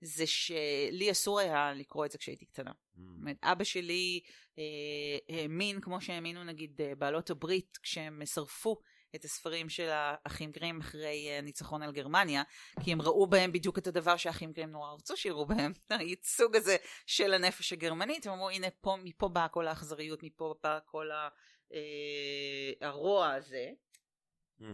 זה 0.00 0.26
שלי 0.26 1.10
אסור 1.10 1.40
היה 1.40 1.72
לקרוא 1.72 2.06
את 2.06 2.10
זה 2.10 2.18
כשהייתי 2.18 2.46
קטנה. 2.46 2.70
Mm. 2.70 3.00
זאת 3.00 3.18
אומרת, 3.20 3.36
אבא 3.42 3.64
שלי 3.64 4.20
אה, 4.58 5.36
האמין, 5.36 5.80
כמו 5.80 6.00
שהאמינו 6.00 6.44
נגיד 6.44 6.80
אה, 6.80 6.94
בעלות 6.94 7.30
הברית, 7.30 7.78
כשהם 7.82 8.26
שרפו 8.26 8.80
את 9.14 9.24
הספרים 9.24 9.68
של 9.68 9.88
האחים 9.92 10.50
גרים 10.50 10.80
אחרי 10.80 11.30
הניצחון 11.30 11.82
על 11.82 11.92
גרמניה, 11.92 12.42
כי 12.84 12.92
הם 12.92 13.02
ראו 13.02 13.26
בהם 13.26 13.52
בדיוק 13.52 13.78
את 13.78 13.86
הדבר 13.86 14.16
שהאחים 14.16 14.52
גרים 14.52 14.70
נורא 14.70 14.92
רצו 14.92 15.16
שיראו 15.16 15.46
בהם, 15.46 15.72
הייצוג 15.98 16.56
הזה 16.56 16.76
של 17.06 17.34
הנפש 17.34 17.72
הגרמנית, 17.72 18.26
הם 18.26 18.32
אמרו 18.32 18.50
הנה 18.50 18.70
פה, 18.80 18.96
מפה 19.04 19.28
באה 19.28 19.48
כל 19.48 19.66
האכזריות, 19.66 20.22
מפה 20.22 20.54
בא 20.62 20.78
כל 20.84 21.10
ה, 21.10 21.28
אה, 21.72 22.88
הרוע 22.88 23.34
הזה. 23.34 23.70
Mm. 24.60 24.64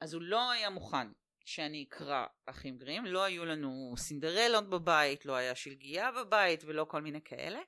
אז 0.00 0.14
הוא 0.14 0.22
לא 0.22 0.50
היה 0.50 0.70
מוכן 0.70 1.08
שאני 1.44 1.84
אקרא 1.88 2.26
אחים 2.46 2.78
גרים, 2.78 3.04
לא 3.04 3.24
היו 3.24 3.44
לנו 3.44 3.94
סינדרלות 3.96 4.70
בבית, 4.70 5.26
לא 5.26 5.32
היה 5.32 5.54
שלגיה 5.54 6.12
בבית 6.12 6.64
ולא 6.64 6.84
כל 6.84 7.02
מיני 7.02 7.20
כאלה. 7.24 7.60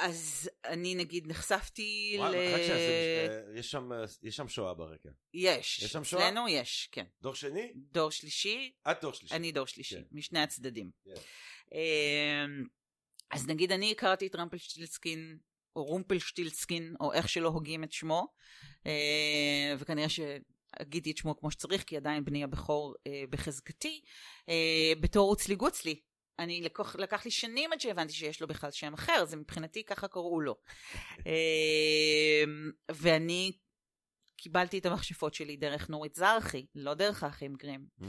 אז 0.00 0.50
אני 0.64 0.94
נגיד 0.94 1.26
נחשפתי 1.26 2.16
ל... 2.18 2.34
אה, 2.34 3.42
יש 3.54 3.70
שם, 3.70 3.92
אה, 3.92 4.04
יש 4.22 4.36
שם 4.36 4.48
שואה 4.48 4.74
ברקע. 4.74 5.08
יש. 5.34 5.82
יש 5.82 5.92
שם 5.92 6.04
שואה? 6.04 6.28
אצלנו 6.28 6.48
יש, 6.48 6.88
כן. 6.92 7.04
דור 7.22 7.34
שני? 7.34 7.72
דור 7.74 8.10
שלישי. 8.10 8.72
את 8.90 9.00
דור 9.00 9.12
שלישי. 9.12 9.34
אני 9.34 9.52
דור 9.52 9.66
שלישי, 9.66 9.94
כן. 9.94 10.02
משני 10.12 10.38
הצדדים. 10.38 10.90
כן. 11.04 11.10
אמ, 11.72 12.66
אז 13.30 13.48
נגיד 13.48 13.72
אני 13.72 13.92
הכרתי 13.92 14.26
את 14.26 14.36
רמפלשטילסקין, 14.36 15.38
או 15.76 15.84
רומפלשטילסקין, 15.84 16.94
או 17.00 17.12
איך 17.12 17.28
שלא 17.28 17.48
הוגים 17.48 17.84
את 17.84 17.92
שמו, 17.92 18.28
אה, 18.86 19.74
וכנראה 19.78 20.08
שאגידי 20.08 21.10
את 21.10 21.16
שמו 21.16 21.38
כמו 21.40 21.50
שצריך, 21.50 21.84
כי 21.84 21.96
עדיין 21.96 22.24
בני 22.24 22.44
הבכור 22.44 22.94
בחזקתי, 23.30 24.00
בתור 25.00 25.30
אוצלי 25.30 25.54
גוצלי. 25.54 26.00
אני 26.40 26.60
לקח, 26.60 26.96
לקח 26.96 27.24
לי 27.24 27.30
שנים 27.30 27.72
עד 27.72 27.80
שהבנתי 27.80 28.12
שיש 28.12 28.40
לו 28.40 28.48
בכלל 28.48 28.70
שם 28.70 28.94
אחר, 28.94 29.24
זה 29.24 29.36
מבחינתי 29.36 29.84
ככה 29.84 30.08
קראו 30.08 30.40
לו. 30.40 30.56
אמ, 31.26 32.70
ואני 32.90 33.52
קיבלתי 34.36 34.78
את 34.78 34.86
המכשפות 34.86 35.34
שלי 35.34 35.56
דרך 35.56 35.90
נורית 35.90 36.14
זרחי, 36.14 36.66
לא 36.74 36.94
דרך 36.94 37.22
האחים 37.22 37.54
גרים. 37.54 37.86
Mm. 38.00 38.04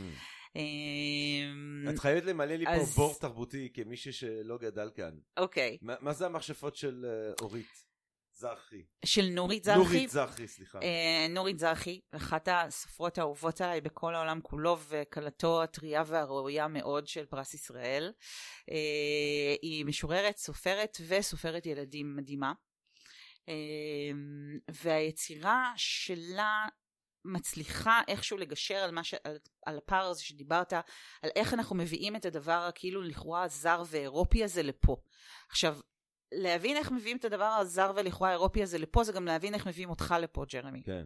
אמ, 0.56 1.90
את 1.90 2.00
חייבת 2.00 2.24
למלא 2.24 2.56
לי 2.56 2.66
פה 2.66 2.86
בור 2.96 3.14
תרבותי 3.20 3.70
כמישהו 3.74 4.14
שלא 4.14 4.58
גדל 4.58 4.90
כאן. 4.96 5.18
אוקיי, 5.38 5.78
מה 5.82 5.96
מה 6.02 6.14
זה 6.14 6.26
המכשפות 6.26 6.76
של 6.76 7.06
אה, 7.06 7.34
אורית? 7.42 7.91
זרחי. 8.42 8.84
של 9.06 9.26
נורית 9.32 9.64
זרחי. 9.64 9.78
נורית 9.78 10.10
זרחי, 10.10 10.48
סליחה. 10.48 10.80
אה, 10.82 11.28
נורית 11.30 11.60
זרחי, 11.60 12.00
אחת 12.12 12.48
הסופרות 12.52 13.18
האהובות 13.18 13.62
עליי 13.62 13.82
בכל 13.82 14.16
העולם 14.16 14.42
כולו, 14.42 14.78
וכלתו 14.88 15.64
הטריה 15.64 16.04
והראויה 16.06 16.68
מאוד 16.68 17.08
של 17.08 17.26
פרס 17.26 17.54
ישראל. 17.54 18.12
אה, 18.72 19.56
היא 19.62 19.86
משוררת, 19.86 20.38
סופרת 20.38 20.98
וסופרת 21.08 21.66
ילדים 21.66 22.16
מדהימה. 22.16 22.54
אה, 23.50 23.54
והיצירה 24.72 25.74
שלה 25.76 26.66
מצליחה 27.26 28.02
איכשהו 28.08 28.38
לגשר 28.38 28.76
על, 28.76 29.04
ש... 29.04 29.14
על, 29.24 29.38
על 29.66 29.78
הפער 29.78 30.06
הזה 30.06 30.24
שדיברת, 30.24 30.74
על 30.74 31.30
איך 31.36 31.54
אנחנו 31.54 31.76
מביאים 31.76 32.16
את 32.16 32.26
הדבר 32.26 32.66
הכאילו 32.70 33.02
לכאורה 33.02 33.48
זר 33.48 33.84
ואירופי 33.88 34.44
הזה 34.44 34.64
לפה. 34.64 34.96
עכשיו, 35.50 35.78
להבין 36.32 36.78
איך 36.78 36.92
מביאים 36.92 37.18
את 37.18 37.26
הדבר 37.26 37.46
הזר 37.46 37.92
ולכאורה 37.96 38.30
האירופי 38.30 38.64
הזה 38.64 38.78
לפה, 38.78 39.04
זה 39.04 39.12
גם 39.12 39.26
להבין 39.26 39.54
איך 39.54 39.68
מביאים 39.68 39.90
אותך 39.90 40.16
לפה, 40.22 40.46
ג'רמי. 40.54 40.84
כן. 40.84 41.06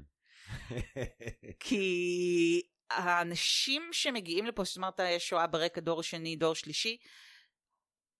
כי 1.59 2.61
האנשים 2.89 3.81
שמגיעים 3.91 4.45
לפה, 4.45 4.63
זאת 4.63 4.77
אומרת, 4.77 4.99
יש 4.99 5.29
שואה 5.29 5.47
ברקע 5.47 5.81
דור 5.81 6.03
שני, 6.03 6.35
דור 6.35 6.55
שלישי, 6.55 6.97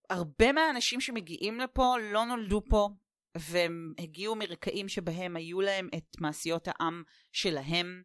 הרבה 0.09 0.51
מהאנשים 0.51 1.01
שמגיעים 1.01 1.59
לפה 1.59 1.95
לא 2.11 2.25
נולדו 2.25 2.61
פה, 2.69 2.89
והם 3.37 3.93
הגיעו 3.99 4.35
מרקעים 4.35 4.89
שבהם 4.89 5.35
היו 5.35 5.61
להם 5.61 5.89
את 5.97 6.21
מעשיות 6.21 6.67
העם 6.67 7.03
שלהם, 7.31 8.03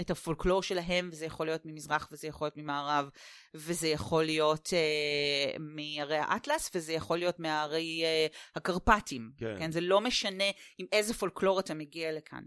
את 0.00 0.10
הפולקלור 0.10 0.62
שלהם, 0.62 1.08
וזה 1.12 1.26
יכול 1.26 1.46
להיות 1.46 1.62
ממזרח 1.64 2.08
וזה 2.12 2.26
יכול 2.26 2.46
להיות 2.46 2.56
ממערב, 2.56 3.08
וזה 3.54 3.88
יכול 3.88 4.24
להיות 4.24 4.68
אה, 4.72 5.58
מהרי 5.58 6.16
האטלס, 6.16 6.70
וזה 6.74 6.92
יכול 6.92 7.18
להיות 7.18 7.38
מהרי 7.38 8.02
אה, 8.04 8.26
הקרפטים. 8.56 9.32
כן. 9.36 9.54
כן, 9.58 9.72
זה 9.72 9.80
לא 9.80 10.00
משנה 10.00 10.44
עם 10.78 10.86
איזה 10.92 11.14
פולקלור 11.14 11.60
אתה 11.60 11.74
מגיע 11.74 12.12
לכאן. 12.12 12.42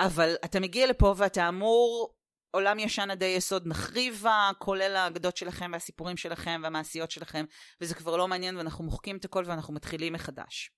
אבל 0.00 0.34
אתה 0.44 0.60
מגיע 0.60 0.86
לפה 0.86 1.14
ואתה 1.16 1.48
אמור 1.48 2.14
עולם 2.50 2.78
ישן 2.78 3.10
עדי 3.10 3.26
יסוד 3.26 3.66
נחריבה, 3.66 4.50
כולל 4.58 4.96
האגדות 4.96 5.36
שלכם 5.36 5.70
והסיפורים 5.72 6.16
שלכם 6.16 6.60
והמעשיות 6.62 7.10
שלכם, 7.10 7.44
וזה 7.80 7.94
כבר 7.94 8.16
לא 8.16 8.28
מעניין 8.28 8.56
ואנחנו 8.56 8.84
מוחקים 8.84 9.16
את 9.16 9.24
הכל 9.24 9.44
ואנחנו 9.46 9.74
מתחילים 9.74 10.12
מחדש. 10.12 10.70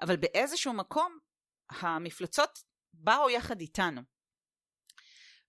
אבל 0.00 0.16
באיזשהו 0.16 0.72
מקום 0.72 1.18
המפלצות 1.70 2.58
באו 2.94 3.30
יחד 3.30 3.60
איתנו. 3.60 4.00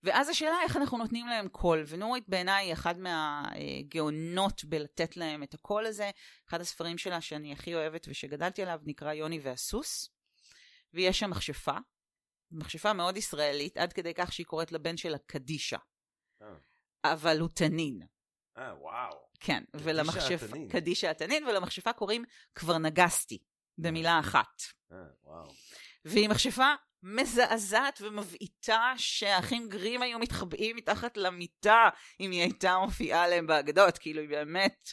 ואז 0.02 0.28
השאלה 0.28 0.56
איך 0.62 0.76
אנחנו 0.76 0.98
נותנים 0.98 1.26
להם 1.26 1.48
קול, 1.48 1.84
ונורית 1.86 2.28
בעיניי 2.28 2.66
היא 2.66 2.72
אחת 2.72 2.96
מהגאונות 2.96 4.64
בלתת 4.64 5.16
להם 5.16 5.42
את 5.42 5.54
הקול 5.54 5.86
הזה. 5.86 6.10
אחד 6.48 6.60
הספרים 6.60 6.98
שלה 6.98 7.20
שאני 7.20 7.52
הכי 7.52 7.74
אוהבת 7.74 8.06
ושגדלתי 8.08 8.62
עליו 8.62 8.80
נקרא 8.84 9.12
יוני 9.12 9.40
והסוס, 9.42 10.10
ויש 10.94 11.18
שם 11.18 11.30
מכשפה, 11.30 11.76
מכשפה 12.50 12.92
מאוד 12.92 13.16
ישראלית, 13.16 13.76
עד 13.76 13.92
כדי 13.92 14.14
כך 14.14 14.32
שהיא 14.32 14.46
קוראת 14.46 14.72
לבן 14.72 14.96
שלה 14.96 15.18
קדישה, 15.18 15.78
אה, 16.42 16.46
אבל 17.04 17.40
הוא 17.40 17.48
תנין. 17.48 18.02
אה, 18.58 18.74
וואו. 18.80 19.28
כן, 19.40 19.64
ולמכשפה. 19.74 20.56
קדישה 20.70 21.10
התנין, 21.10 21.46
ולמכשפה 21.46 21.92
קוראים 21.92 22.24
כבר 22.54 22.78
נגסתי, 22.78 23.38
במילה 23.78 24.20
אחת. 24.20 24.62
אה, 24.92 24.96
וואו. 25.24 25.50
והיא 26.04 26.28
מכשפה 26.28 26.74
מזעזעת 27.02 28.00
ומבעיטה 28.00 28.92
שהאחים 28.96 29.68
גרים 29.68 30.02
היו 30.02 30.18
מתחבאים 30.18 30.76
מתחת 30.76 31.16
למיטה 31.16 31.88
אם 32.20 32.30
היא 32.30 32.40
הייתה 32.40 32.78
מופיעה 32.78 33.28
להם 33.28 33.46
באגדות, 33.46 33.98
כאילו 33.98 34.20
היא 34.20 34.28
באמת 34.28 34.92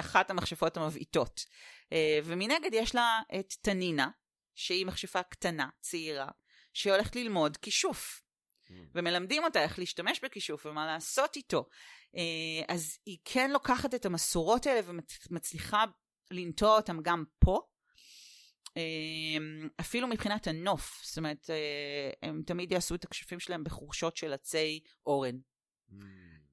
אחת 0.00 0.30
המכשפות 0.30 0.76
המבעיטות. 0.76 1.44
אה, 1.92 2.18
ומנגד 2.24 2.70
יש 2.72 2.94
לה 2.94 3.20
את 3.38 3.54
תנינה, 3.60 4.10
שהיא 4.54 4.86
מכשפה 4.86 5.22
קטנה, 5.22 5.68
צעירה, 5.80 6.28
שהולכת 6.72 7.16
ללמוד 7.16 7.56
כישוף. 7.56 8.22
Mm. 8.68 8.72
ומלמדים 8.94 9.44
אותה 9.44 9.62
איך 9.62 9.78
להשתמש 9.78 10.20
בכישוף 10.24 10.66
ומה 10.66 10.86
לעשות 10.86 11.36
איתו. 11.36 11.68
אה, 12.16 12.74
אז 12.74 12.98
היא 13.06 13.18
כן 13.24 13.50
לוקחת 13.50 13.94
את 13.94 14.06
המסורות 14.06 14.66
האלה 14.66 14.80
ומצליחה 15.30 15.84
לנטוע 16.30 16.76
אותם 16.76 17.02
גם 17.02 17.24
פה. 17.38 17.60
אה, 18.78 19.42
אפילו 19.80 20.06
מבחינת 20.08 20.46
הנוף, 20.46 21.00
זאת 21.04 21.18
אומרת, 21.18 21.50
אה, 21.50 22.10
הם 22.28 22.42
תמיד 22.46 22.72
יעשו 22.72 22.94
את 22.94 23.04
הכשפים 23.04 23.40
שלהם 23.40 23.64
בחורשות 23.64 24.16
של 24.16 24.32
עצי 24.32 24.80
אורן, 25.06 25.38
Mm. 25.90 25.94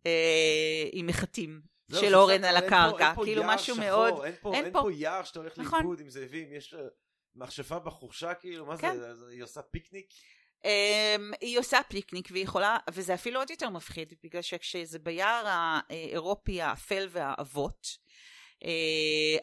אה, 0.05 0.85
עם 0.91 1.07
מחטים 1.07 1.61
של 1.99 2.15
אורן 2.15 2.43
על 2.43 2.55
הקרקע, 2.57 3.13
כאילו 3.23 3.43
משהו 3.45 3.75
מאוד... 3.75 4.13
אין 4.53 4.71
פה, 4.71 4.91
יער 4.93 5.23
שאתה 5.23 5.39
הולך 5.39 5.57
נכון. 5.57 5.79
לאיבוד 5.79 5.99
עם 5.99 6.09
זאבים, 6.09 6.53
יש 6.53 6.73
אה, 6.73 6.79
מכשפה 7.35 7.79
בחורשה 7.79 8.33
כאילו, 8.33 8.65
מה 8.65 8.77
כן. 8.77 8.97
זה, 8.97 9.15
זה- 9.15 9.31
היא 9.31 9.43
עושה 9.43 9.61
פיקניק? 9.61 10.09
Um, 10.63 10.67
היא 11.41 11.59
עושה 11.59 11.79
פיקניק 11.89 12.27
והיא 12.31 12.43
יכולה, 12.43 12.77
וזה 12.91 13.13
אפילו 13.13 13.39
עוד 13.39 13.49
יותר 13.49 13.69
מפחיד, 13.69 14.13
בגלל 14.23 14.41
שכשזה 14.41 14.99
ביער 14.99 15.43
האירופי 15.47 16.61
האפל 16.61 17.07
והאבות, 17.11 17.87
uh, 18.63 18.67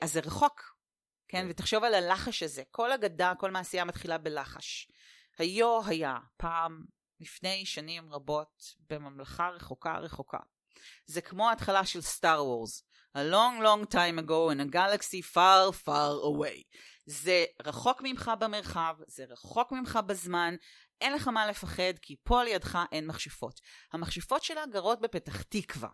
אז 0.00 0.12
זה 0.12 0.20
רחוק, 0.20 0.71
כן? 1.32 1.46
ותחשוב 1.50 1.84
על 1.84 1.94
הלחש 1.94 2.42
הזה, 2.42 2.62
כל 2.70 2.92
אגדה, 2.92 3.32
כל 3.38 3.50
מעשייה 3.50 3.84
מתחילה 3.84 4.18
בלחש. 4.18 4.88
היו 5.38 5.80
היה 5.86 6.18
פעם, 6.36 6.84
לפני 7.20 7.66
שנים 7.66 8.12
רבות, 8.12 8.74
בממלכה 8.90 9.48
רחוקה 9.48 9.98
רחוקה. 9.98 10.38
זה 11.06 11.20
כמו 11.20 11.48
ההתחלה 11.48 11.86
של 11.86 12.00
סטאר 12.00 12.46
וורס. 12.46 12.82
A 13.16 13.20
long 13.20 13.62
long 13.62 13.94
time 13.94 14.18
ago 14.18 14.50
in 14.50 14.60
a 14.60 14.74
galaxy 14.74 15.22
far 15.34 15.72
far 15.84 16.12
away. 16.24 16.62
זה 17.06 17.44
רחוק 17.66 18.00
ממך 18.04 18.30
במרחב, 18.38 18.96
זה 19.06 19.24
רחוק 19.28 19.72
ממך 19.72 19.98
בזמן, 20.06 20.54
אין 21.02 21.12
לך 21.12 21.28
מה 21.28 21.46
לפחד, 21.46 21.98
כי 22.02 22.16
פה 22.22 22.40
על 22.40 22.46
ידך 22.46 22.78
אין 22.92 23.06
מכשפות. 23.06 23.60
המכשפות 23.92 24.42
שלה 24.42 24.66
גרות 24.66 25.00
בפתח 25.00 25.42
תקווה. 25.42 25.88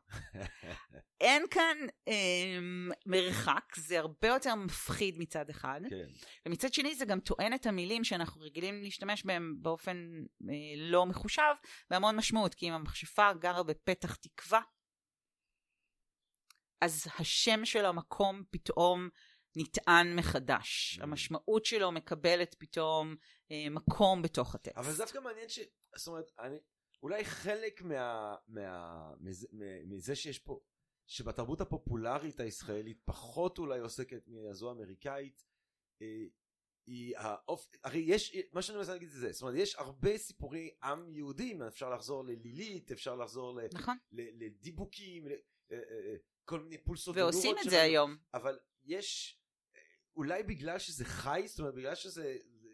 אין 1.21 1.43
כאן 1.51 1.77
אה, 2.09 2.59
מרחק, 3.07 3.77
זה 3.77 3.99
הרבה 3.99 4.29
יותר 4.29 4.55
מפחיד 4.55 5.15
מצד 5.19 5.51
אחד, 5.51 5.81
כן. 5.91 6.07
ומצד 6.47 6.75
שני 6.75 6.95
זה 6.95 7.05
גם 7.05 7.21
טוען 7.21 7.55
את 7.55 7.67
המילים 7.67 8.05
שאנחנו 8.05 8.41
רגילים 8.41 8.83
להשתמש 8.83 9.25
בהם 9.25 9.55
באופן 9.59 9.97
אה, 10.51 10.55
לא 10.77 11.07
מחושב, 11.07 11.53
בהמון 11.91 12.17
משמעות, 12.17 12.55
כי 12.55 12.69
אם 12.69 12.73
המכשפה 12.73 13.33
גרה 13.33 13.63
בפתח 13.63 14.15
תקווה, 14.15 14.61
אז 16.81 17.07
השם 17.19 17.65
של 17.65 17.85
המקום 17.85 18.43
פתאום 18.51 19.09
נטען 19.59 20.17
מחדש. 20.17 20.99
Mm. 20.99 21.03
המשמעות 21.03 21.65
שלו 21.65 21.93
מקבלת 21.93 22.55
פתאום 22.59 23.17
אה, 23.51 23.67
מקום 23.71 24.23
בתוך 24.23 24.55
הטקסט. 24.55 24.79
אבל 24.79 24.93
זה 24.93 24.99
דווקא 24.99 25.19
מעניין 25.19 25.49
ש... 25.49 25.59
זאת 25.97 26.09
אומרת, 26.09 26.33
אני... 26.39 26.59
אולי 27.03 27.25
חלק 27.25 27.83
מה... 27.83 28.35
מה... 28.49 29.13
מזה, 29.21 29.47
מזה 29.87 30.15
שיש 30.15 30.39
פה... 30.39 30.61
שבתרבות 31.07 31.61
הפופולרית 31.61 32.41
הישראלית 32.41 33.01
פחות 33.05 33.59
אולי 33.59 33.81
עוסקת 33.81 34.23
מזו 34.27 34.69
האמריקאית, 34.69 35.45
אה, 36.03 36.07
היא 36.87 37.17
האופ... 37.17 37.67
הרי 37.85 37.99
יש, 37.99 38.37
מה 38.53 38.63
שאני 38.63 38.79
מנסה 38.79 38.93
להגיד 38.93 39.09
זה 39.09 39.21
זה, 39.21 39.33
זאת 39.33 39.43
אומרת, 39.43 39.57
יש 39.57 39.75
הרבה 39.75 40.19
סיפורי 40.19 40.71
עם 40.83 41.15
יהודים, 41.15 41.63
אפשר 41.63 41.91
לחזור 41.91 42.25
ללילית, 42.25 42.93
אפשר 42.93 43.17
לחזור 43.17 43.61
ל... 43.61 43.67
נכון, 43.73 43.97
ל- 44.13 44.45
לדיבוקים, 44.45 45.29
ל- 45.29 45.33
אה, 45.73 45.77
אה, 45.77 46.11
אה, 46.11 46.17
כל 46.45 46.61
מיני 46.61 46.79
פולסות 46.79 47.17
ועושים 47.17 47.57
את. 47.65 47.71
זה 47.71 47.83
היום. 47.83 48.17
אבל 48.35 48.59
יש, 48.85 49.38
אולי 50.19 50.43
בגלל 50.43 50.79
שזה 50.79 51.05
חי, 51.05 51.43
זאת 51.47 51.59
אומרת 51.59 51.75
בגלל 51.75 51.95
שזה, 51.95 52.37
זה- 52.61 52.69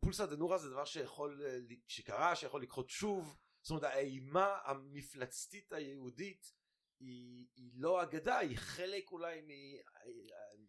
פולסא 0.00 0.26
דנורא 0.26 0.58
זה 0.58 0.70
דבר 0.70 0.84
שיכול, 0.84 1.42
שקרה, 1.88 2.36
שיכול 2.36 2.62
לקרות 2.62 2.90
שוב, 2.90 3.36
זאת 3.62 3.70
אומרת 3.70 3.84
האימה 3.84 4.58
המפלצתית 4.64 5.72
היהודית 5.72 6.52
היא, 7.00 7.46
היא 7.56 7.70
לא 7.74 8.02
אגדה, 8.02 8.38
היא 8.38 8.56
חלק 8.56 9.12
אולי 9.12 9.40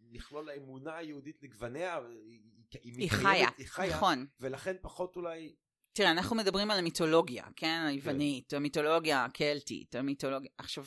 ממכלול 0.01 0.49
האמונה 0.49 0.97
היהודית 0.97 1.43
לגווניה, 1.43 1.97
היא, 1.97 2.41
היא, 2.84 2.93
היא 2.97 3.09
חיה, 3.11 3.47
היא 3.57 3.67
חיה, 3.67 3.95
נכון. 3.95 4.28
ולכן 4.39 4.76
פחות 4.82 5.15
אולי, 5.15 5.55
תראה, 5.93 6.11
אנחנו 6.11 6.36
מדברים 6.36 6.71
על 6.71 6.80
המיתולוגיה, 6.80 7.45
כן? 7.55 7.86
היוונית, 7.88 8.53
המיתולוגיה 8.53 9.26
הקלטית, 9.26 9.95
המיתולוגיה... 9.95 10.51
עכשיו, 10.57 10.86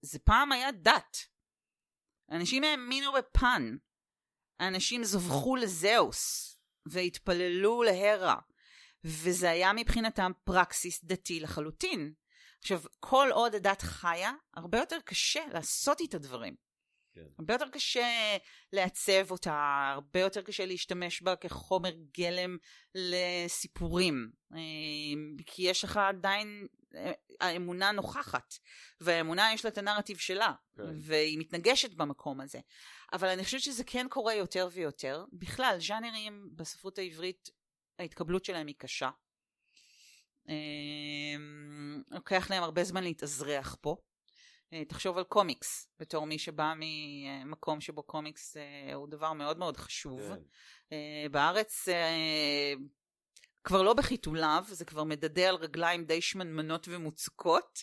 זה 0.00 0.18
פעם 0.18 0.52
היה 0.52 0.72
דת. 0.72 1.16
אנשים 2.30 2.64
האמינו 2.64 3.12
בפן. 3.12 3.76
אנשים 4.60 5.04
זווחו 5.04 5.56
לזהוס, 5.56 6.52
והתפללו 6.86 7.82
להרה. 7.82 8.36
וזה 9.04 9.50
היה 9.50 9.72
מבחינתם 9.72 10.32
פרקסיס 10.44 11.04
דתי 11.04 11.40
לחלוטין. 11.40 12.12
עכשיו, 12.60 12.80
כל 13.00 13.28
עוד 13.32 13.54
הדת 13.54 13.82
חיה, 13.82 14.32
הרבה 14.54 14.78
יותר 14.78 14.98
קשה 15.04 15.40
לעשות 15.52 16.00
איתה 16.00 16.18
דברים. 16.18 16.65
כן. 17.16 17.26
הרבה 17.38 17.54
יותר 17.54 17.68
קשה 17.68 18.36
לעצב 18.72 19.30
אותה, 19.30 19.90
הרבה 19.94 20.20
יותר 20.20 20.42
קשה 20.42 20.66
להשתמש 20.66 21.22
בה 21.22 21.36
כחומר 21.36 21.90
גלם 22.18 22.56
לסיפורים. 22.94 24.30
אה, 24.54 24.58
כי 25.46 25.62
יש 25.62 25.84
לך 25.84 25.96
עדיין, 25.96 26.66
אה, 26.94 27.12
האמונה 27.40 27.92
נוכחת, 27.92 28.54
והאמונה 29.00 29.52
יש 29.54 29.64
לה 29.64 29.70
את 29.70 29.78
הנרטיב 29.78 30.18
שלה, 30.18 30.52
כן. 30.76 30.82
והיא 31.00 31.38
מתנגשת 31.38 31.94
במקום 31.94 32.40
הזה. 32.40 32.60
אבל 33.12 33.28
אני 33.28 33.44
חושבת 33.44 33.60
שזה 33.60 33.84
כן 33.84 34.06
קורה 34.10 34.34
יותר 34.34 34.68
ויותר. 34.72 35.24
בכלל, 35.32 35.76
ז'אנרים 35.80 36.48
בספרות 36.54 36.98
העברית, 36.98 37.50
ההתקבלות 37.98 38.44
שלהם 38.44 38.66
היא 38.66 38.76
קשה. 38.78 39.10
אה, 40.48 40.54
לוקח 42.10 42.50
להם 42.50 42.62
הרבה 42.62 42.84
זמן 42.84 43.04
להתאזרח 43.04 43.76
פה. 43.80 43.96
אה, 44.72 44.84
תחשוב 44.84 45.18
על 45.18 45.24
קומיקס, 45.24 45.88
בתור 46.00 46.26
מי 46.26 46.38
שבא 46.38 46.72
ממקום 46.76 47.80
שבו 47.80 48.02
קומיקס 48.02 48.56
אה, 48.56 48.94
הוא 48.94 49.08
דבר 49.08 49.32
מאוד 49.32 49.58
מאוד 49.58 49.76
חשוב. 49.76 50.20
כן. 50.20 50.40
אה, 50.92 51.26
בארץ 51.30 51.88
כבר 53.64 53.82
לא 53.82 53.94
בחיתוליו, 53.94 54.64
זה 54.68 54.84
כבר 54.84 55.04
מדדה 55.04 55.48
על 55.48 55.54
רגליים 55.54 56.04
די 56.04 56.20
שמנמנות 56.20 56.88
ומוצקות, 56.90 57.82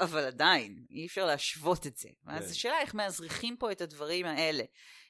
אבל 0.00 0.24
עדיין, 0.24 0.84
אי 0.90 1.06
אפשר 1.06 1.26
להשוות 1.26 1.86
את 1.86 1.96
זה. 1.96 2.08
ואז 2.24 2.44
כן. 2.44 2.50
השאלה 2.50 2.80
איך 2.80 2.94
מאזריחים 2.94 3.56
פה 3.56 3.72
את 3.72 3.80
הדברים 3.80 4.26
האלה. 4.26 4.64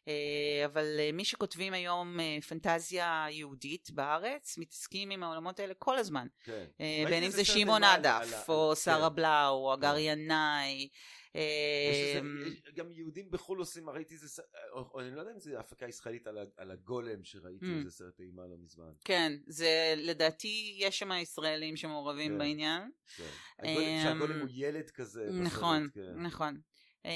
אה, 0.08 0.64
אבל 0.64 0.96
אה, 0.98 1.10
מי 1.12 1.24
שכותבים 1.24 1.72
היום 1.72 2.20
אה, 2.20 2.38
פנטזיה 2.48 3.26
יהודית 3.30 3.90
בארץ, 3.90 4.58
מתעסקים 4.58 5.10
עם 5.10 5.22
העולמות 5.22 5.60
האלה 5.60 5.74
כל 5.78 5.98
הזמן. 5.98 6.26
כן. 6.44 6.64
בין 7.08 7.22
אם 7.22 7.30
זה 7.30 7.44
שמעון 7.44 7.84
עדף, 7.84 8.44
או 8.48 8.72
כן. 8.74 8.80
שרה 8.80 9.08
בלאו, 9.08 9.50
או 9.50 9.72
הגר 9.72 9.98
ינאי. 9.98 10.88
יש- 11.34 12.62
גם 12.74 12.92
יהודים 12.92 13.30
בחו"ל 13.30 13.58
עושים, 13.58 13.90
ראיתי 13.90 14.14
איזה, 14.14 14.28
ס- 14.28 14.40
או- 14.72 14.90
או 14.94 15.00
אני 15.00 15.14
לא 15.16 15.20
יודע 15.20 15.32
אם 15.32 15.38
זה 15.40 15.58
הפקה 15.60 15.88
ישראלית 15.88 16.26
על 16.56 16.70
הגולם 16.70 17.24
שראיתי 17.24 17.66
Mm. 17.66 17.78
איזה 17.78 17.90
סרט 17.90 18.20
אימה 18.20 18.42
לא 18.46 18.56
מזמן. 18.58 18.92
כן, 19.04 19.32
זה 19.46 19.94
לדעתי 19.96 20.76
יש 20.78 20.98
שם 20.98 21.10
ישראלים 21.12 21.76
שמעורבים 21.76 22.32
כן. 22.32 22.38
בעניין. 22.38 22.90
כן. 23.16 23.30
אמ, 23.64 24.00
שהגולם 24.02 24.40
הוא 24.40 24.48
ילד 24.52 24.90
כזה. 24.90 25.28
נכון, 25.32 25.88
כן. 25.94 26.14
נכון. 26.22 26.60
אמ, 27.04 27.10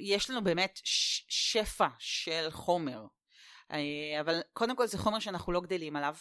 יש 0.00 0.30
לנו 0.30 0.44
באמת 0.44 0.78
שפע 1.28 1.88
של 1.98 2.46
חומר, 2.50 3.06
אה, 3.72 4.20
אבל 4.20 4.40
קודם 4.52 4.76
כל 4.76 4.86
זה 4.86 4.98
חומר 4.98 5.18
שאנחנו 5.18 5.52
לא 5.52 5.60
גדלים 5.60 5.96
עליו. 5.96 6.14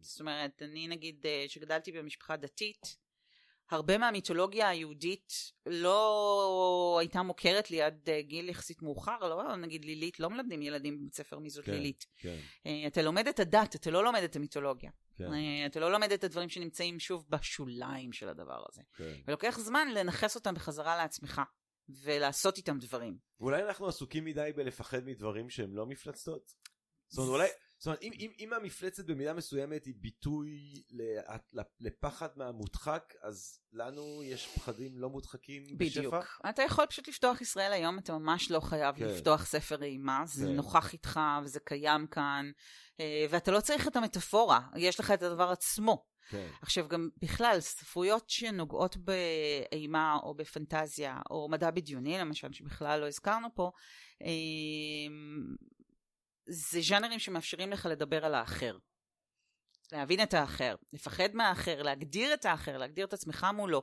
זאת 0.00 0.20
אומרת, 0.20 0.62
אני 0.62 0.88
נגיד, 0.88 1.26
אה, 1.26 1.44
שגדלתי 1.48 1.92
במשפחה 1.92 2.36
דתית, 2.36 2.96
הרבה 3.70 3.98
מהמיתולוגיה 3.98 4.68
היהודית 4.68 5.32
לא 5.66 6.96
הייתה 7.00 7.22
מוכרת 7.22 7.70
לי 7.70 7.82
עד 7.82 8.08
אה, 8.08 8.22
גיל 8.22 8.48
יחסית 8.48 8.82
מאוחר, 8.82 9.18
לא 9.28 9.56
נגיד 9.56 9.84
לילית, 9.84 10.20
לא 10.20 10.30
מלמדים 10.30 10.62
ילדים 10.62 11.00
בבית 11.00 11.14
ספר 11.14 11.38
מי 11.38 11.50
זאת 11.50 11.64
כן. 11.64 11.72
לילית. 11.72 12.06
כן, 12.16 12.36
אה, 12.66 12.86
אתה 12.86 13.02
לומד 13.02 13.28
את 13.28 13.40
הדת, 13.40 13.76
אתה 13.76 13.90
לא 13.90 14.04
לומד 14.04 14.22
את 14.22 14.36
המיתולוגיה. 14.36 14.90
כן, 15.16 15.32
אה, 15.32 15.66
אתה 15.66 15.80
לא 15.80 15.92
לומד 15.92 16.12
את 16.12 16.24
הדברים 16.24 16.48
שנמצאים 16.48 17.00
שוב 17.00 17.26
בשוליים 17.28 18.12
של 18.12 18.28
הדבר 18.28 18.64
הזה. 18.68 18.82
כן. 18.96 19.14
ולוקח 19.26 19.58
זמן 19.58 19.88
לנכס 19.94 20.34
אותם 20.34 20.54
בחזרה 20.54 20.96
לעצמך, 20.96 21.40
ולעשות 21.88 22.56
איתם 22.56 22.78
דברים. 22.78 23.18
ואולי 23.40 23.62
אנחנו 23.62 23.88
עסוקים 23.88 24.24
מדי 24.24 24.50
בלפחד 24.56 25.04
מדברים 25.04 25.50
שהם 25.50 25.76
לא 25.76 25.86
מפלצות? 25.86 26.52
זאת 27.08 27.18
אומרת, 27.18 27.32
אולי, 27.32 27.48
זאת 27.80 27.86
אומרת, 27.86 28.02
אם, 28.02 28.12
אם, 28.18 28.30
אם 28.38 28.52
המפלצת 28.52 29.04
במידה 29.04 29.34
מסוימת 29.34 29.84
היא 29.84 29.94
ביטוי 29.96 30.82
לפחד 31.80 32.28
מהמודחק, 32.36 33.14
אז 33.22 33.60
לנו 33.72 34.22
יש 34.22 34.46
פחדים 34.46 34.98
לא 34.98 35.10
מודחקים 35.10 35.62
בשפע? 35.78 36.00
בדיוק. 36.00 36.14
אתה 36.50 36.62
יכול 36.62 36.86
פשוט 36.86 37.08
לפתוח 37.08 37.40
ישראל 37.40 37.72
היום, 37.72 37.98
אתה 37.98 38.12
ממש 38.12 38.50
לא 38.50 38.60
חייב 38.60 38.96
כן. 38.96 39.04
לפתוח 39.04 39.46
ספר 39.46 39.82
אימה, 39.82 40.22
זה 40.26 40.46
כן. 40.46 40.52
נוכח 40.52 40.92
איתך 40.92 41.20
וזה 41.44 41.60
קיים 41.60 42.06
כאן, 42.06 42.50
אה, 43.00 43.26
ואתה 43.30 43.50
לא 43.50 43.60
צריך 43.60 43.88
את 43.88 43.96
המטאפורה, 43.96 44.60
יש 44.76 45.00
לך 45.00 45.10
את 45.10 45.22
הדבר 45.22 45.50
עצמו. 45.50 46.04
כן, 46.30 46.48
עכשיו 46.62 46.88
גם 46.88 47.08
בכלל, 47.22 47.60
ספרויות 47.60 48.30
שנוגעות 48.30 48.96
באימה 48.96 50.18
או 50.22 50.34
בפנטזיה 50.34 51.20
או 51.30 51.48
מדע 51.50 51.70
בדיוני 51.70 52.18
למשל, 52.18 52.52
שבכלל 52.52 53.00
לא 53.00 53.06
הזכרנו 53.08 53.48
פה, 53.54 53.70
אה, 54.22 54.28
זה 56.50 56.80
ז'אנרים 56.80 57.18
שמאפשרים 57.18 57.70
לך 57.70 57.86
לדבר 57.86 58.24
על 58.24 58.34
האחר. 58.34 58.76
להבין 59.92 60.22
את 60.22 60.34
האחר, 60.34 60.74
לפחד 60.92 61.34
מהאחר, 61.34 61.82
להגדיר 61.82 62.34
את 62.34 62.44
האחר, 62.44 62.78
להגדיר 62.78 63.06
את 63.06 63.12
עצמך 63.12 63.46
מולו. 63.54 63.82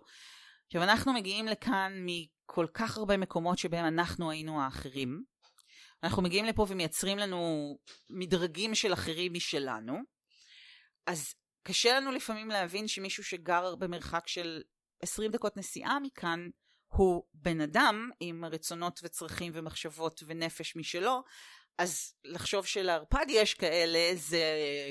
עכשיו 0.67 0.83
אנחנו 0.83 1.13
מגיעים 1.13 1.47
לכאן 1.47 1.93
מכל 2.05 2.67
כך 2.73 2.97
הרבה 2.97 3.17
מקומות 3.17 3.57
שבהם 3.57 3.85
אנחנו 3.85 4.31
היינו 4.31 4.61
האחרים. 4.61 5.23
אנחנו 6.03 6.21
מגיעים 6.21 6.45
לפה 6.45 6.65
ומייצרים 6.69 7.17
לנו 7.17 7.73
מדרגים 8.09 8.75
של 8.75 8.93
אחרים 8.93 9.33
משלנו. 9.33 9.97
אז 11.05 11.33
קשה 11.63 11.99
לנו 11.99 12.11
לפעמים 12.11 12.49
להבין 12.49 12.87
שמישהו 12.87 13.23
שגר 13.23 13.75
במרחק 13.75 14.27
של 14.27 14.61
20 15.01 15.31
דקות 15.31 15.57
נסיעה 15.57 15.99
מכאן 15.99 16.49
הוא 16.87 17.23
בן 17.33 17.61
אדם 17.61 18.09
עם 18.19 18.45
רצונות 18.45 18.99
וצרכים 19.03 19.51
ומחשבות 19.55 20.23
ונפש 20.27 20.75
משלו, 20.75 21.23
אז 21.77 22.13
לחשוב 22.23 22.65
שלערפד 22.65 23.25
יש 23.29 23.53
כאלה 23.53 24.15
זה 24.15 24.41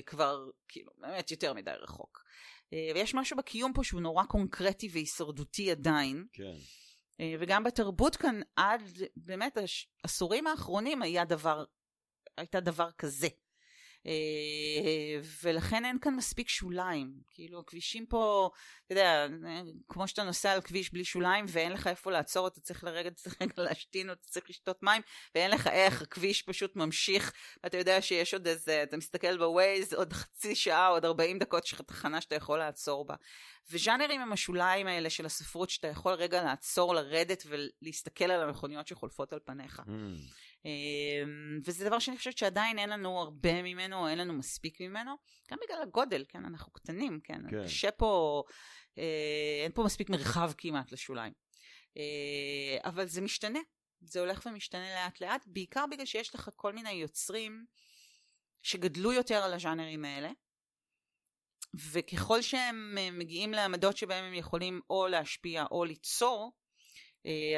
כבר 0.07 0.49
כאילו 0.69 0.93
באמת 0.99 1.31
יותר 1.31 1.55
מדי 1.55 1.71
רחוק. 1.71 2.27
אה, 2.73 2.91
ויש 2.95 3.15
משהו 3.15 3.37
בקיום 3.37 3.73
פה 3.73 3.85
שהוא 3.85 4.01
נורא 4.01 4.25
קונקרטי 4.25 4.89
והישרדותי 4.93 5.71
עדיין, 5.71 6.27
כן, 6.33 6.55
אה, 7.21 7.35
וגם 7.41 7.65
בתרבות 7.65 8.17
כאן 8.17 8.41
עד 8.57 8.83
באמת 9.17 9.59
העשורים 10.05 10.47
האחרונים 10.47 11.03
היה 11.03 11.25
דבר, 11.25 11.65
הייתה 12.37 12.61
דבר 12.61 12.91
כזה. 12.99 13.29
אה, 14.07 15.21
ולכן 15.43 15.85
אין 15.85 15.99
כאן 16.01 16.15
מספיק 16.15 16.49
שוליים. 16.49 17.13
כאילו 17.31 17.61
הכבישים 17.61 18.07
פה, 18.07 18.51
אתה 18.87 18.93
יודע, 18.93 19.27
כמו 19.89 20.09
שאתה 20.09 20.23
נוסע 20.23 20.53
על 20.53 20.61
כביש 20.61 20.93
בלי 20.93 21.05
שוליים 21.05 21.45
ואין 21.49 21.73
לך 21.73 21.87
איפה 21.87 22.11
לעצור, 22.11 22.47
אתה 22.47 22.61
צריך 22.61 22.85
לרגע, 22.85 23.09
אתה 23.09 23.17
צריך 23.17 23.43
רגע 23.43 23.53
להשתין, 23.57 24.09
או 24.09 24.15
אתה 24.15 24.29
צריך 24.29 24.51
לשתות 24.51 24.83
מים, 24.83 25.03
ואין 25.35 25.51
לך 25.51 25.67
איך, 25.67 26.03
הכביש 26.03 26.43
פשוט 26.43 26.77
ממשיך, 26.77 27.33
אתה 27.67 27.79
יודע 27.79 28.03
שיש 28.03 28.35
עוד 28.35 28.47
איזה, 28.47 28.83
אתה 28.83 28.97
מסתכל 28.97 29.39
בווייז, 29.39 29.93
עוד 29.93 30.13
חצי 30.13 30.55
שעה, 30.55 30.87
עוד 30.87 31.05
40 31.05 31.39
דקות 31.39 31.67
של 31.67 31.77
תחנה 31.77 32.21
שאתה 32.21 32.35
יכול 32.35 32.59
לעצור 32.59 33.05
בה. 33.05 33.15
וז'אנרים 33.71 34.21
הם 34.21 34.33
השוליים 34.33 34.87
האלה 34.87 35.11
של 35.11 35.27
הספרות, 35.27 35.71
שאתה 35.71 35.89
יכול 35.89 36.13
רגע 36.13 36.43
לעצור, 36.43 36.95
לרדת 36.95 37.43
ולהסתכל 37.47 38.25
על 38.25 38.49
המכוניות 38.49 38.87
שחולפות 38.87 39.33
על 39.33 39.39
פניך. 39.45 39.81
Mm, 39.81 39.93
וזה 41.65 41.85
דבר 41.85 41.99
שאני 41.99 42.17
חושבת 42.17 42.39
שעדיין 42.39 42.79
אין 42.79 42.91
לנו 42.91 43.21
הרבה 43.21 43.63
ממנו, 43.63 43.97
או 43.97 44.09
אין 44.09 44.19
לנו 44.19 44.33
מספיק 44.33 44.81
ממנו, 44.81 45.15
גם 45.51 45.59
בגלל 45.65 45.83
הגודל, 45.83 46.25
כן, 46.29 46.45
אנחנו 46.45 46.73
קטנים, 46.73 47.21
כן, 47.25 47.41
כן. 47.51 47.65
קשה 47.65 47.91
פה, 47.91 48.43
אה, 48.99 49.63
אין 49.65 49.73
פה 49.73 49.83
מספיק 49.83 50.11
מרחב 50.11 50.53
כמעט 50.59 50.93
לשוליים. 50.93 51.33
אה, 51.97 52.79
אבל 52.85 53.07
זה 53.07 53.21
משתנה, 53.21 53.59
זה 54.01 54.21
הולך 54.21 54.47
ומשתנה 54.47 54.95
לאט 54.95 55.21
לאט, 55.21 55.45
בעיקר 55.47 55.85
בגלל 55.91 56.07
שיש 56.07 56.35
לך 56.35 56.51
כל 56.57 56.73
מיני 56.73 56.93
יוצרים 56.93 57.65
שגדלו 58.63 59.13
יותר 59.13 59.43
על 59.43 59.55
הז'אנרים 59.55 60.05
האלה, 60.05 60.31
וככל 61.93 62.43
שהם 62.43 62.95
אה, 62.99 63.11
מגיעים 63.11 63.53
לעמדות 63.53 63.97
שבהם 63.97 64.25
הם 64.25 64.35
יכולים 64.35 64.81
או 64.91 65.07
להשפיע 65.07 65.65
או 65.71 65.85
ליצור, 65.85 66.53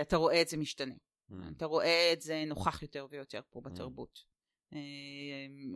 אתה 0.01 0.17
רואה 0.17 0.43
את 0.43 0.49
זה 0.49 0.57
משתנה. 0.57 0.95
Mm. 1.31 1.35
אתה 1.57 1.67
רואה 1.67 2.13
את 2.13 2.21
זה 2.21 2.45
נוכח 2.47 2.83
יותר 2.83 3.07
ויותר 3.11 3.41
פה 3.51 3.61
בתרבות. 3.61 4.19
אה, 4.75 4.79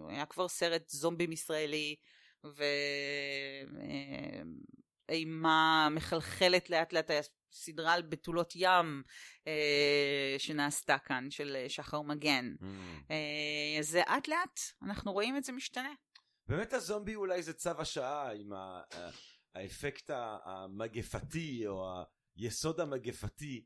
היה 0.09 0.27
כבר 0.27 0.49
סרט 0.49 0.89
זומבים 0.89 1.33
ישראלי, 1.33 1.97
ואימה 5.09 5.89
מחלחלת 5.91 6.71
לאט 6.71 6.93
לאט, 6.93 7.11
היה 7.11 7.21
סדרה 7.53 7.93
על 7.93 8.03
בתולות 8.03 8.53
ים 8.57 9.03
אה, 9.47 10.35
שנעשתה 10.39 10.99
כאן, 10.99 11.31
של 11.31 11.57
אה, 11.57 11.69
שחר 11.69 12.03
מגן. 12.03 12.55
Mm. 12.61 12.65
אה, 13.11 13.81
לאט 13.95 14.29
לאט 14.29 14.61
אנחנו 14.83 15.13
רואים 15.13 15.37
את 15.37 15.45
זה 15.45 15.53
משתנה. 15.53 15.93
באמת 16.47 16.73
הזומבי 16.73 17.15
אולי 17.15 17.43
זה 17.43 17.53
צו 17.53 17.71
השעה 17.79 18.33
עם 18.33 18.53
ה- 18.53 18.83
האפקט 19.55 20.11
המגפתי 20.45 21.67
או 21.67 22.03
היסוד 22.37 22.81
המגפתי. 22.81 23.65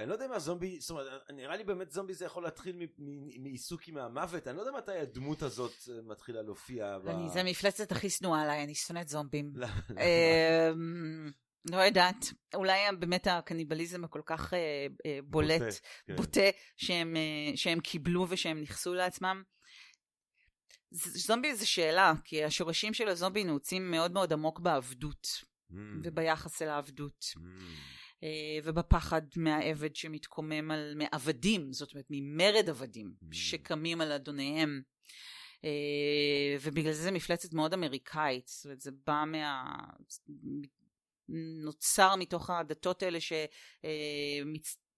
אני 0.00 0.08
לא 0.08 0.12
יודע 0.14 0.26
אם 0.26 0.32
הזומבי, 0.32 0.80
זאת 0.80 0.90
אומרת, 0.90 1.30
נראה 1.32 1.56
לי 1.56 1.64
באמת 1.64 1.90
זומבי 1.90 2.14
זה 2.14 2.24
יכול 2.24 2.42
להתחיל 2.42 2.76
מעיסוק 3.38 3.88
עם 3.88 3.96
המוות, 3.98 4.48
אני 4.48 4.56
לא 4.56 4.62
יודע 4.62 4.72
מתי 4.78 4.92
הדמות 4.98 5.42
הזאת 5.42 5.72
אה, 5.90 6.02
מתחילה 6.02 6.42
להופיע. 6.42 6.98
ב- 6.98 7.08
אני, 7.08 7.28
זה 7.30 7.40
המפלצת 7.40 7.92
הכי 7.92 8.10
שנואה 8.10 8.42
עליי, 8.42 8.64
אני 8.64 8.74
שונאת 8.74 9.08
זומבים. 9.08 9.52
לא, 9.54 9.66
אמ, 9.90 11.30
לא 11.70 11.76
יודעת, 11.76 12.24
אולי 12.54 12.78
באמת 12.98 13.26
הקניבליזם 13.26 14.04
הכל 14.04 14.20
כך 14.26 14.54
אה, 14.54 14.58
אה, 15.06 15.18
בולט, 15.24 15.60
בוטה, 15.62 15.76
כן. 16.06 16.16
בוטה, 16.16 16.40
שהם, 16.76 17.16
אה, 17.16 17.56
שהם 17.56 17.80
קיבלו 17.80 18.26
ושהם 18.28 18.60
ניכסו 18.60 18.94
לעצמם. 18.94 19.42
זומבי 20.92 21.54
זה 21.54 21.66
שאלה, 21.66 22.12
כי 22.24 22.44
השורשים 22.44 22.94
של 22.94 23.08
הזומבי 23.08 23.44
נעוצים 23.44 23.90
מאוד 23.90 24.12
מאוד 24.12 24.32
עמוק 24.32 24.60
בעבדות, 24.60 25.50
Mm, 25.70 25.74
וביחס 26.04 26.62
אל 26.62 26.68
העבדות. 26.68 27.24
mm. 27.36 27.40
אה, 28.22 28.58
ובפחד 28.64 29.22
מהעבד 29.36 29.96
שמתקומם 29.96 30.70
על 30.70 30.94
מעבדים, 30.96 31.72
זאת 31.72 31.92
אומרת 31.92 32.06
ממרד 32.10 32.68
עבדים 32.68 33.14
Mm. 33.22 33.26
שקמים 33.32 34.00
על 34.00 34.12
אדוניהם. 34.12 34.82
אה, 35.64 36.56
ובגלל 36.60 36.92
זה 36.92 37.02
זה 37.02 37.10
מפלצת 37.10 37.52
מאוד 37.52 37.72
אמריקאית, 37.74 38.48
זאת 38.48 38.64
אומרת 38.64 38.80
זה 38.80 38.90
בא 39.06 39.24
מה... 39.26 39.74
נוצר 41.64 42.16
מתוך 42.16 42.50
הדתות 42.50 43.02
האלה 43.02 43.18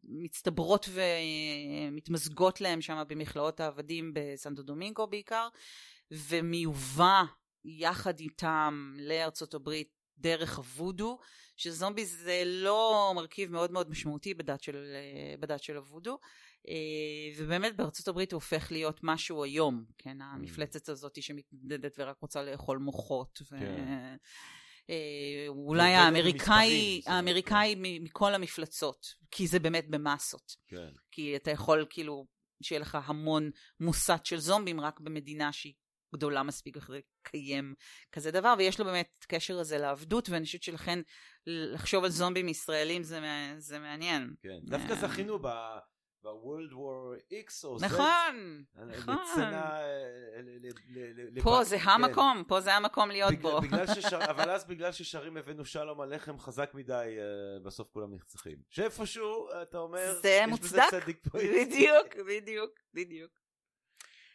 שמצטברות 0.05 0.89
ומתמזגות 0.93 2.61
להם 2.61 2.81
שם 2.81 3.03
במכלאות 3.09 3.61
העבדים 3.61 4.12
בסנטו 4.14 4.62
דומינגו 4.62 5.07
בעיקר, 5.07 5.49
ומיובא 6.11 7.23
יחד 7.64 8.20
איתם 8.20 8.95
לארצות 8.99 9.55
הברית 9.55 9.89
דרך 10.18 10.59
הוודו, 10.59 11.18
שזומבי 11.63 12.07
זה 12.07 12.43
לא 12.45 13.13
מרכיב 13.17 13.53
מאוד 13.53 13.73
מאוד 13.73 13.91
משמעותי 13.91 14.35
בדת 14.35 14.63
של, 14.63 14.95
בדת 15.41 15.63
של 15.63 15.77
הוודו, 15.77 16.19
אה, 16.69 16.75
ובאמת 17.37 17.77
בארצות 17.77 18.09
הברית 18.09 18.33
הוא 18.33 18.37
הופך 18.37 18.73
להיות 18.73 19.01
משהו 19.03 19.45
היום, 19.45 19.85
כן, 19.99 20.23
המפלצת 20.23 20.89
הזאת 20.89 21.23
שמתנדדת 21.23 21.95
ורק 21.99 22.19
רוצה 22.21 22.43
לאכול 22.43 22.79
מוחות. 22.79 23.43
ו... 23.43 23.59
כן. 23.59 24.17
אה, 24.91 25.45
אולי 25.49 25.95
האמריקאי, 25.95 26.95
במספרים, 26.97 27.17
האמריקאי 27.17 27.75
מ- 27.77 28.05
מכל 28.05 28.35
המפלצות, 28.35 29.07
כי 29.31 29.47
זה 29.47 29.59
באמת 29.59 29.91
במסות. 29.91 30.57
כן. 30.67 30.91
כי 31.11 31.37
אתה 31.37 31.51
יכול 31.51 31.87
כאילו 31.91 32.27
שיהיה 32.63 32.81
לך 32.81 32.99
המון 33.05 33.51
מוסת 33.81 34.21
של 34.25 34.39
זומבים 34.39 34.81
רק 34.81 35.01
במדינה 35.01 35.53
שהיא 35.53 35.75
גדולה 36.15 36.43
מספיק 36.43 36.77
לקיים 37.27 37.75
כזה 38.12 38.31
דבר, 38.31 38.55
ויש 38.59 38.79
לו 38.81 38.85
באמת 38.85 39.09
את 39.18 39.25
הקשר 39.25 39.59
הזה 39.59 39.79
לעבדות, 39.79 40.29
ואני 40.29 40.45
חושבת 40.45 40.62
שלכן 40.62 40.99
לחשוב 41.47 42.05
על 42.05 42.11
זומבים 42.11 42.49
ישראלים 42.49 43.03
זה, 43.03 43.20
זה 43.59 43.79
מעניין. 43.79 44.35
כן. 44.43 44.59
דווקא 44.62 44.93
אה. 44.93 44.97
זכינו 45.09 45.39
ב- 45.39 45.79
ב-World 46.25 46.73
War 46.73 47.33
X 47.33 47.64
או 47.64 47.77
Z. 47.77 47.85
נכון, 47.85 48.64
נכון. 48.75 49.43
אה, 49.43 49.81
ל- 50.43 50.68
ל- 51.39 51.43
פה 51.43 51.64
זה 51.64 51.79
כן. 51.79 51.89
המקום, 51.89 52.45
פה 52.49 52.61
זה 52.61 52.75
המקום 52.75 53.11
להיות 53.11 53.35
בו. 53.35 53.59
אבל 54.31 54.51
אז 54.51 54.64
בגלל 54.64 54.93
ששרים 54.93 55.37
הבאנו 55.37 55.64
שלום 55.64 56.01
עליכם 56.01 56.39
חזק 56.39 56.70
מדי, 56.75 57.16
אה, 57.18 57.61
בסוף 57.64 57.89
כולם 57.93 58.11
נרצחים. 58.12 58.57
שאיפשהו, 58.70 59.49
אתה 59.62 59.79
אומר, 59.79 60.14
זה 60.23 60.41
מוצדק. 60.49 61.27
בדיוק, 61.35 62.16
בדיוק, 62.29 62.70
בדיוק. 62.95 63.33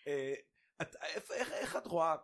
אה, 0.08 0.34
איך 1.38 1.76
את 1.76 1.88
רואה, 1.88 2.16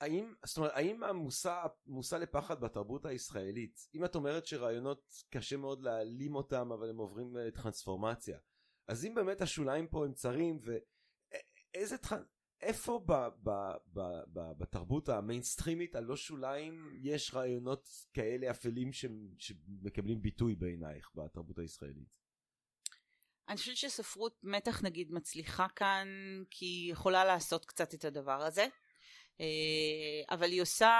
האם, 0.00 0.34
זאת 0.44 0.56
אומרת, 0.56 0.72
האם 0.74 1.02
המושא 1.02 1.66
מושא 1.86 2.16
לפחד 2.16 2.60
בתרבות 2.60 3.06
הישראלית, 3.06 3.88
אם 3.94 4.04
את 4.04 4.14
אומרת 4.14 4.46
שרעיונות 4.46 5.12
קשה 5.30 5.56
מאוד 5.56 5.82
להעלים 5.82 6.34
אותם 6.34 6.72
אבל 6.72 6.90
הם 6.90 6.96
עוברים 6.96 7.36
אה, 7.36 7.50
טרנספורמציה, 7.50 8.38
אז 8.88 9.04
אם 9.04 9.14
באמת 9.14 9.40
השוליים 9.40 9.88
פה 9.88 10.04
הם 10.04 10.12
צרים 10.12 10.58
ואיזה 10.62 11.98
טרנ... 11.98 12.22
איפה 12.62 13.04
ב, 13.06 13.12
ב, 13.42 13.50
ב, 13.92 14.00
ב, 14.32 14.40
בתרבות 14.58 15.08
המיינסטרימית 15.08 15.94
הלא 15.94 16.16
שוליים 16.16 16.98
יש 17.02 17.34
רעיונות 17.34 17.88
כאלה 18.12 18.50
אפלים 18.50 18.92
ש, 18.92 19.04
שמקבלים 19.38 20.22
ביטוי 20.22 20.54
בעינייך 20.54 21.10
בתרבות 21.14 21.58
הישראלית? 21.58 22.21
אני 23.48 23.56
חושבת 23.56 23.76
שספרות 23.76 24.40
מתח 24.42 24.82
נגיד 24.82 25.12
מצליחה 25.12 25.66
כאן 25.76 26.08
כי 26.50 26.64
היא 26.64 26.92
יכולה 26.92 27.24
לעשות 27.24 27.64
קצת 27.64 27.94
את 27.94 28.04
הדבר 28.04 28.42
הזה 28.42 28.66
אה, 29.40 30.34
אבל 30.34 30.50
היא 30.50 30.62
עושה, 30.62 30.92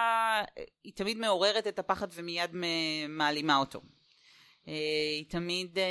היא 0.84 0.92
תמיד 0.94 1.16
מעוררת 1.16 1.66
את 1.66 1.78
הפחד 1.78 2.08
ומיד 2.12 2.50
מעלימה 3.08 3.56
אותו. 3.56 3.80
אה, 4.68 4.72
היא 5.18 5.30
תמיד 5.30 5.78
אה, 5.78 5.84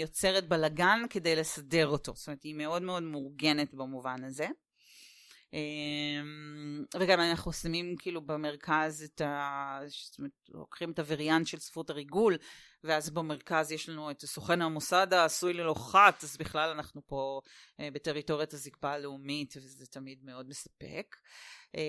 יוצרת 0.00 0.48
בלגן 0.48 1.00
כדי 1.10 1.36
לסדר 1.36 1.86
אותו, 1.86 2.12
זאת 2.14 2.26
אומרת 2.26 2.42
היא 2.42 2.54
מאוד 2.54 2.82
מאוד 2.82 3.02
מאורגנת 3.02 3.74
במובן 3.74 4.24
הזה. 4.24 4.48
אה, 5.54 6.20
וגם 7.00 7.20
אנחנו 7.20 7.52
שמים 7.52 7.96
כאילו 7.98 8.20
במרכז 8.20 9.02
את 9.02 9.20
ה... 9.20 9.80
זאת 9.86 10.18
אומרת, 10.18 10.32
לוקחים 10.48 10.90
את 10.90 10.98
הווריאנט 10.98 11.46
של 11.46 11.58
ספרות 11.58 11.90
הריגול 11.90 12.36
ואז 12.84 13.10
במרכז 13.10 13.72
יש 13.72 13.88
לנו 13.88 14.10
את 14.10 14.24
סוכן 14.24 14.62
המוסד 14.62 15.12
העשוי 15.12 15.52
ללא 15.52 15.74
חת, 15.74 16.24
אז 16.24 16.36
בכלל 16.36 16.70
אנחנו 16.70 17.06
פה 17.06 17.40
אה, 17.80 17.88
בטריטוריית 17.92 18.52
הזקפה 18.52 18.90
הלאומית, 18.90 19.54
וזה 19.56 19.86
תמיד 19.86 20.24
מאוד 20.24 20.48
מספק. 20.48 21.16
אה, 21.76 21.80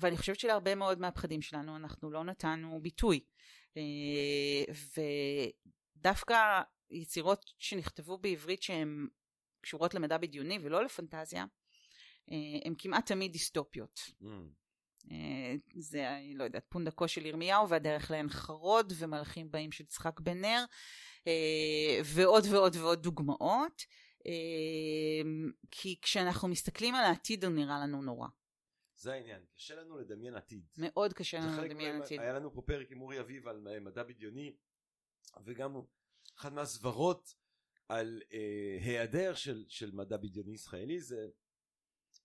ואני 0.00 0.16
חושבת 0.16 0.38
שלהרבה 0.38 0.74
מאוד 0.74 1.00
מהפחדים 1.00 1.42
שלנו 1.42 1.76
אנחנו 1.76 2.10
לא 2.10 2.24
נתנו 2.24 2.80
ביטוי. 2.82 3.20
אה, 3.76 4.74
ודווקא 5.96 6.62
יצירות 6.90 7.44
שנכתבו 7.58 8.18
בעברית 8.18 8.62
שהן 8.62 9.06
קשורות 9.60 9.94
למדע 9.94 10.18
בדיוני 10.18 10.58
ולא 10.62 10.84
לפנטזיה, 10.84 11.44
הן 12.64 12.74
כמעט 12.78 13.06
תמיד 13.06 13.32
דיסטופיות. 13.32 14.00
Mm. 14.22 14.26
אה, 15.10 15.54
זה, 15.78 16.16
אני 16.16 16.34
לא 16.34 16.44
יודעת, 16.44 16.64
פונדקו 16.68 17.08
של 17.08 17.26
ירמיהו 17.26 17.68
והדרך 17.68 18.10
לעין 18.10 18.28
חרוד 18.28 18.92
ומלאכים 18.96 19.50
באים 19.50 19.72
של 19.72 19.84
יצחק 19.84 20.20
בן 20.20 20.40
נר 20.40 20.64
אה, 21.26 22.00
ועוד 22.04 22.44
ועוד 22.50 22.76
ועוד 22.76 23.02
דוגמאות 23.02 23.82
אה, 24.26 25.30
כי 25.70 25.98
כשאנחנו 26.02 26.48
מסתכלים 26.48 26.94
על 26.94 27.04
העתיד 27.04 27.44
הוא 27.44 27.52
נראה 27.52 27.78
לנו 27.80 28.02
נורא 28.02 28.28
זה 28.96 29.12
העניין, 29.12 29.42
קשה 29.56 29.74
לנו 29.74 29.98
לדמיין 29.98 30.34
עתיד. 30.34 30.64
מאוד 30.78 31.12
קשה 31.12 31.38
לנו 31.38 31.62
לדמיין 31.62 31.98
מה- 31.98 32.04
עתיד 32.04 32.20
היה 32.20 32.32
לנו 32.32 32.54
פה 32.54 32.62
פרק 32.62 32.90
עם 32.90 33.00
אורי 33.00 33.20
אביב 33.20 33.48
על 33.48 33.68
אה, 33.70 33.80
מדע 33.80 34.02
בדיוני 34.02 34.56
וגם 35.44 35.76
אחת 36.38 36.52
מהסברות 36.52 37.34
על 37.88 38.22
אה, 38.32 38.78
היעדר 38.80 39.34
של, 39.34 39.64
של 39.68 39.90
מדע 39.90 40.16
בדיוני 40.16 40.52
ישראלי 40.52 41.00
זה 41.00 41.28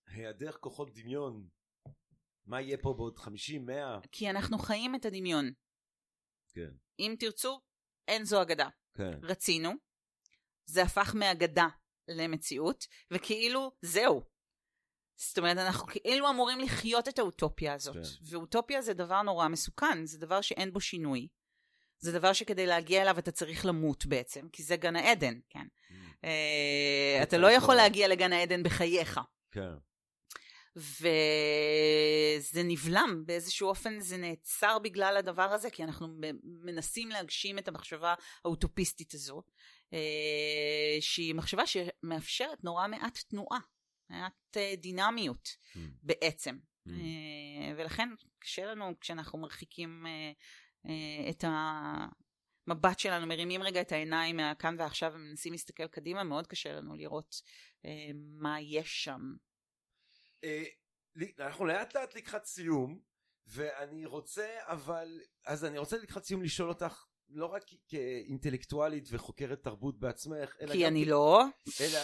היעדר 0.06 0.52
כוחות 0.52 0.94
דמיון 0.94 1.48
מה 2.46 2.60
יהיה 2.60 2.78
פה 2.78 2.94
בעוד 2.96 3.18
50 3.18 3.66
100 3.66 3.98
כי 4.12 4.30
אנחנו 4.30 4.58
חיים 4.58 4.94
את 4.94 5.04
הדמיון. 5.04 5.52
כן. 6.48 6.70
אם 6.98 7.14
תרצו 7.18 7.60
אין 8.08 8.24
זו 8.24 8.42
אגדה. 8.42 8.68
כן. 8.94 9.18
רצינו 9.22 9.70
זה 10.66 10.82
הפך 10.82 11.14
מאגדה 11.14 11.66
למציאות 12.08 12.86
וכאילו 13.10 13.72
זהו. 13.82 14.22
זאת 15.16 15.38
אומרת 15.38 15.56
אנחנו 15.56 15.86
כאילו 15.86 16.30
אמורים 16.30 16.60
לחיות 16.60 17.08
את 17.08 17.18
האוטופיה 17.18 17.74
הזאת. 17.74 17.96
כן. 17.96 18.30
ואוטופיה 18.30 18.82
זה 18.82 18.94
דבר 18.94 19.22
נורא 19.22 19.48
מסוכן 19.48 20.06
זה 20.06 20.18
דבר 20.18 20.40
שאין 20.40 20.72
בו 20.72 20.80
שינוי. 20.80 21.28
זה 21.98 22.12
דבר 22.12 22.32
שכדי 22.32 22.66
להגיע 22.66 23.02
אליו 23.02 23.18
אתה 23.18 23.30
צריך 23.30 23.66
למות 23.66 24.06
בעצם 24.06 24.48
כי 24.48 24.62
זה 24.62 24.76
גן 24.76 24.96
העדן 24.96 25.40
כן? 25.48 25.66
Mm. 25.66 25.94
אה, 26.24 27.22
אתה 27.22 27.38
לא 27.38 27.50
יכול. 27.50 27.74
להגיע 27.74 28.08
לגן 28.08 28.32
העדן 28.32 28.62
בחייך. 28.62 29.20
כן 29.50 29.74
וזה 30.76 32.62
נבלם 32.64 33.22
באיזשהו 33.26 33.68
אופן 33.68 34.00
זה 34.00 34.16
נעצר 34.16 34.78
בגלל 34.78 35.16
הדבר 35.16 35.52
הזה 35.52 35.70
כי 35.70 35.84
אנחנו 35.84 36.08
מנסים 36.42 37.08
להגשים 37.08 37.58
את 37.58 37.68
המחשבה 37.68 38.14
האוטופיסטית 38.44 39.14
הזו 39.14 39.42
אה, 39.92 40.96
שהיא 41.00 41.34
מחשבה 41.34 41.62
שמאפשרת 41.66 42.64
נורא 42.64 42.88
מעט 42.88 43.18
תנועה 43.28 43.58
מעט 44.10 44.56
אה, 44.56 44.74
דינמיות 44.76 45.48
Mm. 45.48 45.78
בעצם 46.02 46.58
Mm. 46.88 46.90
ולכן 47.76 48.08
קשה 48.38 48.66
לנו 48.66 49.00
כשאנחנו 49.00 49.38
מרחיקים 49.38 50.06
את 51.30 51.44
המבט 51.46 52.98
שלנו 52.98 53.26
מרימים 53.26 53.62
רגע 53.62 53.80
את 53.80 53.92
העיניים 53.92 54.36
מהכאן 54.36 54.76
ועכשיו 54.78 55.12
ומנסים 55.14 55.52
להסתכל 55.52 55.86
קדימה 55.86 56.24
מאוד 56.24 56.46
קשה 56.46 56.72
לנו 56.72 56.94
לראות 56.94 57.34
מה 58.40 58.60
יש 58.60 59.04
שם 59.04 59.20
אנחנו 61.40 61.64
לאט 61.64 61.94
לאט 61.96 62.14
לקראת 62.14 62.44
סיום 62.44 62.98
ואני 63.46 64.06
רוצה 64.06 64.46
אבל 64.60 65.20
אז 65.46 65.64
אני 65.64 65.78
רוצה 65.78 65.96
לקראת 65.98 66.24
סיום 66.24 66.42
לשאול 66.42 66.68
אותך 66.68 67.04
לא 67.28 67.46
רק 67.46 67.62
כאינטלקטואלית 67.88 69.08
וחוקרת 69.10 69.62
תרבות 69.62 69.98
בעצמך 69.98 70.56
אלא 70.60 70.72
כי 70.72 70.86
אני 70.86 71.04
כ- 71.04 71.08
לא 71.08 71.44
אלא 71.80 71.98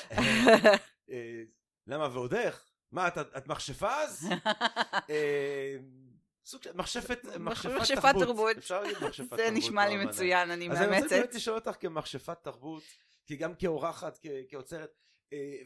אה, 1.11 1.43
למה 1.86 2.09
ועוד 2.12 2.34
איך? 2.34 2.66
מה 2.93 3.09
את, 3.09 3.18
את 3.18 3.47
מכשפה 3.47 4.03
אז? 4.03 4.28
אה, 5.11 5.76
סוג 6.45 6.62
של 6.62 6.72
מכשפת 6.76 7.18
תרבות. 8.18 8.57
אפשר 8.57 8.80
להגיד 8.82 8.97
מכשפת 9.05 9.28
תרבות 9.28 9.45
זה 9.47 9.51
נשמע 9.51 9.88
לי. 9.88 10.05
מצוין 10.05 10.51
אני 10.51 10.70
אז 10.70 10.76
אני 10.76 10.86
רוצה 10.86 10.91
מאמצת 11.01 11.16
באמת 11.16 11.34
לשאול 11.34 11.57
אותך 11.57 11.76
כמכשפת 11.80 12.38
תרבות 12.43 12.82
כי 13.26 13.36
גם 13.36 13.55
כאורחת 13.55 14.18
כאוצרת 14.49 14.91
אה, 14.91 15.10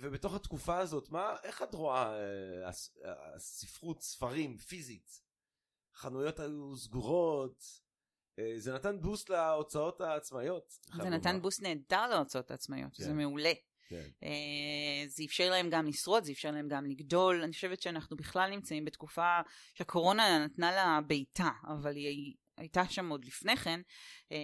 ובתוך 0.02 0.34
התקופה 0.34 0.78
הזאת 0.78 1.10
מה 1.10 1.36
איך 1.44 1.62
את 1.62 1.74
רואה 1.74 2.14
אה, 2.18 2.68
הס- 2.68 2.96
הספרות 3.34 4.02
ספרים 4.02 4.56
פיזית 4.56 5.22
חנויות 5.94 6.40
היו 6.40 6.76
סגורות 6.76 7.64
אה, 8.38 8.52
זה 8.56 8.74
נתן 8.74 9.00
בוסט 9.00 9.28
להוצאות 9.28 10.00
העצמאיות 10.00 10.78
זה 11.02 11.10
נתן. 11.10 11.42
בוסט 11.42 11.62
נהדר 11.62 12.06
להוצאות 12.06 12.50
העצמאיות 12.50 12.94
זה 12.94 13.04
כן. 13.04 13.16
מעולה 13.16 13.52
כן. 13.88 14.08
אה, 14.22 15.08
זה 15.08 15.24
אפשר 15.26 15.50
להם 15.50 15.70
גם 15.70 15.86
לשרוד, 15.86 16.24
זה 16.24 16.32
אפשר 16.32 16.50
להם 16.50 16.68
גם 16.68 16.86
לגדול. 16.86 17.42
אני 17.42 17.52
חושבת 17.52 17.82
שאנחנו 17.82 18.16
בכלל 18.16 18.50
נמצאים 18.50 18.84
בתקופה 18.84 19.40
שהקורונה 19.74 20.44
נתנה 20.44 20.72
לה 20.72 21.00
בעיטה, 21.06 21.50
אבל 21.68 21.96
היא 21.96 22.34
שהייתה 22.56 22.88
שם 22.88 23.08
עוד 23.08 23.24
לפני 23.24 23.56
כן, 23.56 23.80
אה, 24.32 24.36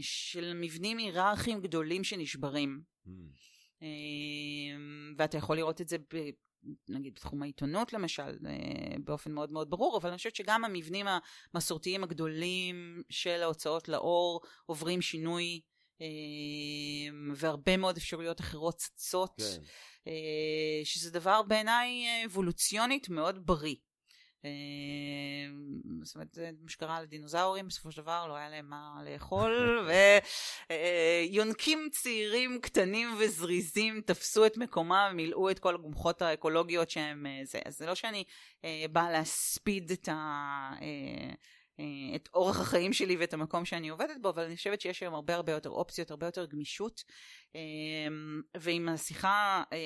של 0.00 0.52
מבנים 0.54 0.98
היררכיים 0.98 1.60
גדולים 1.60 2.04
שנשברים. 2.04 2.80
Mm. 3.06 3.10
אה, 3.82 3.88
ואתה 5.18 5.38
יכול 5.38 5.56
לראות 5.56 5.80
את 5.80 5.88
זה 5.88 5.96
ב... 5.98 6.30
נגיד 6.88 7.14
בתחום 7.14 7.42
העיתונות 7.42 7.92
למשל, 7.92 8.38
אה, 8.46 8.96
באופן 9.04 9.32
מאוד 9.32 9.52
מאוד 9.52 9.70
ברור, 9.70 9.98
אבל 9.98 10.08
אני 10.08 10.16
חושבת 10.16 10.36
שגם 10.36 10.64
המבנים 10.64 11.06
המסורתיים 11.54 12.04
הגדולים 12.04 13.02
של 13.10 13.42
ההוצאות 13.42 13.88
לאור 13.88 14.40
עוברים 14.66 15.02
שינוי, 15.02 15.60
אה, 16.00 16.06
והרבה 17.36 17.76
מאוד 17.76 17.96
אפשרויות 17.96 18.40
אחרות 18.40 18.76
צצות, 18.76 19.34
כן. 19.38 19.62
אה, 20.06 20.84
שזה 20.84 21.10
דבר 21.10 21.42
בעיניי 21.42 22.06
אה, 22.06 22.24
אבולוציונית 22.24 23.08
מאוד 23.08 23.46
בריא. 23.46 23.76
אה, 24.44 24.50
זאת 26.02 26.14
אומרת, 26.14 26.34
זה 26.34 26.50
מה 26.62 26.70
שקרה 26.70 27.02
לדינוזאורים, 27.02 27.68
בסופו 27.68 27.92
של 27.92 28.02
דבר 28.02 28.26
לא 28.26 28.34
היה 28.36 28.48
להם 28.48 28.70
מה 28.70 29.00
לאכול, 29.04 29.78
ויונקים 31.30 31.88
צעירים 31.92 32.60
קטנים 32.60 33.08
וזריזים 33.18 34.00
תפסו 34.00 34.46
את 34.46 34.56
מקומם, 34.56 35.12
מילאו 35.14 35.50
את 35.50 35.58
כל 35.58 35.74
הגומחות 35.74 36.22
האקולוגיות 36.22 36.90
שהם 36.90 37.26
אה, 37.26 37.40
זה. 37.44 37.58
אז 37.64 37.76
זה 37.76 37.86
לא 37.86 37.94
שאני 37.94 38.24
אה, 38.64 38.84
באה 38.92 39.10
להספיד 39.10 39.90
את 39.90 40.08
ה... 40.08 40.70
אה, 41.80 42.16
את 42.16 42.28
אורח 42.34 42.60
החיים 42.60 42.92
שלי 42.92 43.16
ואת 43.16 43.34
המקום 43.34 43.64
שאני 43.64 43.88
עובדת 43.88 44.16
בו, 44.22 44.28
אבל 44.28 44.42
אני 44.44 44.56
חושבת 44.56 44.80
שיש 44.80 45.02
היום 45.02 45.14
הרבה 45.14 45.34
הרבה 45.34 45.52
יותר 45.52 45.70
אופציות, 45.70 46.10
הרבה 46.10 46.26
יותר 46.26 46.46
גמישות. 46.46 47.04
אה, 47.56 47.60
ועם 48.56 48.88
השיחה 48.88 49.62
אה, 49.72 49.78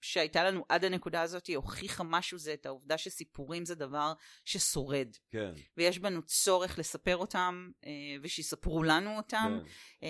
שהייתה 0.00 0.44
לנו 0.44 0.64
עד 0.68 0.84
הנקודה 0.84 1.22
הזאת, 1.22 1.46
היא 1.46 1.56
הוכיחה 1.56 2.04
משהו, 2.04 2.38
זה 2.38 2.54
את 2.54 2.66
העובדה 2.66 2.98
שסיפורים 2.98 3.64
זה 3.64 3.74
דבר 3.74 4.12
ששורד. 4.44 5.08
כן, 5.30 5.52
ויש 5.76 5.98
בנו 5.98 6.22
צורך 6.22 6.78
לספר 6.78 7.16
אותם, 7.16 7.70
ושיספרו 8.22 8.82
לנו 8.82 9.16
אותם. 9.16 9.58
כן. 10.00 10.08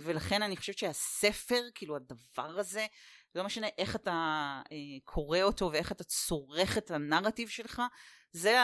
ולכן 0.00 0.42
אני 0.42 0.56
חושבת 0.56 0.78
שהספר, 0.78 1.62
כאילו 1.74 1.96
הדבר 1.96 2.58
הזה, 2.58 2.86
לא 3.34 3.44
משנה 3.44 3.66
איך 3.78 3.96
אתה 3.96 4.60
קורא 5.04 5.42
אותו 5.42 5.70
ואיך 5.72 5.92
אתה 5.92 6.04
צורך 6.04 6.78
את 6.78 6.90
הנרטיב 6.90 7.48
שלך, 7.48 7.82
זה, 8.32 8.58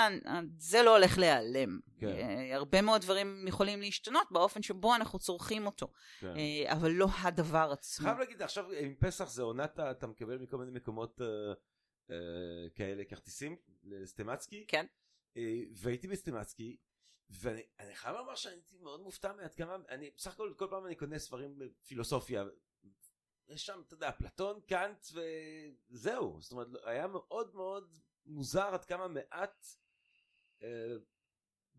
זה 0.58 0.82
לא 0.82 0.96
הולך 0.96 1.18
להיעלם. 1.18 1.80
כן. 1.98 2.06
אה, 2.06 2.56
הרבה 2.56 2.82
מאוד 2.82 3.00
דברים 3.00 3.48
יכולים 3.48 3.80
להשתנות 3.80 4.26
באופן 4.30 4.62
שבו 4.62 4.94
אנחנו 4.94 5.18
צורכים 5.18 5.66
אותו, 5.66 5.92
כן. 6.20 6.34
אה, 6.36 6.72
אבל 6.72 6.90
לא 6.90 7.06
הדבר 7.22 7.68
עצמו. 7.72 8.06
חייב 8.06 8.18
להגיד, 8.18 8.42
עכשיו 8.42 8.72
עם 8.72 8.94
פסח 8.94 9.28
זה 9.28 9.42
עונת, 9.42 9.80
אתה 9.80 10.06
מקבל 10.06 10.38
מכל 10.38 10.56
מיני 10.56 10.70
מקומות 10.70 11.20
אה, 11.20 11.26
אה, 12.10 12.70
כאלה 12.74 13.04
כרטיסים 13.04 13.56
לסטימצקי. 13.84 14.64
כן. 14.68 14.86
אה, 15.36 15.60
והייתי 15.72 16.08
בסטימצקי, 16.08 16.76
ואני 17.30 17.62
אני 17.80 17.94
חייב 17.94 18.16
לומר 18.16 18.34
שאני 18.34 18.54
הייתי 18.54 18.78
מאוד 18.78 19.00
מופתע 19.00 19.32
מעד 19.32 19.54
כמה, 19.54 19.76
אני 19.88 20.10
בסך 20.16 20.32
הכל 20.32 20.54
כל 20.56 20.66
פעם 20.70 20.86
אני 20.86 20.94
קונה 20.94 21.18
ספרים 21.18 21.58
בפילוסופיה. 21.58 22.44
יש 23.48 23.66
שם, 23.66 23.82
אתה 23.86 23.94
יודע, 23.94 24.08
אפלטון, 24.08 24.60
קאנט 24.60 25.06
וזהו. 25.90 26.38
זאת 26.40 26.52
אומרת, 26.52 26.68
היה 26.84 27.06
מאוד 27.06 27.54
מאוד 27.54 27.98
מוזר 28.26 28.74
עד 28.74 28.84
כמה 28.84 29.08
מעט 29.08 29.66
אה, 30.62 30.96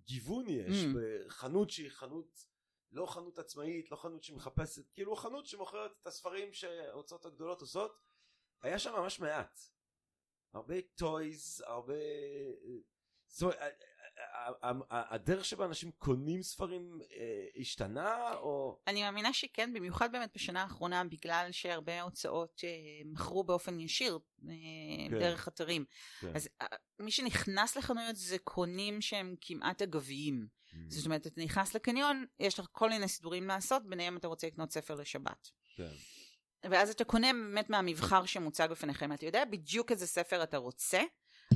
גיוון 0.05 0.45
יש 0.49 0.83
Mm. 0.83 0.97
בחנות 1.25 1.69
שהיא 1.69 1.89
חנות, 1.89 2.45
לא 2.91 3.05
חנות 3.05 3.39
עצמאית, 3.39 3.91
לא 3.91 3.95
חנות 3.95 4.23
שמחפשת, 4.23 4.89
כאילו 4.93 5.15
חנות 5.15 5.45
שמוכרת 5.45 5.91
את 6.01 6.07
הספרים 6.07 6.53
שההוצאות 6.53 7.25
הגדולות 7.25 7.61
עושות. 7.61 7.99
היה 8.61 8.79
שם 8.79 8.93
ממש 8.93 9.19
מעט. 9.19 9.59
הרבה 10.53 10.75
טויז, 10.95 11.63
הרבה... 11.67 11.93
זאת 13.27 13.41
אומרת, 13.41 13.57
ה- 13.59 13.63
ה- 13.63 13.67
ה- 13.67 13.69
ה- 13.69 13.96
הדרך 14.89 15.45
שבה 15.45 15.65
אנשים 15.65 15.91
קונים 15.91 16.41
ספרים 16.41 16.99
אה, 17.11 17.45
השתנה, 17.59 18.33
או... 18.33 18.79
אני 18.87 19.03
מאמינה 19.03 19.33
שכן, 19.33 19.73
במיוחד 19.73 20.11
באמת 20.11 20.29
בשנה 20.35 20.61
האחרונה, 20.61 21.03
בגלל 21.03 21.47
שהרבה 21.51 22.01
הוצאות 22.01 22.61
אה, 22.63 22.69
מכרו 23.05 23.43
באופן 23.43 23.79
ישיר 23.79 24.19
אה, 24.49 24.53
כן. 25.09 25.19
דרך 25.19 25.47
אתרים. 25.47 25.85
כן. 26.19 26.35
אז 26.35 26.49
מי 26.99 27.11
שנכנס 27.11 27.75
לחנויות 27.75 28.15
זה 28.15 28.37
קונים 28.43 29.01
שהם 29.01 29.35
כמעט 29.41 29.81
אגביים. 29.81 30.47
זאת 30.87 31.05
אומרת, 31.05 31.27
אתה 31.27 31.41
נכנס 31.41 31.75
לקניון, 31.75 32.25
יש 32.39 32.59
לך 32.59 32.65
כל 32.71 32.89
מיני 32.89 33.07
סידורים 33.07 33.47
לעשות, 33.47 33.89
ביניהם 33.89 34.17
אתה 34.17 34.27
רוצה 34.27 34.47
לקנות 34.47 34.71
ספר 34.71 34.95
לשבת. 34.95 35.49
כן. 35.75 35.91
ואז 36.63 36.89
אתה 36.89 37.03
קונה 37.03 37.33
באמת 37.33 37.69
מהמבחר 37.69 38.25
שמוצג 38.25 38.67
בפניכם. 38.71 39.13
אתה 39.13 39.25
יודע 39.25 39.45
בדיוק 39.45 39.91
איזה 39.91 40.07
ספר 40.07 40.43
אתה 40.43 40.57
רוצה, 40.57 41.01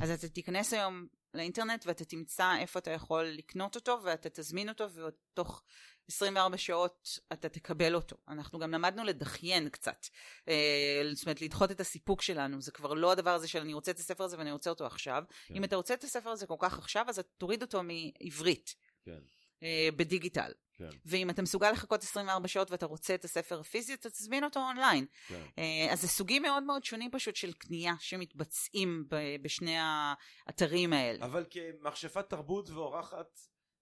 אז 0.02 0.10
אתה 0.10 0.30
תיכנס 0.30 0.74
היום 0.74 1.08
לאינטרנט 1.34 1.86
ואתה 1.88 2.06
תמצא 2.06 2.58
איפה 2.60 2.80
אתה 2.80 2.92
יכול 2.92 3.24
לקנות 3.24 3.76
אותו, 3.76 4.00
ואתה 4.04 4.30
תזמין 4.30 4.70
אותו, 4.70 4.88
ותוך 4.94 5.64
24 6.08 6.58
שעות 6.58 7.20
אתה 7.34 7.50
תקבל 7.50 7.96
אותו. 7.96 8.16
אנחנו 8.28 8.60
גם 8.60 8.72
למדנו 8.72 9.04
לדחיין 9.04 9.70
קצת. 9.70 10.06
אה, 10.48 11.02
זאת 11.14 11.26
אומרת, 11.26 11.42
לדחות 11.42 11.72
את 11.72 11.80
הסיפוק 11.80 12.22
שלנו. 12.22 12.62
זה 12.62 12.72
כבר 12.72 12.94
לא 12.94 13.12
הדבר 13.12 13.30
הזה 13.30 13.48
של 13.48 13.60
אני 13.60 13.74
רוצה 13.74 13.92
את 13.92 14.00
הספר 14.00 14.24
הזה 14.24 14.38
ואני 14.38 14.52
רוצה 14.52 14.70
אותו 14.70 14.86
עכשיו. 14.86 15.24
כן. 15.48 15.56
אם 15.56 15.64
אתה 15.64 15.76
רוצה 15.76 15.94
את 15.94 16.04
הספר 16.04 16.30
הזה 16.30 16.48
כל 16.48 16.56
כך 16.60 16.78
עכשיו, 16.78 17.06
אז 17.10 17.22
תוריד 17.38 17.62
אותו 17.62 17.82
מעברית. 17.84 18.76
כן. 19.06 19.20
אה, 19.64 19.90
בדיגיטל. 19.96 20.52
כן. 20.92 20.98
ואם 21.06 21.30
אתה 21.30 21.42
מסוגל 21.42 21.72
לחכות 21.72 22.04
24 22.04 22.48
שעות 22.48 22.72
ואתה 22.72 22.86
רוצה 22.86 23.16
את 23.16 23.26
הספר 23.26 23.60
הפיזי, 23.60 23.94
אתה 23.94 24.10
תזמין 24.10 24.44
אותו 24.44 24.60
אונליין. 24.60 25.06
כן. 25.28 25.42
אה, 25.58 25.88
אז 25.94 26.02
זה 26.02 26.08
סוגים 26.08 26.42
מאוד 26.42 26.64
מאוד 26.64 26.84
שונים 26.84 27.12
פשוט 27.12 27.36
של 27.36 27.54
קנייה 27.54 27.94
שמתבצעים 28.00 29.06
בשני 29.42 29.76
האתרים 29.80 30.94
האלה. 30.94 31.26
אבל 31.26 31.46
כמכשפת 31.50 32.30
תרבות 32.30 32.70
ואורחת, 32.70 33.40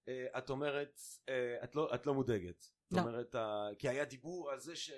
אה, 0.07 0.25
את 0.37 0.49
אומרת, 0.49 0.99
אה, 1.29 1.33
את 1.63 1.75
לא, 1.75 1.89
את 1.95 2.05
לא 2.05 2.13
מודאגת. 2.13 2.65
זאת 2.89 2.97
לא. 2.97 3.01
אומרת, 3.09 3.35
ה- 3.35 3.67
כי 3.79 3.89
היה 3.89 4.05
דיבור 4.05 4.51
על 4.51 4.59
זה 4.59 4.75
שזה 4.75 4.95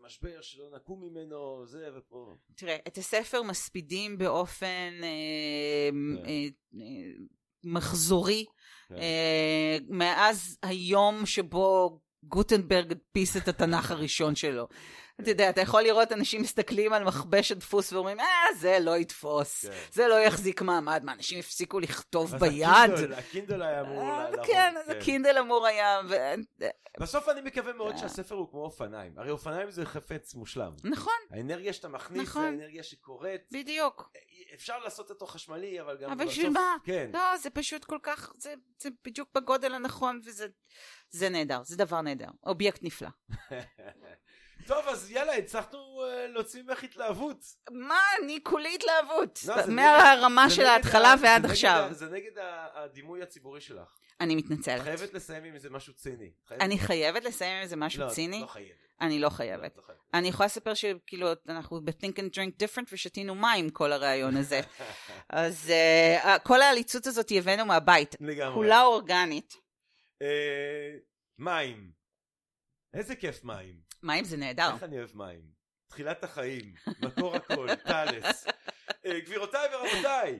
משבר 0.00 0.40
שלא 0.40 0.70
נקום 0.76 1.02
ממנו, 1.04 1.66
זה 1.66 1.88
ופה. 1.96 2.36
תראה, 2.54 2.76
את 2.88 2.98
הספר 2.98 3.42
מספידים 3.42 4.18
באופן 4.18 4.66
אה, 5.02 5.88
כן. 5.90 6.24
אה, 6.26 6.46
אה, 6.74 7.12
מחזורי, 7.64 8.44
כן. 8.88 8.94
אה, 8.94 9.76
מאז 9.88 10.56
היום 10.62 11.26
שבו 11.26 11.98
גוטנברג 12.22 12.92
הדפיס 12.92 13.36
את 13.36 13.48
התנ"ך 13.48 13.90
הראשון 13.90 14.34
שלו. 14.34 14.68
אתה 15.20 15.30
יודע, 15.30 15.50
אתה 15.50 15.60
יכול 15.60 15.82
לראות 15.82 16.12
אנשים 16.12 16.42
מסתכלים 16.42 16.92
על 16.92 17.04
מכבש 17.04 17.52
הדפוס 17.52 17.92
ואומרים, 17.92 18.20
אה, 18.20 18.54
זה 18.58 18.78
לא 18.80 18.96
יתפוס, 18.96 19.64
כן. 19.64 19.72
זה 19.92 20.08
לא 20.08 20.14
יחזיק 20.14 20.62
מעמד. 20.62 21.02
מה, 21.04 21.12
אנשים 21.12 21.38
הפסיקו 21.38 21.80
לכתוב 21.80 22.34
אז 22.34 22.40
ביד? 22.40 22.66
הקינדל, 22.66 23.12
הקינדל 23.12 23.62
היה 23.62 23.80
אמור 23.80 24.02
אה, 24.02 24.30
לעבור. 24.30 24.46
כן, 24.46 24.74
אז 24.80 24.88
הקינדל 24.88 25.38
אמור 25.38 25.66
היה... 25.66 26.00
ו- 26.08 26.64
בסוף 27.00 27.28
אני 27.28 27.40
מקווה 27.40 27.72
מאוד 27.72 27.92
אה. 27.92 27.98
שהספר 27.98 28.34
הוא 28.34 28.50
כמו 28.50 28.64
אופניים. 28.64 29.18
הרי 29.18 29.30
אופניים 29.30 29.70
זה 29.70 29.86
חפץ 29.86 30.34
מושלם. 30.34 30.72
נכון, 30.84 31.12
האנרגיה 31.30 31.72
שאתה 31.72 31.88
מכניס, 31.88 32.22
נכון. 32.22 32.42
זה 32.42 32.48
האנרגיה 32.48 32.82
שקורית. 32.82 33.40
בדיוק. 33.52 34.10
אפשר 34.54 34.78
לעשות 34.78 35.10
אותו 35.10 35.26
חשמלי, 35.26 35.80
אבל 35.80 35.96
גם 35.96 36.10
אבל 36.10 36.24
בסוף... 36.24 36.32
בשביל 36.32 36.50
מה? 36.50 36.76
כן. 36.84 37.10
לא, 37.12 37.36
זה 37.36 37.50
פשוט 37.50 37.84
כל 37.84 37.98
כך, 38.02 38.32
זה, 38.38 38.54
זה 38.78 38.88
בדיוק 39.04 39.28
בגודל 39.34 39.74
הנכון, 39.74 40.20
וזה 40.24 40.46
זה 41.10 41.28
נהדר, 41.28 41.60
זה 41.64 41.76
דבר 41.76 42.00
נהדר. 42.00 42.28
אובייקט 42.46 42.82
נפלא. 42.82 43.08
טוב, 44.66 44.88
אז 44.88 45.10
יאללה, 45.10 45.32
הצלחנו 45.32 45.78
אה, 46.04 46.26
להוציא 46.26 46.62
ממך 46.62 46.82
התלהבות. 46.84 47.44
מה, 47.70 47.98
אני 48.22 48.38
כולי 48.42 48.74
התלהבות. 48.74 49.40
לא, 49.46 49.54
מהרמה 49.66 50.50
של 50.50 50.66
ההתחלה 50.66 51.14
ועד 51.22 51.44
עכשיו. 51.44 51.88
זה 51.92 52.06
נגד 52.10 52.30
הדימוי 52.74 53.22
הציבורי 53.22 53.60
שלך. 53.60 53.88
אני 54.20 54.36
מתנצלת. 54.36 54.82
חייבת 54.82 55.14
לסיים 55.14 55.44
עם 55.44 55.54
איזה 55.54 55.70
משהו 55.70 55.92
ציני. 55.94 56.30
חייבת- 56.48 56.62
אני 56.62 56.78
חייבת 56.78 57.24
לסיים 57.24 57.56
עם 57.56 57.62
איזה 57.62 57.76
משהו 57.76 58.00
לא, 58.02 58.06
את 58.06 58.12
ציני? 58.12 58.40
לא 58.40 58.46
חייבת. 58.46 58.70
אני 59.00 59.18
לא 59.18 59.24
לא, 59.24 59.30
חייבת. 59.30 59.72
את 59.72 59.76
לא 59.76 59.82
חייבת. 59.82 60.00
אני 60.14 60.28
יכולה 60.28 60.46
לספר 60.46 60.74
שכאילו 60.74 61.28
אנחנו 61.48 61.80
ב-think 61.84 62.16
and 62.18 62.34
drink 62.34 62.64
different 62.64 62.86
ושתינו 62.92 63.34
מים 63.34 63.70
כל 63.70 63.92
הרעיון 63.92 64.36
הזה. 64.36 64.60
אז 65.28 65.72
uh, 66.24 66.38
כל 66.38 66.62
העליצות 66.62 67.06
הזאת 67.06 67.32
הבאנו 67.36 67.64
מהבית. 67.66 68.16
לגמרי. 68.20 68.54
כולה 68.54 68.82
אורגנית. 68.82 69.56
אה, 70.22 70.96
מים. 71.38 71.92
איזה 72.94 73.16
כיף 73.16 73.44
מים. 73.44 73.80
מים 74.02 74.24
זה 74.24 74.36
נהדר. 74.36 74.70
איך 74.74 74.82
אני 74.82 74.98
אוהב 74.98 75.16
מים. 75.16 75.60
תחילת 75.86 76.24
החיים, 76.24 76.74
מקור 77.02 77.36
הכל, 77.36 77.68
טלס. 77.88 78.46
אה, 79.06 79.20
גבירותיי 79.20 79.68
ורבותיי, 79.74 80.38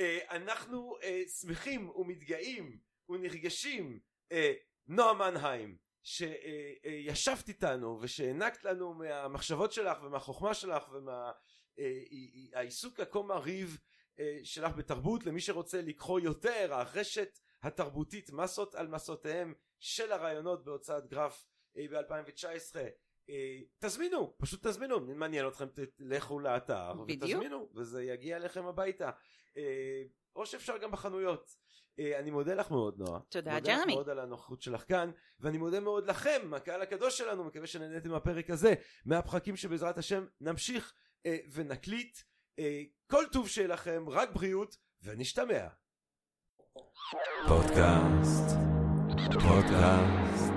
אה, 0.00 0.18
אנחנו 0.30 0.96
אה, 1.02 1.22
שמחים 1.40 1.90
ומתגאים 1.90 2.78
ונרגשים. 3.08 4.00
אה, 4.32 4.52
נועה 4.86 5.14
מנהיים, 5.14 5.76
שישבת 6.02 7.48
איתנו 7.48 7.98
ושהענקת 8.02 8.64
לנו 8.64 8.94
מהמחשבות 8.94 9.72
שלך 9.72 10.02
ומהחוכמה 10.02 10.54
שלך 10.54 10.82
ומהעיסוק 11.78 13.00
הכה 13.00 13.22
מרהיב 13.22 13.78
שלך 14.44 14.72
בתרבות 14.76 15.26
למי 15.26 15.40
שרוצה 15.40 15.82
לקחו 15.82 16.18
יותר 16.18 16.74
הרשת 16.74 17.38
התרבותית 17.62 18.30
מסות 18.30 18.74
על 18.74 18.88
מסותיהם 18.88 19.54
של 19.78 20.12
הרעיונות 20.12 20.64
בהוצאת 20.64 21.06
גרף 21.06 21.46
ב-2019 21.76 22.76
אה, 23.30 23.60
תזמינו, 23.78 24.34
פשוט 24.38 24.66
תזמינו, 24.66 24.96
אם 24.98 25.18
מעניין 25.18 25.48
אתכם 25.48 25.66
תלכו 25.96 26.40
לאתר 26.40 26.92
בדיוק. 26.92 27.22
ותזמינו 27.22 27.70
וזה 27.74 28.02
יגיע 28.02 28.36
אליכם 28.36 28.66
הביתה. 28.66 29.10
אה, 29.56 30.02
או 30.36 30.46
שאפשר 30.46 30.78
גם 30.78 30.90
בחנויות. 30.90 31.56
אה, 31.98 32.18
אני 32.18 32.30
מודה 32.30 32.54
לך 32.54 32.70
מאוד 32.70 32.98
נועה. 32.98 33.20
תודה, 33.28 33.54
מודה 33.54 33.72
לך 33.72 33.78
ג'רמי. 33.78 33.94
מאוד 33.94 34.08
על 34.08 34.18
הנוכחות 34.18 34.62
שלך 34.62 34.84
כאן, 34.88 35.10
ואני 35.40 35.58
מודה 35.58 35.80
מאוד 35.80 36.06
לכם, 36.06 36.54
הקהל 36.54 36.82
הקדוש 36.82 37.18
שלנו, 37.18 37.44
מקווה 37.44 37.66
שנהניתם 37.66 38.10
מהפרק 38.10 38.50
הזה, 38.50 38.74
מהפרקים 39.04 39.56
שבעזרת 39.56 39.98
השם 39.98 40.26
נמשיך 40.40 40.94
אה, 41.26 41.36
ונקליט. 41.52 42.18
אה, 42.58 42.82
כל 43.10 43.24
טוב 43.32 43.48
שיהיה 43.48 43.68
לכם, 43.68 44.04
רק 44.08 44.30
בריאות, 44.30 44.76
ונשתמע. 45.02 45.66
פודקאסט, 47.48 48.56
פודקאסט, 49.32 50.56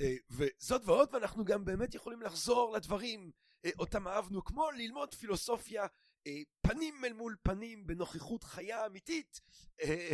אה, 0.00 0.14
וזאת 0.30 0.82
ועוד 0.84 1.08
ואנחנו 1.12 1.44
גם 1.44 1.64
באמת 1.64 1.94
יכולים 1.94 2.22
לחזור 2.22 2.72
לדברים 2.72 3.30
אה, 3.64 3.70
אותם 3.78 4.08
אהבנו 4.08 4.44
כמו 4.44 4.70
ללמוד 4.70 5.14
פילוסופיה 5.14 5.86
פנים 6.60 7.04
אל 7.04 7.12
מול 7.12 7.36
פנים 7.42 7.86
בנוכחות 7.86 8.44
חיה 8.44 8.86
אמיתית. 8.86 9.40
אה, 9.82 10.10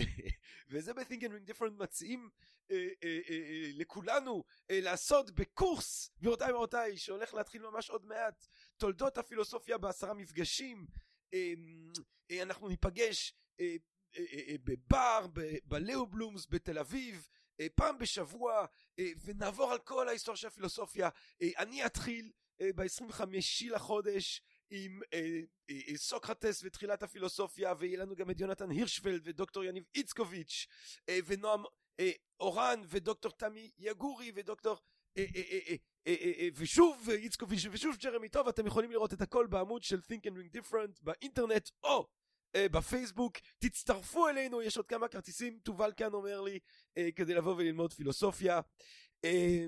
וזה 0.71 0.95
ב-think 0.95 1.21
and 1.21 1.31
ring 1.31 1.51
different 1.51 1.71
מציעים 1.79 2.31
אה, 2.71 2.77
אה, 3.05 3.21
אה, 3.31 3.35
אה, 3.35 3.71
לכולנו 3.75 4.45
אה, 4.71 4.81
לעשות 4.81 5.31
בקורס 5.31 6.11
גבירותיי 6.19 6.53
ורבותיי 6.53 6.97
שהולך 6.97 7.35
להתחיל 7.35 7.63
ממש 7.63 7.91
עוד 7.91 8.05
מעט 8.07 8.47
תולדות 8.77 9.19
הפילוסופיה 9.19 9.79
בעשרה 9.79 10.15
מפגשים. 10.15 10.87
אה, 11.35 11.53
אה, 12.31 12.43
אנחנו 12.43 12.69
ניפגש 12.69 13.35
אה, 13.61 13.77
אה, 14.19 14.25
אה, 14.33 14.55
בבר 14.65 15.27
ב- 15.33 15.57
בלאו 15.65 16.07
בלומס 16.07 16.47
בתל 16.51 16.79
אביב 16.79 17.29
אה, 17.61 17.67
פעם 17.75 17.99
בשבוע 17.99 18.67
אה, 18.99 19.11
ונעבור 19.25 19.73
על 19.73 19.79
כל 19.79 20.09
ההיסטוריה 20.09 20.37
של 20.37 20.47
הפילוסופיה. 20.47 21.09
אה, 21.43 21.49
אני 21.59 21.87
אתחיל 21.87 22.33
ב-25 22.75 23.23
לחודש 23.71 24.43
עם 24.71 25.01
אה, 25.15 25.41
אה, 25.71 25.97
סוקרטס 25.97 26.63
ותחילת 26.65 27.03
הפילוסופיה 27.03 27.75
ויהיה 27.79 27.99
לנו 27.99 28.17
גם 28.17 28.31
את 28.31 28.41
יונתן 28.41 28.71
הירשפלד 28.71 29.21
ודוקטור 29.25 29.65
יניב 29.65 29.85
איצקוביץ' 29.95 30.67
אה, 31.09 31.19
ונועם 31.27 31.65
אה, 32.01 32.11
אורן 32.41 32.83
ודוקטור 32.89 33.33
תמי 33.33 33.71
יגורי 33.79 34.33
ודוקטור 34.35 34.79
אה, 35.19 35.25
אה, 36.07 36.15
אה, 36.39 36.49
ושוב 36.55 37.11
איצקוביץ' 37.11 37.67
ושוב 37.71 37.97
ג'רמי 37.97 38.29
טוב 38.29 38.49
אתם 38.49 38.67
יכולים 38.67 38.91
לראות 38.91 39.13
את 39.13 39.21
הכל 39.21 39.47
בעמוד 39.47 39.83
של 39.83 39.99
think 39.99 40.31
and 40.31 40.35
ring 40.35 40.59
different 40.59 41.01
באינטרנט 41.03 41.69
או 41.85 42.07
בפייסבוק. 42.57 43.37
תצטרפו 43.59 44.29
אלינו 44.29 44.63
יש 44.63 44.77
עוד 44.77 44.87
כמה 44.87 45.09
כרטיסים. 45.09 45.59
תובל 45.63 45.93
כאן 45.97 46.13
אומר 46.13 46.41
לי 46.41 46.59
כדי 47.17 47.35
לבוא 47.35 47.55
וללמוד 47.55 47.93
פילוסופיה. 47.93 48.61
אה, 49.25 49.67